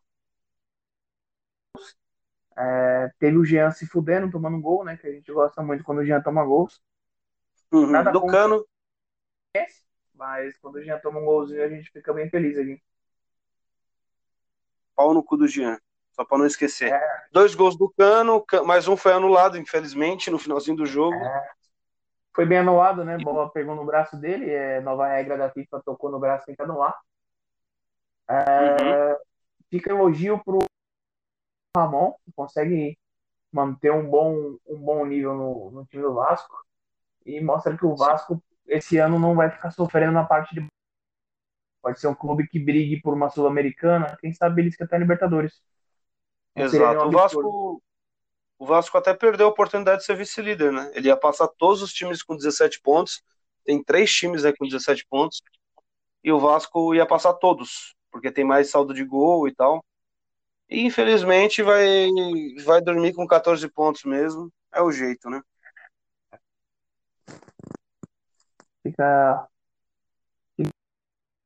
É, 2.62 3.10
teve 3.18 3.38
o 3.38 3.44
Jean 3.44 3.70
se 3.70 3.86
fudendo, 3.86 4.30
tomando 4.30 4.58
um 4.58 4.60
gol, 4.60 4.84
né? 4.84 4.94
Que 4.96 5.06
a 5.06 5.12
gente 5.12 5.32
gosta 5.32 5.62
muito 5.62 5.82
quando 5.82 5.98
o 5.98 6.04
Jean 6.04 6.20
toma 6.20 6.44
gols. 6.44 6.82
Uhum, 7.72 7.86
Nada 7.86 8.12
do 8.12 8.26
Cano. 8.26 8.66
Mas 10.14 10.58
quando 10.58 10.74
o 10.74 10.82
Jean 10.82 10.98
toma 10.98 11.20
um 11.20 11.24
golzinho, 11.24 11.64
a 11.64 11.68
gente 11.68 11.90
fica 11.90 12.12
bem 12.12 12.28
feliz 12.28 12.58
aqui. 12.58 12.82
Pau 14.94 15.14
no 15.14 15.24
cu 15.24 15.38
do 15.38 15.48
Jean. 15.48 15.78
Só 16.12 16.22
para 16.22 16.36
não 16.36 16.44
esquecer. 16.44 16.92
É. 16.92 17.26
Dois 17.32 17.54
gols 17.54 17.78
do 17.78 17.88
Cano, 17.88 18.44
mais 18.66 18.86
um 18.86 18.96
foi 18.96 19.14
anulado, 19.14 19.56
infelizmente, 19.56 20.30
no 20.30 20.38
finalzinho 20.38 20.76
do 20.76 20.84
jogo. 20.84 21.16
É. 21.16 21.50
Foi 22.34 22.44
bem 22.44 22.58
anulado, 22.58 23.04
né? 23.04 23.16
Bola 23.16 23.50
pegou 23.50 23.74
no 23.74 23.86
braço 23.86 24.18
dele, 24.18 24.50
é, 24.50 24.80
nova 24.82 25.06
regra 25.06 25.38
da 25.38 25.50
FIFA 25.50 25.80
tocou 25.82 26.10
no 26.10 26.20
braço, 26.20 26.44
tem 26.44 26.54
que 26.54 26.62
anular. 26.62 26.94
É, 28.28 29.12
uhum. 29.12 29.16
Fica 29.70 29.90
elogio 29.90 30.38
pro 30.44 30.69
Ramon, 31.76 32.14
que 32.24 32.32
consegue 32.32 32.98
manter 33.52 33.92
um 33.92 34.08
bom, 34.08 34.56
um 34.66 34.76
bom 34.76 35.04
nível 35.04 35.34
no, 35.34 35.70
no 35.70 35.86
time 35.86 36.02
do 36.02 36.14
Vasco 36.14 36.56
e 37.24 37.40
mostra 37.40 37.76
que 37.76 37.84
o 37.84 37.96
Vasco 37.96 38.42
esse 38.66 38.98
ano 38.98 39.18
não 39.18 39.34
vai 39.34 39.50
ficar 39.50 39.70
sofrendo 39.70 40.12
na 40.12 40.24
parte 40.24 40.54
de 40.54 40.66
pode 41.82 41.98
ser 41.98 42.08
um 42.08 42.14
clube 42.14 42.46
que 42.46 42.58
brigue 42.58 43.00
por 43.00 43.14
uma 43.14 43.30
sul-americana, 43.30 44.16
quem 44.20 44.32
sabe 44.32 44.62
eles 44.62 44.76
que 44.76 44.82
até 44.82 44.98
Libertadores. 44.98 45.62
Exato. 46.54 47.08
O 47.08 47.10
Vasco 47.10 47.82
o 48.60 48.66
Vasco 48.66 48.98
até 48.98 49.14
perdeu 49.14 49.46
a 49.46 49.50
oportunidade 49.50 50.00
de 50.00 50.04
ser 50.04 50.14
vice-líder, 50.14 50.70
né? 50.70 50.92
Ele 50.94 51.08
ia 51.08 51.16
passar 51.16 51.48
todos 51.48 51.80
os 51.80 51.94
times 51.94 52.22
com 52.22 52.36
17 52.36 52.82
pontos. 52.82 53.22
Tem 53.64 53.82
três 53.82 54.12
times 54.12 54.44
aí 54.44 54.54
com 54.54 54.66
17 54.66 55.06
pontos. 55.08 55.40
E 56.22 56.30
o 56.30 56.38
Vasco 56.38 56.94
ia 56.94 57.06
passar 57.06 57.32
todos, 57.32 57.94
porque 58.12 58.30
tem 58.30 58.44
mais 58.44 58.70
saldo 58.70 58.92
de 58.92 59.02
gol 59.02 59.48
e 59.48 59.54
tal. 59.54 59.82
E 60.70 60.86
infelizmente 60.86 61.62
vai 61.64 62.08
vai 62.64 62.80
dormir 62.80 63.12
com 63.12 63.26
14 63.26 63.68
pontos 63.68 64.04
mesmo. 64.04 64.52
É 64.72 64.80
o 64.80 64.92
jeito, 64.92 65.28
né? 65.28 65.42
Fica. 68.82 69.48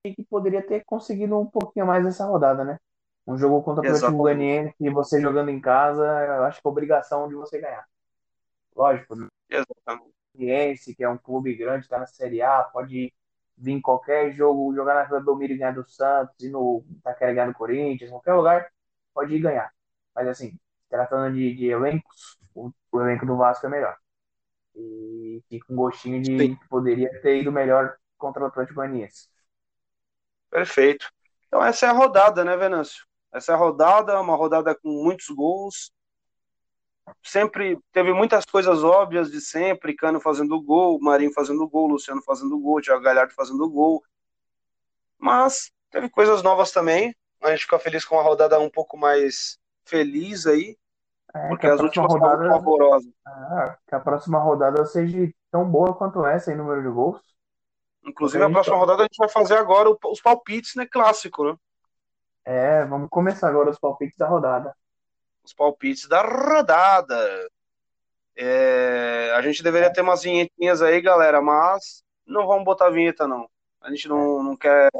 que 0.02 0.22
poderia 0.28 0.60
ter 0.60 0.84
conseguido 0.84 1.38
um 1.38 1.46
pouquinho 1.46 1.86
mais 1.86 2.04
essa 2.04 2.26
rodada, 2.26 2.62
né? 2.62 2.78
Um 3.26 3.38
jogo 3.38 3.62
contra 3.62 3.82
o 3.82 3.86
Atlético 3.86 4.12
Goianiense 4.12 4.74
e 4.78 4.90
você 4.90 5.18
jogando 5.18 5.48
em 5.48 5.58
casa, 5.58 6.04
eu 6.04 6.44
acho 6.44 6.60
que 6.60 6.68
é 6.68 6.70
obrigação 6.70 7.26
de 7.26 7.34
você 7.34 7.58
ganhar. 7.58 7.86
Lógico, 8.76 9.16
né? 9.16 9.28
Goianiense, 10.36 10.94
que 10.94 11.02
é 11.02 11.08
um 11.08 11.16
clube 11.16 11.54
grande, 11.54 11.86
está 11.86 11.98
na 11.98 12.06
Série 12.06 12.42
A, 12.42 12.62
pode 12.64 13.14
vir 13.56 13.72
em 13.72 13.80
qualquer 13.80 14.30
jogo, 14.32 14.74
jogar 14.74 14.94
na 14.94 15.04
Vila 15.04 15.20
Belmiro 15.20 15.54
e 15.54 15.56
ganhar 15.56 15.72
do 15.72 15.88
Santos, 15.88 16.38
e 16.42 16.50
no 16.50 16.84
Taquera 17.02 17.32
ganhar 17.32 17.46
do 17.46 17.54
Corinthians, 17.54 18.10
qualquer 18.10 18.34
lugar, 18.34 18.73
pode 19.14 19.34
ir 19.34 19.40
ganhar. 19.40 19.72
Mas 20.14 20.28
assim, 20.28 20.58
tratando 20.90 21.34
de, 21.34 21.54
de 21.54 21.66
elencos, 21.66 22.38
o, 22.54 22.70
o 22.92 23.00
elenco 23.00 23.24
do 23.24 23.36
Vasco 23.36 23.66
é 23.66 23.70
melhor 23.70 23.96
e 24.74 25.42
fica 25.48 25.72
um 25.72 25.76
gostinho 25.76 26.20
de 26.20 26.36
Sim. 26.38 26.56
que 26.56 26.68
poderia 26.68 27.10
ter 27.20 27.40
ido 27.40 27.52
melhor 27.52 27.96
contra 28.18 28.42
o 28.42 28.46
Atlético 28.46 28.76
Goianiense. 28.76 29.28
Perfeito. 30.50 31.08
Então 31.46 31.64
essa 31.64 31.86
é 31.86 31.88
a 31.88 31.92
rodada, 31.92 32.44
né, 32.44 32.56
Venâncio? 32.56 33.06
Essa 33.32 33.52
é 33.52 33.54
a 33.54 33.58
rodada, 33.58 34.20
uma 34.20 34.36
rodada 34.36 34.74
com 34.74 34.88
muitos 34.88 35.28
gols. 35.28 35.92
Sempre 37.22 37.78
teve 37.92 38.12
muitas 38.12 38.44
coisas 38.44 38.82
óbvias 38.82 39.30
de 39.30 39.40
sempre, 39.40 39.94
Cano 39.94 40.20
fazendo 40.20 40.60
gol, 40.60 40.98
Marinho 41.00 41.32
fazendo 41.32 41.68
gol, 41.68 41.88
Luciano 41.88 42.22
fazendo 42.22 42.58
gol, 42.58 42.80
Thiago 42.80 43.02
Galhardo 43.02 43.34
fazendo 43.34 43.68
gol. 43.68 44.02
Mas 45.18 45.70
teve 45.90 46.08
coisas 46.08 46.42
novas 46.42 46.70
também. 46.70 47.14
A 47.44 47.50
gente 47.50 47.62
fica 47.62 47.78
feliz 47.78 48.04
com 48.04 48.16
uma 48.16 48.22
rodada 48.22 48.58
um 48.58 48.70
pouco 48.70 48.96
mais 48.96 49.58
feliz 49.84 50.46
aí. 50.46 50.76
É, 51.34 51.48
porque 51.48 51.66
as 51.66 51.80
últimas 51.80 52.12
rodada, 52.12 52.48
favorosas. 52.48 53.12
É, 53.26 53.76
que 53.88 53.94
a 53.94 54.00
próxima 54.00 54.38
rodada 54.38 54.84
seja 54.86 55.30
tão 55.50 55.68
boa 55.68 55.94
quanto 55.94 56.24
essa 56.24 56.52
em 56.52 56.56
número 56.56 56.82
de 56.82 56.88
gols. 56.88 57.20
Inclusive, 58.04 58.42
a, 58.42 58.46
a 58.46 58.50
próxima 58.50 58.76
tá... 58.76 58.80
rodada 58.80 59.02
a 59.02 59.04
gente 59.04 59.18
vai 59.18 59.28
fazer 59.28 59.56
agora 59.56 59.94
os 60.06 60.20
palpites, 60.20 60.74
né? 60.74 60.86
Clássico, 60.86 61.44
né? 61.44 61.56
É, 62.44 62.84
vamos 62.84 63.08
começar 63.10 63.48
agora 63.48 63.70
os 63.70 63.78
palpites 63.78 64.16
da 64.16 64.26
rodada. 64.26 64.74
Os 65.42 65.52
palpites 65.52 66.08
da 66.08 66.22
rodada. 66.22 67.48
É, 68.36 69.32
a 69.34 69.42
gente 69.42 69.62
deveria 69.62 69.88
é. 69.88 69.92
ter 69.92 70.00
umas 70.00 70.22
vinhetinhas 70.22 70.82
aí, 70.82 71.00
galera, 71.00 71.40
mas 71.42 72.02
não 72.26 72.46
vamos 72.46 72.64
botar 72.64 72.90
vinheta, 72.90 73.26
não. 73.26 73.48
A 73.80 73.90
gente 73.90 74.08
não, 74.08 74.42
não 74.42 74.56
quer 74.56 74.90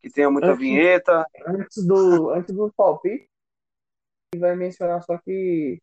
que 0.00 0.10
tenha 0.10 0.30
muita 0.30 0.48
antes, 0.48 0.60
vinheta. 0.60 1.26
Antes 1.46 1.84
do, 1.86 2.30
antes 2.30 2.54
do 2.54 2.72
palpite, 2.76 3.28
vai 4.36 4.54
mencionar 4.54 5.02
só 5.02 5.18
que 5.18 5.80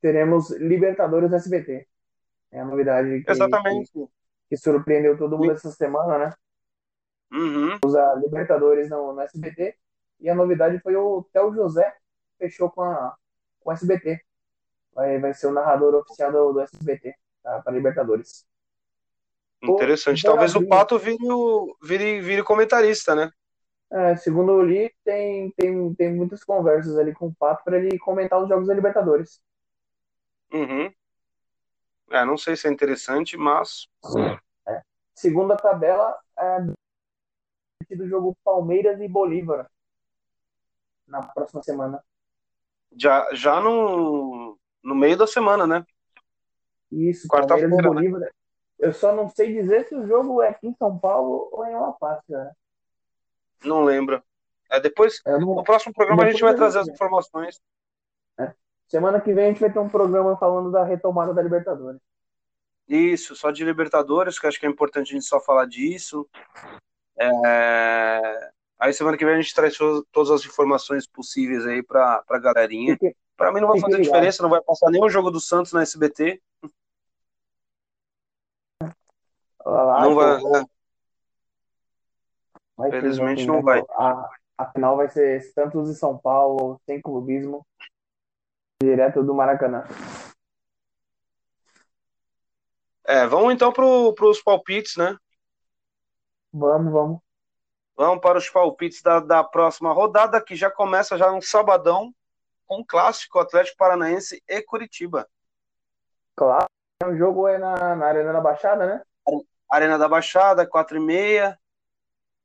teremos 0.00 0.50
Libertadores 0.52 1.32
SBT. 1.32 1.86
É 2.50 2.60
a 2.60 2.64
novidade 2.64 3.22
que, 3.22 3.30
Exatamente. 3.30 3.92
que, 3.92 4.06
que 4.48 4.56
surpreendeu 4.56 5.16
todo 5.16 5.36
mundo 5.36 5.52
essa 5.52 5.70
semana, 5.70 6.18
né? 6.18 6.32
Uhum. 7.32 7.78
Usa 7.84 8.14
Libertadores 8.14 8.88
no, 8.88 9.12
no 9.12 9.20
SBT. 9.20 9.76
E 10.20 10.30
a 10.30 10.34
novidade 10.34 10.78
foi 10.80 10.96
o 10.96 11.22
Theo 11.32 11.52
José, 11.54 11.94
fechou 12.38 12.70
com 12.70 12.82
a, 12.82 13.14
com 13.60 13.70
a 13.70 13.74
SBT. 13.74 14.20
Vai, 14.94 15.18
vai 15.18 15.34
ser 15.34 15.48
o 15.48 15.52
narrador 15.52 15.94
oficial 15.94 16.32
do, 16.32 16.52
do 16.54 16.60
SBT 16.60 17.14
tá, 17.42 17.60
para 17.60 17.72
Libertadores. 17.72 18.46
Interessante. 19.62 20.26
O, 20.26 20.30
Talvez 20.30 20.54
o 20.54 20.66
Pato 20.66 20.98
vire, 20.98 21.16
vire, 21.82 22.20
vire 22.20 22.42
comentarista, 22.42 23.14
né? 23.14 23.30
É, 23.90 24.16
segundo 24.16 24.52
eu 24.52 24.62
li, 24.62 24.92
tem, 25.04 25.50
tem, 25.52 25.94
tem 25.94 26.12
muitas 26.12 26.42
conversas 26.42 26.98
ali 26.98 27.14
com 27.14 27.28
o 27.28 27.34
Pato 27.34 27.64
para 27.64 27.78
ele 27.78 27.98
comentar 27.98 28.42
os 28.42 28.48
jogos 28.48 28.66
da 28.66 28.74
Libertadores. 28.74 29.40
Uhum. 30.52 30.92
É, 32.10 32.24
não 32.24 32.36
sei 32.36 32.56
se 32.56 32.68
é 32.68 32.70
interessante, 32.70 33.36
mas. 33.36 33.88
É. 34.68 34.82
Segunda 35.14 35.56
tabela 35.56 36.16
é 36.38 36.60
do 37.96 38.08
jogo 38.08 38.36
Palmeiras 38.44 39.00
e 39.00 39.08
Bolívar 39.08 39.70
na 41.06 41.22
próxima 41.22 41.62
semana. 41.62 42.02
Já, 42.96 43.28
já 43.32 43.60
no, 43.60 44.58
no 44.82 44.94
meio 44.94 45.16
da 45.16 45.26
semana, 45.26 45.66
né? 45.66 45.86
Isso, 46.90 47.28
Palmeiras 47.28 47.62
e 47.62 47.76
né? 47.76 47.82
Bolívar. 47.82 48.20
Né? 48.20 48.30
Eu 48.78 48.92
só 48.92 49.14
não 49.14 49.28
sei 49.28 49.52
dizer 49.52 49.86
se 49.86 49.94
o 49.94 50.06
jogo 50.06 50.42
é 50.42 50.48
aqui 50.48 50.68
em 50.68 50.74
São 50.74 50.98
Paulo 50.98 51.48
ou 51.52 51.64
em 51.66 51.74
La 51.74 51.92
Paz, 51.92 52.20
cara. 52.30 52.54
Não 53.64 53.82
lembro. 53.82 54.22
É, 54.70 54.80
depois, 54.80 55.20
não... 55.24 55.40
no 55.40 55.64
próximo 55.64 55.94
programa 55.94 56.24
a 56.24 56.30
gente 56.30 56.42
vai 56.42 56.54
trazer 56.54 56.80
as 56.80 56.88
informações. 56.88 57.60
É. 58.38 58.52
Semana 58.88 59.20
que 59.20 59.32
vem 59.32 59.46
a 59.46 59.48
gente 59.48 59.60
vai 59.60 59.72
ter 59.72 59.78
um 59.78 59.88
programa 59.88 60.36
falando 60.36 60.70
da 60.70 60.84
retomada 60.84 61.32
da 61.32 61.42
Libertadores. 61.42 62.00
Isso, 62.88 63.34
só 63.34 63.50
de 63.50 63.64
Libertadores, 63.64 64.38
que 64.38 64.46
acho 64.46 64.60
que 64.60 64.66
é 64.66 64.68
importante 64.68 65.10
a 65.10 65.14
gente 65.14 65.26
só 65.26 65.40
falar 65.40 65.66
disso. 65.66 66.28
É... 67.18 68.50
Aí 68.78 68.92
semana 68.92 69.16
que 69.16 69.24
vem 69.24 69.34
a 69.34 69.40
gente 69.40 69.54
traz 69.54 69.76
todas 70.12 70.30
as 70.30 70.44
informações 70.44 71.06
possíveis 71.06 71.66
aí 71.66 71.82
pra, 71.82 72.22
pra 72.26 72.38
galerinha. 72.38 72.96
Pra 73.36 73.52
mim 73.52 73.60
não 73.60 73.68
vai 73.68 73.80
fazer 73.80 73.96
ligado. 73.96 74.12
diferença, 74.12 74.42
não 74.42 74.50
vai 74.50 74.60
passar 74.60 74.90
nenhum 74.90 75.08
jogo 75.08 75.30
do 75.30 75.40
Santos 75.40 75.72
na 75.72 75.82
SBT. 75.82 76.40
Lá, 79.66 80.00
não 80.02 80.14
vai. 80.14 80.38
vai 82.76 82.90
Felizmente 82.90 83.44
não 83.44 83.60
vai. 83.62 83.82
A, 83.90 84.30
a 84.58 84.66
final 84.70 84.96
vai 84.96 85.08
ser 85.08 85.40
Santos 85.52 85.88
e 85.90 85.94
São 85.96 86.16
Paulo, 86.16 86.80
sem 86.86 87.02
clubismo, 87.02 87.66
direto 88.80 89.24
do 89.24 89.34
Maracanã. 89.34 89.84
É, 93.04 93.26
vamos 93.26 93.52
então 93.52 93.72
para 93.72 93.84
os 93.84 94.40
palpites, 94.40 94.96
né? 94.96 95.16
Vamos, 96.52 96.92
vamos. 96.92 97.20
Vamos 97.96 98.20
para 98.20 98.38
os 98.38 98.48
palpites 98.48 99.02
da, 99.02 99.18
da 99.18 99.42
próxima 99.42 99.92
rodada, 99.92 100.40
que 100.40 100.54
já 100.54 100.70
começa 100.70 101.18
já 101.18 101.30
no 101.32 101.42
sabadão, 101.42 102.14
com 102.66 102.80
um 102.80 102.84
clássico 102.86 103.40
Atlético 103.40 103.78
Paranaense 103.78 104.40
e 104.48 104.62
Curitiba. 104.62 105.26
Claro, 106.36 106.66
o 107.04 107.16
jogo 107.16 107.48
é 107.48 107.58
na, 107.58 107.96
na 107.96 108.06
Arena 108.06 108.32
da 108.32 108.40
Baixada, 108.40 108.86
né? 108.86 109.02
Arena 109.68 109.98
da 109.98 110.08
Baixada, 110.08 110.66
4 110.66 110.96
e 110.96 111.00
meia. 111.00 111.58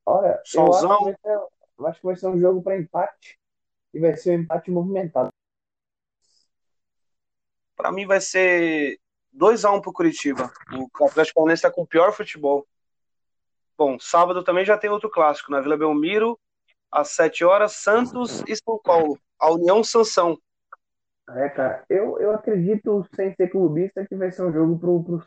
Olha, 0.05 0.41
Solzão. 0.45 0.91
Eu 0.91 1.07
acho, 1.07 1.22
ser, 1.22 1.49
eu 1.80 1.88
acho 1.88 1.99
que 1.99 2.05
vai 2.05 2.15
ser 2.15 2.28
um 2.28 2.39
jogo 2.39 2.61
para 2.61 2.78
empate. 2.78 3.39
E 3.93 3.99
vai 3.99 4.15
ser 4.15 4.38
um 4.38 4.41
empate 4.41 4.72
movimentado. 4.72 5.30
Para 7.76 7.91
mim 7.91 8.05
vai 8.05 8.22
ser 8.22 8.99
2x1 9.36 9.78
um 9.78 9.82
pro 9.82 9.93
Curitiba. 9.93 10.51
O 10.99 11.05
Atlético 11.05 11.36
Paranaense 11.36 11.59
está 11.59 11.72
com 11.72 11.82
o 11.82 11.88
pior 11.88 12.11
futebol. 12.13 12.65
Bom, 13.78 13.99
sábado 13.99 14.43
também 14.43 14.63
já 14.63 14.78
tem 14.78 14.89
outro 14.89 15.09
clássico, 15.09 15.51
na 15.51 15.59
Vila 15.59 15.76
Belmiro, 15.76 16.39
às 16.91 17.09
7 17.09 17.43
horas, 17.43 17.74
Santos 17.74 18.43
e 18.47 18.55
São 18.55 18.80
Paulo. 18.84 19.17
A 19.39 19.51
União 19.51 19.84
Sansão. 19.84 20.38
É, 21.30 21.49
cara, 21.49 21.84
eu, 21.89 22.19
eu 22.19 22.32
acredito, 22.32 23.05
sem 23.15 23.34
ser 23.34 23.49
clubista, 23.49 24.05
que 24.05 24.15
vai 24.15 24.32
ser 24.32 24.43
um 24.43 24.51
jogo 24.51 24.78
pro, 24.78 25.03
pro 25.03 25.26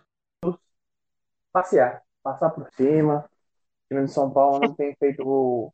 passear, 1.54 2.02
passar 2.22 2.50
por 2.50 2.68
cima. 2.74 3.24
O 3.84 3.94
time 3.94 4.06
de 4.06 4.12
São 4.12 4.30
Paulo 4.30 4.58
não 4.58 4.74
tem 4.74 4.94
feito 4.96 5.72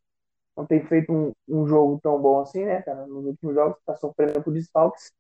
não 0.57 0.67
tem 0.67 0.85
feito 0.87 1.11
um, 1.11 1.33
um 1.49 1.67
jogo 1.67 1.99
tão 2.03 2.21
bom 2.21 2.41
assim, 2.41 2.65
né, 2.67 2.83
cara? 2.83 3.07
Nos 3.07 3.25
últimos 3.25 3.55
jogos 3.55 3.79
está 3.79 3.97
sofrendo 3.97 4.43
por 4.43 4.53
desfalques. 4.53 5.11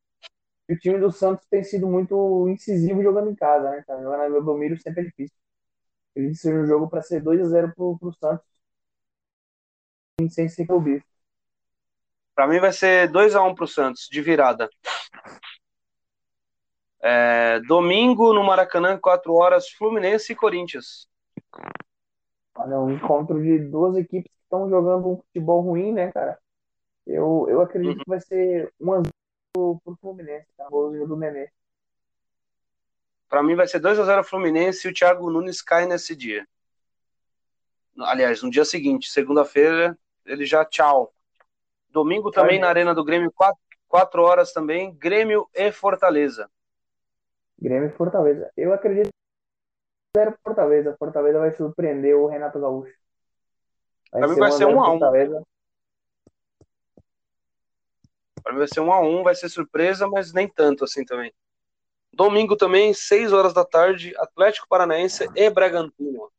E 0.69 0.75
o 0.75 0.79
time 0.79 0.99
do 0.99 1.11
Santos 1.11 1.47
tem 1.49 1.65
sido 1.65 1.87
muito 1.89 2.47
incisivo 2.49 3.03
jogando 3.03 3.31
em 3.31 3.35
casa, 3.35 3.71
né, 3.71 3.83
cara? 3.87 4.03
Jogando 4.03 4.35
na 4.35 4.41
Belmiro 4.41 4.79
sempre 4.79 5.03
é 5.03 5.05
difícil. 5.05 5.37
Ele 6.15 6.35
seja 6.35 6.59
um 6.59 6.67
jogo 6.67 6.89
para 6.89 7.01
ser 7.03 7.23
2 7.23 7.41
a 7.41 7.45
0 7.47 7.73
pro, 7.75 7.99
pro 7.99 8.13
Santos. 8.13 8.47
Sem 10.29 10.49
ser 10.49 10.67
clubista. 10.67 11.09
Para 12.35 12.47
mim 12.47 12.61
vai 12.61 12.73
ser 12.73 13.09
2 13.11 13.35
a 13.35 13.43
1 13.43 13.55
pro 13.55 13.67
Santos, 13.67 14.09
de 14.11 14.21
virada. 14.21 14.69
É, 17.03 17.61
domingo 17.61 18.33
no 18.33 18.45
Maracanã, 18.45 18.99
4 18.99 19.33
horas, 19.35 19.71
Fluminense 19.71 20.33
e 20.33 20.37
Corinthians. 20.37 21.09
Olha, 22.55 22.79
um 22.79 22.91
encontro 22.91 23.43
de 23.43 23.59
duas 23.59 23.97
equipes 23.97 24.31
que 24.31 24.43
estão 24.43 24.69
jogando 24.69 25.09
um 25.09 25.17
futebol 25.17 25.63
ruim, 25.63 25.93
né, 25.93 26.13
cara? 26.13 26.39
Eu, 27.07 27.47
eu 27.49 27.61
acredito 27.63 27.99
uhum. 27.99 28.05
que 28.05 28.09
vai 28.09 28.21
ser 28.21 28.73
um 28.79 28.93
a 28.93 28.97
0 28.97 29.09
pro, 29.53 29.81
pro 29.83 29.97
Fluminense, 29.97 30.47
tá? 30.57 30.69
Golzinho 30.69 31.07
do 31.07 31.17
Nenê. 31.17 31.49
Para 33.29 33.43
mim 33.43 33.55
vai 33.55 33.67
ser 33.67 33.79
2 33.79 33.99
a 33.99 34.05
0 34.05 34.25
Fluminense 34.25 34.87
e 34.87 34.91
o 34.91 34.95
Thiago 34.95 35.31
Nunes 35.31 35.63
cai 35.63 35.87
nesse 35.87 36.15
dia. 36.15 36.47
Aliás, 37.99 38.43
no 38.43 38.51
dia 38.51 38.65
seguinte, 38.65 39.11
segunda-feira, 39.11 39.99
ele 40.27 40.45
já 40.45 40.65
tchau. 40.65 41.15
Domingo 41.89 42.31
também 42.31 42.59
na 42.59 42.69
Arena 42.69 42.95
do 42.95 43.05
Grêmio, 43.05 43.33
4, 43.33 43.59
4 43.89 44.23
horas 44.23 44.53
também, 44.53 44.95
Grêmio 44.95 45.49
e 45.55 45.73
Fortaleza. 45.73 46.49
Grêmio 47.61 47.89
e 47.89 47.93
Fortaleza. 47.93 48.51
Eu 48.57 48.73
acredito 48.73 49.09
que 49.09 50.19
zero 50.19 50.35
Fortaleza. 50.43 50.97
Fortaleza 50.99 51.39
vai 51.39 51.53
surpreender 51.53 52.17
o 52.17 52.27
Renato 52.27 52.59
Gaúcho. 52.59 52.95
Vai 54.11 54.21
pra 54.23 54.29
mim 54.29 54.37
vai 54.37 54.53
ser 54.53 54.67
1 54.67 54.75
um 54.75 54.83
a 54.83 54.93
1 54.93 54.95
um. 54.97 55.45
Pra 58.43 58.53
mim 58.53 58.59
vai 58.59 58.69
ser 58.69 58.81
1 58.81 58.85
um 58.85 58.93
a 58.93 59.01
1 59.01 59.23
vai 59.23 59.35
ser 59.35 59.49
surpresa, 59.49 60.09
mas 60.09 60.33
nem 60.33 60.49
tanto 60.49 60.85
assim 60.85 61.05
também. 61.05 61.33
Domingo 62.13 62.57
também, 62.57 62.93
6 62.93 63.33
horas 63.33 63.53
da 63.53 63.65
tarde, 63.65 64.13
Atlético 64.17 64.67
Paranaense 64.69 65.29
e 65.37 65.49
Bragantino. 65.49 66.31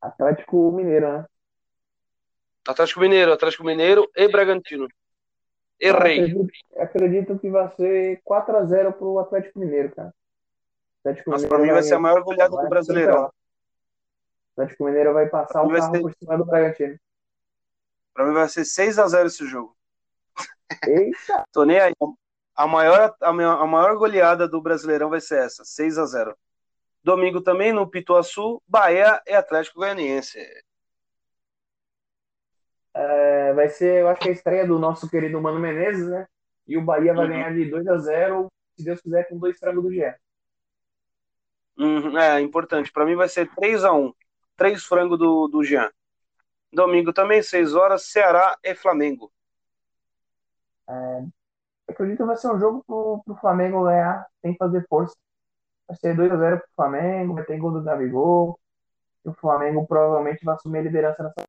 Atlético 0.00 0.70
Mineiro, 0.70 1.12
né? 1.12 1.26
Atlético 2.68 3.00
Mineiro, 3.00 3.32
Atlético 3.32 3.64
Mineiro 3.64 4.08
e 4.14 4.28
Bragantino. 4.28 4.86
Errei. 5.80 6.24
Acredito, 6.24 6.52
acredito, 6.76 7.38
que 7.38 7.50
vai 7.50 7.68
ser 7.76 8.20
4x0 8.24 8.92
pro 8.92 9.18
Atlético 9.18 9.58
Mineiro, 9.58 9.94
cara. 9.94 10.14
Atlético 11.00 11.30
Mas 11.30 11.42
Mineiro 11.42 11.48
pra 11.48 11.58
mim 11.58 11.72
vai, 11.72 11.74
vai 11.74 11.82
ser 11.82 11.94
a 11.94 11.98
maior 11.98 12.22
goleada 12.22 12.56
do 12.56 12.68
Brasileirão. 12.68 13.30
Atlético 14.52 14.84
Mineiro 14.84 15.12
vai 15.12 15.28
passar 15.28 15.62
o 15.62 15.70
carro 15.70 15.94
ser... 15.94 16.00
por 16.00 16.14
cima 16.14 16.38
do 16.38 16.44
Bragantino. 16.44 16.98
Pra 18.14 18.24
mim 18.24 18.32
vai 18.32 18.48
ser 18.48 18.62
6x0 18.62 19.26
esse 19.26 19.46
jogo. 19.46 19.76
Eita! 20.86 21.44
Tô 21.52 21.64
nem 21.64 21.78
aí. 21.78 21.92
A 22.54 22.66
maior, 22.66 23.14
a, 23.20 23.32
maior 23.32 23.96
goleada 23.98 24.48
do 24.48 24.62
Brasileirão 24.62 25.10
vai 25.10 25.20
ser 25.20 25.44
essa, 25.44 25.62
6x0. 25.62 26.34
Domingo 27.02 27.42
também 27.42 27.72
no 27.72 27.88
Pituaçu, 27.88 28.62
Bahia 28.66 29.20
e 29.26 29.34
Atlético 29.34 29.80
Goianiense. 29.80 30.38
É, 32.98 33.52
vai 33.52 33.68
ser, 33.68 34.00
eu 34.00 34.08
acho 34.08 34.22
que 34.22 34.30
a 34.30 34.32
estreia 34.32 34.66
do 34.66 34.78
nosso 34.78 35.08
querido 35.08 35.38
Mano 35.38 35.60
Menezes, 35.60 36.08
né? 36.08 36.26
E 36.66 36.78
o 36.78 36.82
Bahia 36.82 37.12
vai 37.12 37.26
uhum. 37.26 37.30
ganhar 37.30 37.52
de 37.52 37.70
2 37.70 37.86
a 37.88 37.98
0 37.98 38.48
se 38.74 38.84
Deus 38.84 39.00
quiser, 39.02 39.28
com 39.28 39.38
dois 39.38 39.58
frangos 39.58 39.82
do 39.82 39.92
Gé. 39.92 40.16
Uhum, 41.78 42.18
é, 42.18 42.40
importante. 42.40 42.90
Para 42.90 43.04
mim 43.04 43.14
vai 43.14 43.28
ser 43.28 43.48
3 43.54 43.84
a 43.84 43.92
1 43.92 44.12
Três 44.56 44.84
frangos 44.84 45.18
do, 45.18 45.46
do 45.48 45.62
Jean. 45.62 45.90
Domingo 46.72 47.12
também, 47.12 47.42
6 47.42 47.74
horas, 47.74 48.06
Ceará 48.06 48.56
e 48.64 48.74
Flamengo. 48.74 49.30
É, 50.88 51.24
acredito 51.88 52.18
que 52.18 52.24
vai 52.24 52.36
ser 52.36 52.50
um 52.50 52.58
jogo 52.58 52.82
pro, 52.86 53.22
pro 53.24 53.34
Flamengo 53.36 53.84
ganhar 53.84 54.26
sem 54.40 54.56
fazer 54.56 54.86
força. 54.88 55.14
Vai 55.86 55.96
ser 55.98 56.16
2x0 56.16 56.60
pro 56.60 56.68
Flamengo, 56.74 57.34
vai 57.34 57.44
ter 57.44 57.58
gol 57.58 57.72
do 57.72 57.82
Gabigol. 57.82 58.58
E 59.24 59.28
o 59.28 59.34
Flamengo 59.34 59.86
provavelmente 59.86 60.42
vai 60.42 60.54
assumir 60.54 60.78
a 60.78 60.82
liderança 60.82 61.22
nessa 61.22 61.46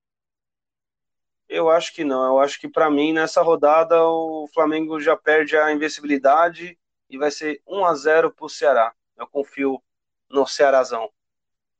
eu 1.49 1.69
acho 1.69 1.93
que 1.93 2.03
não. 2.03 2.25
Eu 2.25 2.39
acho 2.39 2.59
que 2.59 2.67
para 2.67 2.89
mim 2.89 3.13
nessa 3.13 3.41
rodada 3.41 4.03
o 4.03 4.47
Flamengo 4.53 4.99
já 4.99 5.15
perde 5.15 5.57
a 5.57 5.71
invencibilidade 5.71 6.77
e 7.09 7.17
vai 7.17 7.31
ser 7.31 7.61
1 7.67 7.85
a 7.85 7.95
0 7.95 8.31
para 8.31 8.45
o 8.45 8.49
Ceará. 8.49 8.93
Eu 9.15 9.27
confio 9.27 9.81
no 10.29 10.45
Cearazão. 10.45 11.09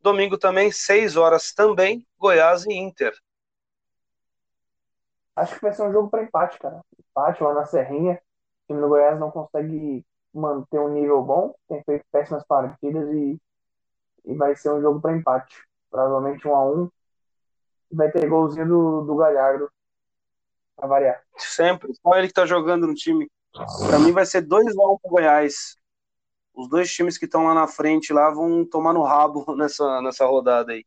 Domingo 0.01 0.37
também, 0.37 0.71
6 0.71 1.17
horas 1.17 1.51
também, 1.51 2.05
Goiás 2.17 2.65
e 2.65 2.73
Inter. 2.73 3.13
Acho 5.35 5.55
que 5.55 5.61
vai 5.61 5.73
ser 5.73 5.83
um 5.83 5.91
jogo 5.91 6.09
para 6.09 6.23
empate, 6.23 6.57
cara. 6.57 6.81
Empate 6.97 7.43
lá 7.43 7.53
na 7.53 7.65
Serrinha. 7.65 8.13
O 8.13 8.67
time 8.67 8.81
do 8.81 8.87
Goiás 8.87 9.19
não 9.19 9.29
consegue 9.29 10.05
manter 10.33 10.79
um 10.79 10.89
nível 10.89 11.21
bom, 11.21 11.55
tem 11.67 11.83
feito 11.83 12.05
péssimas 12.11 12.43
partidas 12.45 13.09
e, 13.09 13.39
e 14.25 14.33
vai 14.35 14.55
ser 14.55 14.71
um 14.71 14.81
jogo 14.81 15.01
para 15.01 15.15
empate. 15.15 15.61
Provavelmente 15.89 16.47
1 16.47 16.55
a 16.55 16.65
1 16.65 16.89
vai 17.91 18.11
ter 18.11 18.27
golzinho 18.27 18.67
do, 18.67 19.01
do 19.01 19.15
Galhardo 19.15 19.71
pra 20.75 20.87
variar. 20.87 21.21
Sempre, 21.37 21.93
só 21.95 22.15
ele 22.17 22.27
que 22.27 22.33
tá 22.33 22.45
jogando 22.45 22.87
no 22.87 22.93
time. 22.93 23.29
Pra 23.87 23.99
mim 23.99 24.11
vai 24.11 24.25
ser 24.25 24.45
2x1 24.45 24.93
um 24.93 24.97
pro 24.97 25.11
Goiás. 25.11 25.77
Os 26.53 26.69
dois 26.69 26.91
times 26.91 27.17
que 27.17 27.25
estão 27.25 27.45
lá 27.45 27.53
na 27.53 27.67
frente 27.67 28.13
lá 28.13 28.29
vão 28.29 28.65
tomar 28.65 28.93
no 28.93 29.03
rabo 29.03 29.45
nessa, 29.55 30.01
nessa 30.01 30.25
rodada 30.25 30.73
aí. 30.73 30.85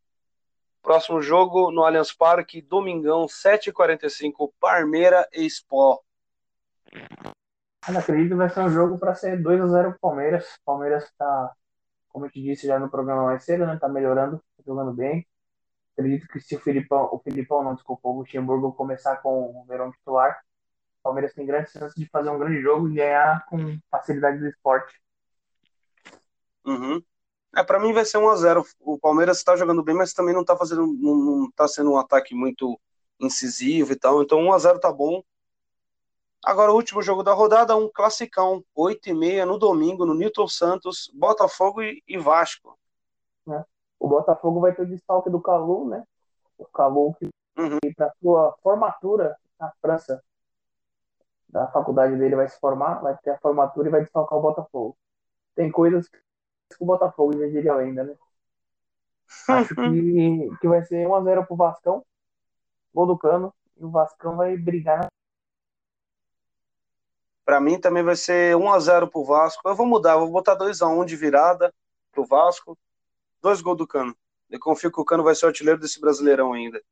Próximo 0.83 1.21
jogo 1.21 1.71
no 1.71 1.85
Allianz 1.85 2.13
Parque, 2.13 2.63
domingão, 2.63 3.27
7h45, 3.27 4.51
Parmeira 4.59 5.29
e 5.33 5.45
Sport. 5.45 6.01
Mas 7.87 7.97
acredito 7.97 8.31
que 8.31 8.35
vai 8.35 8.49
ser 8.49 8.61
um 8.61 8.71
jogo 8.71 8.99
para 8.99 9.15
ser 9.15 9.43
2 9.43 9.61
a 9.61 9.67
0 9.67 9.91
pro 9.91 10.01
Palmeiras. 10.01 10.45
O 10.45 10.65
Palmeiras 10.65 11.05
está, 11.05 11.55
como 12.09 12.27
eu 12.27 12.31
te 12.31 12.43
disse 12.43 12.67
já 12.67 12.79
no 12.79 12.91
programa 12.91 13.25
mais 13.25 13.45
cedo, 13.45 13.67
né? 13.67 13.79
Tá 13.79 13.89
melhorando, 13.89 14.39
tá 14.57 14.63
jogando 14.67 14.93
bem. 14.93 15.27
Acredito 16.01 16.29
que 16.29 16.41
se 16.41 16.57
o 16.57 16.61
Filipão, 16.61 17.11
o 17.13 17.19
Filipão 17.19 17.63
não, 17.63 17.75
desculpa, 17.75 18.09
o 18.09 18.21
Luxemburgo 18.21 18.73
começar 18.73 19.17
com 19.17 19.51
o 19.51 19.65
Verão 19.67 19.93
titular, 19.93 20.41
o 21.01 21.03
Palmeiras 21.03 21.35
tem 21.35 21.45
grandes 21.45 21.73
chances 21.73 21.95
de 21.95 22.09
fazer 22.09 22.31
um 22.31 22.39
grande 22.39 22.63
jogo 22.63 22.89
e 22.89 22.95
ganhar 22.95 23.45
com 23.45 23.79
facilidade 23.91 24.39
do 24.39 24.49
esporte. 24.49 24.99
Uhum. 26.65 27.03
É, 27.55 27.63
para 27.63 27.79
mim 27.79 27.93
vai 27.93 28.07
ser 28.07 28.17
1 28.17 28.29
a 28.31 28.37
0 28.37 28.65
O 28.81 28.99
Palmeiras 28.99 29.37
está 29.37 29.55
jogando 29.57 29.83
bem, 29.83 29.95
mas 29.95 30.15
também 30.15 30.33
não 30.33 30.41
está 30.41 30.57
fazendo, 30.57 30.87
não, 30.87 31.17
não 31.17 31.51
tá 31.51 31.69
sendo 31.69 31.93
um 31.93 31.99
ataque 31.99 32.35
muito 32.35 32.81
incisivo 33.21 33.93
e 33.93 33.97
tal. 33.97 34.23
Então 34.23 34.41
1 34.41 34.53
a 34.55 34.59
0 34.59 34.81
tá 34.81 34.91
bom. 34.91 35.23
Agora 36.43 36.73
o 36.73 36.77
último 36.77 37.03
jogo 37.03 37.23
da 37.23 37.35
rodada, 37.35 37.77
um 37.77 37.91
classicão, 37.93 38.65
8 38.75 39.11
e 39.11 39.15
meia 39.15 39.45
no 39.45 39.59
domingo 39.59 40.07
no 40.07 40.15
Newton 40.15 40.49
Santos, 40.49 41.11
Botafogo 41.13 41.83
e, 41.83 42.03
e 42.09 42.17
Vasco. 42.17 42.80
O 44.01 44.09
Botafogo 44.09 44.61
vai 44.61 44.75
ter 44.75 44.83
o 44.83 44.87
desfalque 44.87 45.29
do 45.29 45.41
Calu, 45.41 45.87
né? 45.89 46.03
O 46.57 46.65
Calu 46.65 47.15
que 47.15 47.29
uhum. 47.59 47.79
para 47.95 48.11
sua 48.21 48.57
formatura 48.63 49.37
na 49.59 49.71
França, 49.83 50.23
da 51.47 51.69
faculdade 51.69 52.17
dele 52.17 52.35
vai 52.35 52.49
se 52.49 52.59
formar, 52.59 53.01
vai 53.01 53.17
ter 53.19 53.31
a 53.31 53.39
formatura 53.39 53.89
e 53.89 53.91
vai 53.91 54.01
desfalcar 54.01 54.39
o 54.39 54.43
Botafogo. 54.43 54.97
Tem 55.55 55.71
coisas 55.71 56.09
que 56.09 56.19
o 56.81 56.87
Botafogo 56.87 57.35
exigiria 57.35 57.75
ainda, 57.75 58.05
né? 58.05 58.17
Acho 59.49 59.75
que, 59.75 60.51
que 60.61 60.69
vai 60.69 60.83
ser 60.83 61.07
1x0 61.07 61.47
pro 61.47 61.57
Vascão, 61.57 62.05
gol 62.95 63.07
do 63.07 63.19
Cano, 63.19 63.53
e 63.77 63.85
o 63.85 63.91
Vascão 63.91 64.37
vai 64.37 64.57
brigar. 64.57 65.09
Para 67.45 67.61
mim 67.61 67.79
também 67.79 68.03
vai 68.03 68.17
ser 68.17 68.57
1x0 68.57 69.11
pro 69.11 69.25
Vasco. 69.25 69.69
Eu 69.69 69.75
vou 69.75 69.87
mudar, 69.87 70.17
vou 70.17 70.31
botar 70.31 70.57
2x1 70.57 71.05
de 71.05 71.17
virada 71.17 71.75
pro 72.13 72.25
Vasco. 72.25 72.79
Dois 73.43 73.61
gols 73.61 73.79
do 73.79 73.87
Cano. 73.87 74.17
Eu 74.49 74.59
confio 74.59 74.91
que 74.91 75.01
o 75.01 75.05
Cano 75.05 75.23
vai 75.23 75.35
ser 75.35 75.47
o 75.47 75.49
artilheiro 75.49 75.81
desse 75.81 76.01
Brasileirão 76.01 76.53
ainda. 76.53 76.83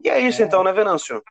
E 0.00 0.08
é 0.08 0.20
isso 0.20 0.42
é. 0.42 0.44
então, 0.44 0.62
né, 0.62 0.72
Venâncio? 0.72 1.22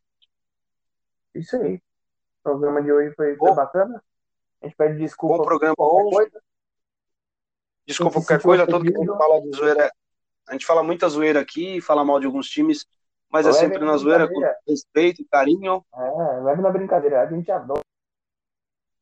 Isso 1.36 1.56
aí. 1.58 1.76
O 1.76 2.44
programa 2.44 2.82
de 2.82 2.92
hoje 2.92 3.14
foi, 3.16 3.36
foi 3.36 3.54
bacana. 3.54 4.04
A 4.62 4.66
gente 4.66 4.76
pede 4.76 4.98
desculpa 4.98 5.38
Bom 5.38 5.44
programa 5.44 5.76
coisa. 5.76 6.42
Desculpa 7.86 8.14
qualquer 8.14 8.42
coisa, 8.42 8.66
todo 8.66 8.86
mundo 8.86 9.18
fala 9.18 9.42
de 9.42 9.52
zoeira. 9.56 9.92
A 10.48 10.54
gente 10.54 10.66
fala 10.66 10.84
muita 10.84 11.10
zoeira 11.10 11.42
aqui, 11.42 11.82
fala 11.82 12.04
mal 12.04 12.20
de 12.20 12.26
alguns 12.26 12.50
times, 12.50 12.86
mas 13.30 13.46
é 13.46 13.50
leve 13.50 13.66
é 13.66 13.68
sempre 13.68 13.86
na 13.86 13.98
zoeira, 13.98 14.28
com 14.28 14.42
respeito, 14.68 15.26
carinho. 15.30 15.86
É, 15.94 16.40
leve 16.42 16.62
na 16.62 16.70
brincadeira, 16.70 17.22
a 17.22 17.26
gente 17.26 17.52
adora. 17.52 17.82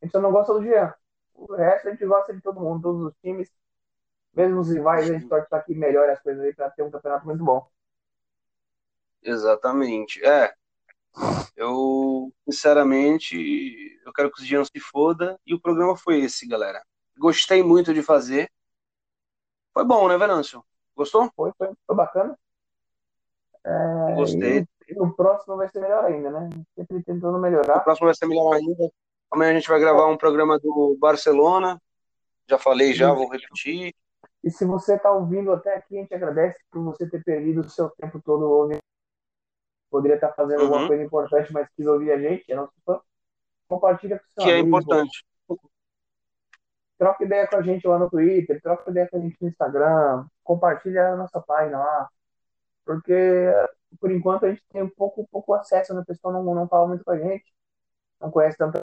A 0.02 0.06
gente 0.06 0.12
só 0.12 0.20
não 0.20 0.32
gosta 0.32 0.54
do 0.54 0.64
Jean. 0.64 0.94
O 1.34 1.56
resto 1.56 1.88
a 1.88 1.92
gente 1.92 2.06
gosta 2.06 2.34
de 2.34 2.42
todo 2.42 2.60
mundo, 2.60 2.82
todos 2.82 3.06
os 3.06 3.14
times. 3.22 3.52
Mesmo 4.34 4.60
os 4.60 4.70
rivais, 4.70 5.10
a 5.10 5.14
gente 5.14 5.28
torce 5.28 5.50
para 5.50 5.62
que 5.62 5.76
melhore 5.76 6.12
as 6.12 6.22
coisas 6.22 6.44
aí 6.44 6.54
para 6.54 6.70
ter 6.70 6.84
um 6.84 6.92
campeonato 6.92 7.26
muito 7.26 7.44
bom. 7.44 7.68
Exatamente. 9.22 10.24
É. 10.26 10.54
Eu, 11.56 12.32
sinceramente, 12.46 14.00
eu 14.06 14.14
quero 14.14 14.32
que 14.32 14.42
o 14.42 14.46
Jean 14.46 14.64
se 14.64 14.80
foda. 14.80 15.40
E 15.46 15.54
o 15.54 15.60
programa 15.60 15.96
foi 15.96 16.22
esse, 16.22 16.48
galera. 16.48 16.82
Gostei 17.18 17.62
muito 17.62 17.94
de 17.94 18.02
fazer. 18.02 18.50
Foi 19.74 19.86
bom, 19.86 20.08
né, 20.08 20.18
Venâncio? 20.18 20.64
Gostou? 20.96 21.30
Foi, 21.36 21.52
foi, 21.58 21.70
foi 21.86 21.96
bacana. 21.96 22.38
É, 23.64 24.16
Gostei. 24.16 24.60
E, 24.60 24.94
e, 24.94 25.00
o 25.00 25.14
próximo 25.14 25.56
vai 25.56 25.70
ser 25.70 25.80
melhor 25.80 26.06
ainda, 26.06 26.32
né? 26.32 26.50
Sempre 26.76 27.04
tentando 27.04 27.38
melhorar. 27.38 27.78
O 27.78 27.84
próximo 27.84 28.08
vai 28.08 28.16
ser 28.16 28.26
melhor 28.26 28.54
ainda. 28.54 28.92
Amanhã 29.30 29.52
a 29.52 29.54
gente 29.54 29.70
vai 29.70 29.80
gravar 29.80 30.08
um 30.08 30.18
programa 30.18 30.60
do 30.60 30.98
Barcelona. 31.00 31.82
Já 32.50 32.58
falei, 32.58 32.94
já, 32.94 33.14
vou 33.14 33.30
repetir. 33.30 33.94
E 34.44 34.50
se 34.50 34.66
você 34.66 34.96
está 34.96 35.12
ouvindo 35.12 35.52
até 35.52 35.76
aqui, 35.76 35.98
a 35.98 36.02
gente 36.02 36.14
agradece 36.14 36.60
por 36.72 36.84
você 36.84 37.08
ter 37.10 37.24
perdido 37.24 37.62
o 37.62 37.70
seu 37.70 37.90
tempo 37.92 38.22
todo 38.22 38.44
ouvindo. 38.44 38.80
Poderia 39.90 40.16
estar 40.16 40.30
tá 40.30 40.34
fazendo 40.34 40.60
uhum. 40.60 40.66
alguma 40.68 40.88
coisa 40.88 41.04
importante, 41.04 41.54
mas 41.54 41.68
quis 41.76 41.86
ouvir 41.86 42.12
a 42.12 42.20
gente, 42.20 42.52
é 42.52 42.56
nosso 42.56 42.74
fã. 42.86 43.00
Compartilha 43.68 44.20
com 44.20 44.26
seu 44.26 44.44
Que 44.44 44.52
é 44.52 44.60
amigo. 44.60 44.78
é 44.78 44.82
importante 44.82 45.26
troca 47.02 47.24
ideia 47.24 47.48
com 47.48 47.56
a 47.58 47.64
gente 47.64 47.88
lá 47.88 47.98
no 47.98 48.12
Twitter, 48.12 48.62
troca 48.62 48.92
ideia 48.92 49.10
com 49.10 49.18
a 49.18 49.20
gente 49.20 49.36
no 49.42 49.48
Instagram, 49.48 50.28
compartilha 50.44 51.14
a 51.14 51.16
nossa 51.18 51.42
página 51.42 51.80
lá. 51.80 52.08
Porque, 52.86 53.14
por 54.00 54.12
enquanto, 54.12 54.46
a 54.46 54.50
gente 54.50 54.64
tem 54.70 54.84
um 54.84 54.90
pouco, 54.90 55.28
pouco 55.32 55.56
acesso, 55.56 55.96
né? 55.96 56.02
O 56.02 56.06
pessoal 56.06 56.32
não, 56.32 56.44
não 56.54 56.68
fala 56.68 56.88
muito 56.88 57.04
com 57.04 57.10
a 57.10 57.18
gente, 57.18 57.44
não 58.20 58.30
conhece 58.30 58.56
tanto. 58.56 58.80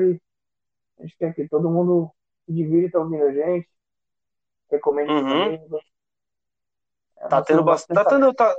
A 0.00 1.02
gente 1.02 1.16
quer 1.16 1.32
que 1.34 1.48
todo 1.48 1.70
mundo 1.70 2.10
se 2.46 2.52
divirta 2.52 2.98
ouvindo 2.98 3.26
a 3.26 3.32
gente, 3.32 3.68
recomende 4.70 5.12
uhum. 5.12 5.80
É, 7.18 7.28
tá 7.28 7.42
tendo 7.42 7.62
bastante. 7.62 7.96
Tá 7.96 8.04
tendo, 8.04 8.32
tá... 8.34 8.54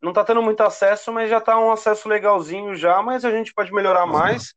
Não 0.00 0.12
tá 0.12 0.24
tendo 0.24 0.42
muito 0.42 0.60
acesso, 0.62 1.12
mas 1.12 1.30
já 1.30 1.40
tá 1.40 1.58
um 1.58 1.70
acesso 1.70 2.08
legalzinho 2.08 2.74
já, 2.74 3.00
mas 3.00 3.24
a 3.24 3.30
gente 3.30 3.54
pode 3.54 3.72
melhorar 3.72 4.04
mais. 4.04 4.52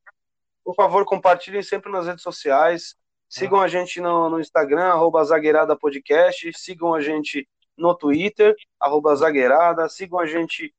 Por 0.64 0.74
favor, 0.74 1.06
compartilhem 1.06 1.62
sempre 1.62 1.92
nas 1.92 2.08
redes 2.08 2.24
sociais. 2.24 2.96
Sigam 3.30 3.62
a 3.62 3.68
gente 3.68 4.02
no, 4.02 4.30
no 4.30 4.40
Instagram, 4.40 4.86
arroba 4.86 5.24
Zagueirada 5.24 5.78
Podcast. 5.78 6.52
Sigam 6.58 6.96
a 6.96 7.02
gente 7.02 7.48
no 7.78 7.94
Twitter, 7.96 8.56
arroba 8.80 9.16
Zagueirada. 9.16 9.88
Sigam 9.88 10.20
a 10.20 10.26
gente, 10.26 10.74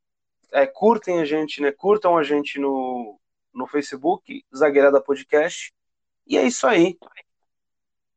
é, 0.50 0.66
curtem 0.66 1.20
a 1.20 1.24
gente, 1.24 1.62
né? 1.62 1.70
Curtam 1.70 2.18
a 2.18 2.24
gente 2.24 2.58
no, 2.58 3.20
no 3.54 3.66
Facebook, 3.68 4.44
Zagueirada 4.54 5.00
Podcast. 5.00 5.72
E 6.26 6.36
é 6.36 6.42
isso 6.42 6.66
aí. 6.66 6.98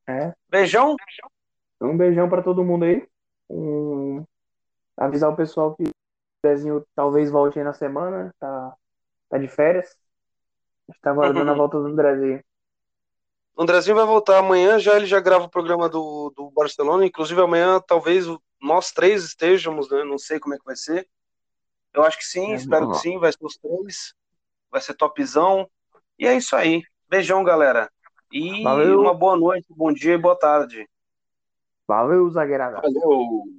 É. 0.07 0.33
Beijão. 0.49 0.95
Um 1.81 1.97
beijão 1.97 2.29
para 2.29 2.41
todo 2.41 2.63
mundo 2.63 2.85
aí. 2.85 3.07
Um... 3.49 4.23
Avisar 4.97 5.31
o 5.31 5.35
pessoal 5.35 5.75
que 5.75 5.83
o 5.83 5.91
Dezinho 6.43 6.85
talvez 6.95 7.31
volte 7.31 7.57
aí 7.57 7.65
na 7.65 7.73
semana, 7.73 8.33
tá, 8.39 8.73
tá 9.29 9.37
de 9.37 9.47
férias 9.47 9.95
está 10.95 11.11
aguardando 11.11 11.51
a 11.51 11.53
volta 11.53 11.79
do 11.79 11.87
Andrezinho. 11.87 12.43
O 13.55 13.63
Andrezinho 13.63 13.95
vai 13.95 14.05
voltar 14.05 14.39
amanhã, 14.39 14.79
já 14.79 14.95
ele 14.95 15.05
já 15.05 15.19
grava 15.19 15.45
o 15.45 15.49
programa 15.49 15.89
do, 15.89 16.31
do 16.35 16.49
Barcelona, 16.51 17.05
inclusive 17.05 17.41
amanhã 17.41 17.79
talvez 17.85 18.25
nós 18.61 18.91
três 18.91 19.23
estejamos, 19.23 19.89
né? 19.89 20.03
Não 20.03 20.17
sei 20.17 20.39
como 20.39 20.55
é 20.55 20.57
que 20.57 20.65
vai 20.65 20.75
ser. 20.75 21.07
Eu 21.93 22.03
acho 22.03 22.17
que 22.17 22.25
sim, 22.25 22.53
é, 22.53 22.55
espero 22.55 22.85
bom. 22.85 22.91
que 22.91 22.99
sim, 22.99 23.19
vai 23.19 23.31
ser 23.31 23.45
os 23.45 23.57
três. 23.57 24.13
Vai 24.71 24.79
ser 24.79 24.93
topzão. 24.93 25.69
E 26.17 26.27
é 26.27 26.35
isso 26.35 26.55
aí. 26.55 26.83
Beijão, 27.09 27.43
galera. 27.43 27.91
E 28.31 28.63
Valeu. 28.63 29.01
uma 29.01 29.13
boa 29.13 29.35
noite, 29.35 29.65
bom 29.69 29.91
dia 29.91 30.13
e 30.13 30.17
boa 30.17 30.37
tarde. 30.37 30.87
Valeu, 31.89 32.29
zagueirada. 32.29 32.79
Valeu. 32.83 33.58